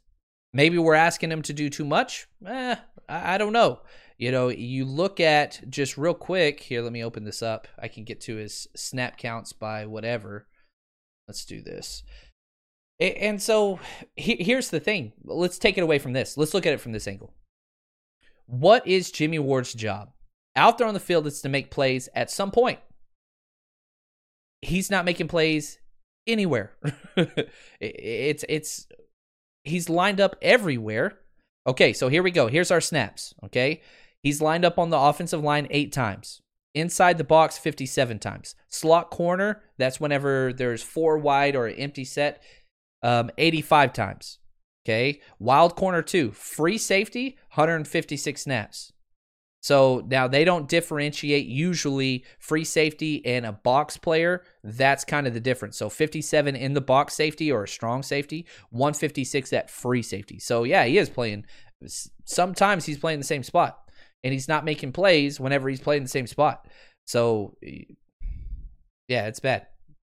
Maybe 0.52 0.78
we're 0.78 0.94
asking 0.94 1.32
him 1.32 1.42
to 1.42 1.52
do 1.52 1.68
too 1.68 1.84
much. 1.84 2.26
Eh, 2.46 2.76
I, 3.08 3.34
I 3.34 3.38
don't 3.38 3.52
know. 3.52 3.80
You 4.16 4.30
know, 4.30 4.48
you 4.48 4.84
look 4.84 5.20
at 5.20 5.60
just 5.68 5.98
real 5.98 6.14
quick 6.14 6.60
here. 6.60 6.82
Let 6.82 6.92
me 6.92 7.04
open 7.04 7.24
this 7.24 7.42
up. 7.42 7.66
I 7.78 7.88
can 7.88 8.04
get 8.04 8.20
to 8.22 8.36
his 8.36 8.68
snap 8.74 9.18
counts 9.18 9.52
by 9.52 9.86
whatever. 9.86 10.46
Let's 11.28 11.44
do 11.44 11.60
this. 11.62 12.02
And 13.00 13.42
so 13.42 13.80
here's 14.16 14.70
the 14.70 14.80
thing. 14.80 15.12
Let's 15.24 15.58
take 15.58 15.76
it 15.76 15.82
away 15.82 15.98
from 15.98 16.12
this. 16.12 16.36
Let's 16.36 16.54
look 16.54 16.66
at 16.66 16.72
it 16.72 16.80
from 16.80 16.92
this 16.92 17.08
angle. 17.08 17.32
What 18.46 18.86
is 18.86 19.10
Jimmy 19.10 19.38
Ward's 19.38 19.74
job? 19.74 20.12
Out 20.56 20.78
there 20.78 20.86
on 20.86 20.94
the 20.94 21.00
field, 21.00 21.26
it's 21.26 21.40
to 21.42 21.48
make 21.48 21.70
plays 21.70 22.08
at 22.14 22.30
some 22.30 22.50
point. 22.50 22.78
He's 24.62 24.90
not 24.90 25.04
making 25.04 25.28
plays 25.28 25.78
anywhere. 26.26 26.72
it's 27.80 28.44
it's 28.48 28.86
he's 29.64 29.88
lined 29.88 30.20
up 30.20 30.36
everywhere. 30.40 31.18
Okay, 31.66 31.92
so 31.92 32.08
here 32.08 32.22
we 32.22 32.30
go. 32.30 32.46
Here's 32.46 32.70
our 32.70 32.80
snaps. 32.80 33.34
Okay, 33.44 33.82
he's 34.22 34.40
lined 34.40 34.64
up 34.64 34.78
on 34.78 34.90
the 34.90 34.98
offensive 34.98 35.42
line 35.42 35.66
eight 35.70 35.92
times. 35.92 36.40
Inside 36.74 37.18
the 37.18 37.24
box, 37.24 37.56
57 37.56 38.18
times. 38.18 38.56
Slot 38.68 39.10
corner, 39.10 39.62
that's 39.78 40.00
whenever 40.00 40.52
there's 40.52 40.82
four 40.82 41.18
wide 41.18 41.54
or 41.54 41.66
an 41.66 41.76
empty 41.76 42.04
set 42.04 42.42
um, 43.02 43.30
85 43.38 43.92
times. 43.92 44.38
Okay. 44.84 45.20
Wild 45.38 45.76
corner 45.76 46.02
two, 46.02 46.32
free 46.32 46.78
safety, 46.78 47.36
156 47.54 48.42
snaps. 48.42 48.92
So 49.60 50.04
now 50.08 50.28
they 50.28 50.44
don't 50.44 50.68
differentiate 50.68 51.46
usually 51.46 52.24
free 52.38 52.64
safety 52.64 53.24
and 53.24 53.46
a 53.46 53.52
box 53.52 53.96
player. 53.96 54.42
That's 54.62 55.04
kind 55.04 55.26
of 55.26 55.32
the 55.32 55.40
difference. 55.40 55.78
So 55.78 55.88
57 55.88 56.54
in 56.54 56.74
the 56.74 56.82
box 56.82 57.14
safety 57.14 57.50
or 57.50 57.64
a 57.64 57.68
strong 57.68 58.02
safety, 58.02 58.46
156 58.70 59.52
at 59.54 59.70
free 59.70 60.02
safety. 60.02 60.38
So 60.38 60.64
yeah, 60.64 60.84
he 60.84 60.98
is 60.98 61.08
playing. 61.08 61.46
Sometimes 62.24 62.84
he's 62.84 62.98
playing 62.98 63.20
the 63.20 63.24
same 63.24 63.42
spot 63.42 63.83
and 64.24 64.32
he's 64.32 64.48
not 64.48 64.64
making 64.64 64.92
plays 64.92 65.38
whenever 65.38 65.68
he's 65.68 65.80
playing 65.80 66.02
the 66.02 66.08
same 66.08 66.26
spot. 66.26 66.66
So 67.06 67.56
yeah, 69.06 69.26
it's 69.26 69.40
bad. 69.40 69.66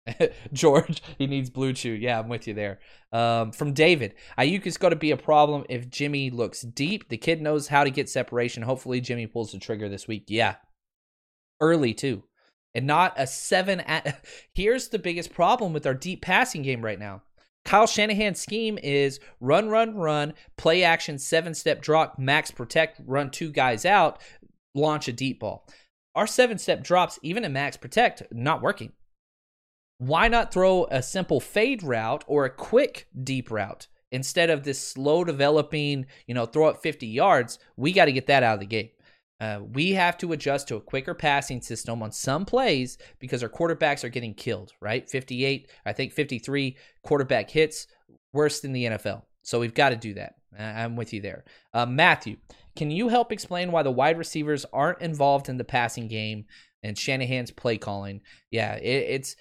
George, 0.52 1.02
he 1.18 1.26
needs 1.26 1.50
blue 1.50 1.72
chew. 1.72 1.92
Yeah, 1.92 2.20
I'm 2.20 2.28
with 2.28 2.46
you 2.46 2.54
there. 2.54 2.78
Um, 3.12 3.52
from 3.52 3.72
David, 3.72 4.14
Aiyuk 4.38 4.66
is 4.66 4.76
going 4.76 4.92
to 4.92 4.96
be 4.96 5.10
a 5.10 5.16
problem 5.16 5.64
if 5.68 5.90
Jimmy 5.90 6.30
looks 6.30 6.62
deep. 6.62 7.08
The 7.08 7.16
kid 7.16 7.42
knows 7.42 7.68
how 7.68 7.84
to 7.84 7.90
get 7.90 8.08
separation. 8.08 8.62
Hopefully, 8.62 9.00
Jimmy 9.00 9.26
pulls 9.26 9.52
the 9.52 9.58
trigger 9.58 9.88
this 9.88 10.06
week. 10.06 10.24
Yeah, 10.28 10.56
early 11.60 11.94
too, 11.94 12.24
and 12.74 12.86
not 12.86 13.14
a 13.16 13.26
seven. 13.26 13.80
At... 13.80 14.24
Here's 14.54 14.88
the 14.88 14.98
biggest 14.98 15.32
problem 15.32 15.72
with 15.72 15.86
our 15.86 15.94
deep 15.94 16.22
passing 16.22 16.62
game 16.62 16.84
right 16.84 16.98
now. 16.98 17.22
Kyle 17.64 17.86
Shanahan's 17.86 18.40
scheme 18.40 18.78
is 18.82 19.20
run, 19.40 19.68
run, 19.68 19.94
run, 19.94 20.34
play 20.56 20.82
action, 20.82 21.18
seven 21.18 21.54
step 21.54 21.80
drop, 21.80 22.18
max 22.18 22.50
protect, 22.50 23.00
run 23.06 23.30
two 23.30 23.50
guys 23.50 23.84
out, 23.84 24.20
launch 24.74 25.08
a 25.08 25.12
deep 25.12 25.40
ball. 25.40 25.66
Our 26.14 26.26
seven 26.26 26.58
step 26.58 26.84
drops, 26.84 27.18
even 27.22 27.44
in 27.44 27.52
max 27.52 27.76
protect, 27.76 28.22
not 28.30 28.62
working 28.62 28.92
why 29.98 30.28
not 30.28 30.52
throw 30.52 30.86
a 30.90 31.02
simple 31.02 31.40
fade 31.40 31.82
route 31.82 32.24
or 32.26 32.44
a 32.44 32.50
quick 32.50 33.08
deep 33.22 33.50
route 33.50 33.86
instead 34.10 34.50
of 34.50 34.62
this 34.62 34.78
slow 34.78 35.24
developing, 35.24 36.06
you 36.26 36.34
know, 36.34 36.46
throw 36.46 36.68
up 36.68 36.82
50 36.82 37.06
yards? 37.06 37.58
We 37.76 37.92
got 37.92 38.06
to 38.06 38.12
get 38.12 38.26
that 38.26 38.42
out 38.42 38.54
of 38.54 38.60
the 38.60 38.66
game. 38.66 38.90
Uh, 39.44 39.60
we 39.74 39.92
have 39.92 40.16
to 40.16 40.32
adjust 40.32 40.68
to 40.68 40.76
a 40.76 40.80
quicker 40.80 41.12
passing 41.12 41.60
system 41.60 42.02
on 42.02 42.10
some 42.10 42.46
plays 42.46 42.96
because 43.18 43.42
our 43.42 43.48
quarterbacks 43.50 44.02
are 44.02 44.08
getting 44.08 44.32
killed, 44.32 44.72
right? 44.80 45.10
58, 45.10 45.68
I 45.84 45.92
think 45.92 46.14
53 46.14 46.78
quarterback 47.02 47.50
hits, 47.50 47.86
worse 48.32 48.60
than 48.60 48.72
the 48.72 48.86
NFL. 48.86 49.24
So 49.42 49.60
we've 49.60 49.74
got 49.74 49.90
to 49.90 49.96
do 49.96 50.14
that. 50.14 50.36
I'm 50.58 50.96
with 50.96 51.12
you 51.12 51.20
there. 51.20 51.44
Uh, 51.74 51.84
Matthew, 51.84 52.38
can 52.74 52.90
you 52.90 53.08
help 53.08 53.32
explain 53.32 53.70
why 53.70 53.82
the 53.82 53.90
wide 53.90 54.16
receivers 54.16 54.64
aren't 54.72 55.02
involved 55.02 55.50
in 55.50 55.58
the 55.58 55.64
passing 55.64 56.08
game 56.08 56.46
and 56.82 56.96
Shanahan's 56.96 57.50
play 57.50 57.76
calling? 57.76 58.22
Yeah, 58.50 58.76
it, 58.76 59.06
it's 59.10 59.36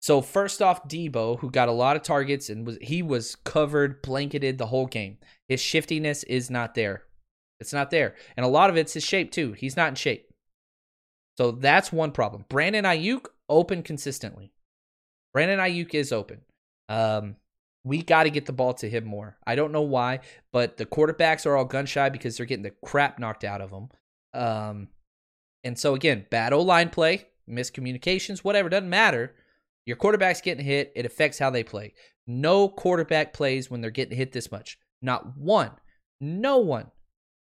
so 0.00 0.20
first 0.20 0.60
off, 0.60 0.88
Deebo, 0.88 1.38
who 1.38 1.48
got 1.48 1.68
a 1.68 1.72
lot 1.72 1.94
of 1.94 2.02
targets 2.02 2.48
and 2.48 2.66
was 2.66 2.76
he 2.80 3.04
was 3.04 3.36
covered, 3.36 4.02
blanketed 4.02 4.58
the 4.58 4.66
whole 4.66 4.86
game. 4.86 5.18
His 5.46 5.60
shiftiness 5.60 6.24
is 6.24 6.50
not 6.50 6.74
there. 6.74 7.04
It's 7.60 7.72
not 7.72 7.90
there. 7.90 8.14
And 8.36 8.46
a 8.46 8.48
lot 8.48 8.70
of 8.70 8.76
it's 8.76 8.94
his 8.94 9.04
shape 9.04 9.32
too. 9.32 9.52
He's 9.52 9.76
not 9.76 9.88
in 9.88 9.94
shape. 9.94 10.28
So 11.36 11.52
that's 11.52 11.92
one 11.92 12.12
problem. 12.12 12.44
Brandon 12.48 12.84
Aiyuk 12.84 13.26
open 13.48 13.82
consistently. 13.82 14.52
Brandon 15.32 15.58
Aiyuk 15.58 15.94
is 15.94 16.12
open. 16.12 16.40
Um, 16.88 17.36
we 17.84 18.02
got 18.02 18.24
to 18.24 18.30
get 18.30 18.46
the 18.46 18.52
ball 18.52 18.74
to 18.74 18.88
him 18.88 19.04
more. 19.04 19.36
I 19.46 19.54
don't 19.54 19.72
know 19.72 19.82
why, 19.82 20.20
but 20.52 20.76
the 20.76 20.86
quarterbacks 20.86 21.46
are 21.46 21.56
all 21.56 21.64
gun 21.64 21.86
shy 21.86 22.08
because 22.08 22.36
they're 22.36 22.46
getting 22.46 22.64
the 22.64 22.74
crap 22.84 23.18
knocked 23.18 23.44
out 23.44 23.60
of 23.60 23.70
them. 23.70 23.88
Um, 24.34 24.88
and 25.64 25.78
so 25.78 25.94
again, 25.94 26.26
bad 26.30 26.52
O 26.52 26.62
line 26.62 26.90
play, 26.90 27.26
miscommunications, 27.48 28.40
whatever, 28.40 28.68
doesn't 28.68 28.90
matter. 28.90 29.34
Your 29.86 29.96
quarterback's 29.96 30.40
getting 30.40 30.64
hit, 30.64 30.92
it 30.94 31.06
affects 31.06 31.38
how 31.38 31.50
they 31.50 31.62
play. 31.62 31.94
No 32.26 32.68
quarterback 32.68 33.32
plays 33.32 33.70
when 33.70 33.80
they're 33.80 33.90
getting 33.90 34.16
hit 34.16 34.32
this 34.32 34.52
much. 34.52 34.78
Not 35.00 35.36
one. 35.36 35.70
No 36.20 36.58
one 36.58 36.90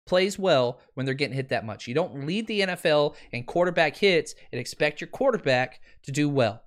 plays 0.05 0.37
well 0.37 0.79
when 0.93 1.05
they're 1.05 1.15
getting 1.15 1.35
hit 1.35 1.49
that 1.49 1.65
much. 1.65 1.87
You 1.87 1.93
don't 1.93 2.25
lead 2.25 2.47
the 2.47 2.61
NFL 2.61 3.15
in 3.31 3.43
quarterback 3.43 3.95
hits 3.95 4.35
and 4.51 4.59
expect 4.59 5.01
your 5.01 5.07
quarterback 5.07 5.81
to 6.03 6.11
do 6.11 6.29
well. 6.29 6.61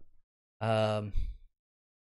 Um, 0.61 1.13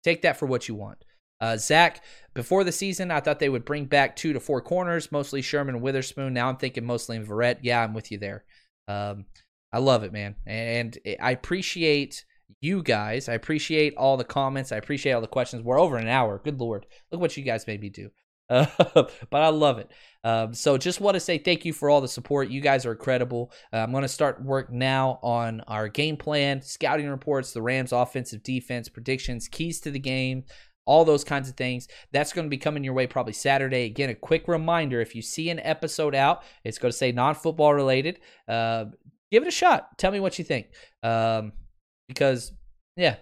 take 0.03 0.21
that 0.21 0.37
for 0.37 0.45
what 0.45 0.67
you 0.67 0.75
want. 0.75 1.03
Uh, 1.41 1.57
Zach, 1.57 2.03
before 2.33 2.63
the 2.63 2.71
season, 2.71 3.11
I 3.11 3.19
thought 3.19 3.39
they 3.39 3.49
would 3.49 3.65
bring 3.65 3.85
back 3.85 4.15
two 4.15 4.33
to 4.33 4.39
four 4.39 4.61
corners, 4.61 5.11
mostly 5.11 5.41
Sherman 5.41 5.75
and 5.75 5.83
Witherspoon. 5.83 6.33
Now 6.33 6.47
I'm 6.49 6.57
thinking 6.57 6.85
mostly 6.85 7.17
in 7.17 7.25
Verrett. 7.25 7.57
Yeah, 7.61 7.83
I'm 7.83 7.93
with 7.93 8.11
you 8.11 8.17
there. 8.17 8.45
Um, 8.87 9.25
I 9.73 9.79
love 9.79 10.03
it, 10.03 10.13
man. 10.13 10.35
And 10.45 10.97
I 11.19 11.31
appreciate 11.31 12.23
you 12.61 12.81
guys. 12.81 13.27
I 13.27 13.33
appreciate 13.33 13.95
all 13.97 14.15
the 14.15 14.23
comments. 14.23 14.71
I 14.71 14.77
appreciate 14.77 15.11
all 15.11 15.21
the 15.21 15.27
questions. 15.27 15.63
We're 15.63 15.79
over 15.79 15.97
an 15.97 16.07
hour. 16.07 16.39
Good 16.43 16.59
lord, 16.59 16.85
look 17.11 17.19
what 17.19 17.35
you 17.35 17.43
guys 17.43 17.67
made 17.67 17.81
me 17.81 17.89
do. 17.89 18.11
Uh, 18.49 18.65
but 19.29 19.41
I 19.41 19.49
love 19.49 19.79
it. 19.79 19.91
Um, 20.23 20.53
so 20.53 20.77
just 20.77 21.01
want 21.01 21.15
to 21.15 21.19
say 21.19 21.37
thank 21.37 21.65
you 21.65 21.73
for 21.73 21.89
all 21.89 22.01
the 22.01 22.07
support. 22.07 22.49
You 22.49 22.61
guys 22.61 22.85
are 22.85 22.91
incredible. 22.91 23.51
Uh, 23.71 23.77
I'm 23.77 23.91
going 23.91 24.01
to 24.01 24.07
start 24.07 24.43
work 24.43 24.71
now 24.71 25.19
on 25.21 25.61
our 25.67 25.87
game 25.87 26.17
plan, 26.17 26.61
scouting 26.61 27.07
reports, 27.09 27.51
the 27.51 27.61
Rams' 27.61 27.91
offensive 27.91 28.43
defense 28.43 28.89
predictions, 28.89 29.47
keys 29.47 29.79
to 29.81 29.91
the 29.91 29.99
game. 29.99 30.43
All 30.87 31.03
those 31.03 31.23
kinds 31.23 31.49
of 31.49 31.57
things. 31.57 31.87
That's 32.11 32.31
going 32.31 32.45
to 32.45 32.49
be 32.49 32.57
coming 32.57 32.83
your 32.83 32.93
way 32.93 33.07
probably 33.07 33.33
Saturday. 33.33 33.85
Again, 33.85 34.11
a 34.11 34.15
quick 34.15 34.47
reminder 34.47 35.01
if 35.01 35.15
you 35.15 35.23
see 35.23 35.49
an 35.49 35.59
episode 35.61 36.13
out, 36.13 36.43
it's 36.63 36.77
going 36.77 36.91
to 36.91 36.97
say 36.97 37.11
non 37.11 37.33
football 37.33 37.73
related. 37.73 38.19
Uh, 38.47 38.85
give 39.31 39.41
it 39.41 39.47
a 39.47 39.51
shot. 39.51 39.97
Tell 39.97 40.11
me 40.11 40.19
what 40.19 40.37
you 40.37 40.45
think. 40.45 40.67
Um, 41.01 41.53
because 42.07 42.53
yeah, 42.95 43.15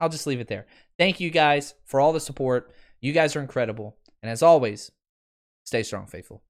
I'll 0.00 0.08
just 0.08 0.26
leave 0.26 0.40
it 0.40 0.48
there. 0.48 0.66
Thank 0.96 1.20
you 1.20 1.30
guys 1.30 1.74
for 1.84 2.00
all 2.00 2.12
the 2.12 2.20
support. 2.20 2.72
You 3.00 3.12
guys 3.12 3.36
are 3.36 3.40
incredible. 3.40 3.97
And 4.22 4.30
as 4.30 4.42
always, 4.42 4.90
stay 5.64 5.82
strong, 5.82 6.06
faithful. 6.06 6.42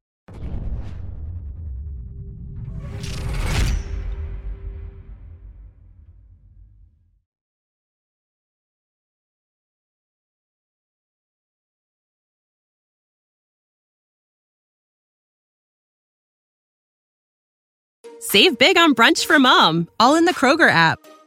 Save 18.20 18.58
big 18.58 18.76
on 18.76 18.94
brunch 18.94 19.24
for 19.24 19.38
mom, 19.38 19.88
all 19.98 20.16
in 20.16 20.24
the 20.24 20.34
Kroger 20.34 20.68
app. 20.68 20.98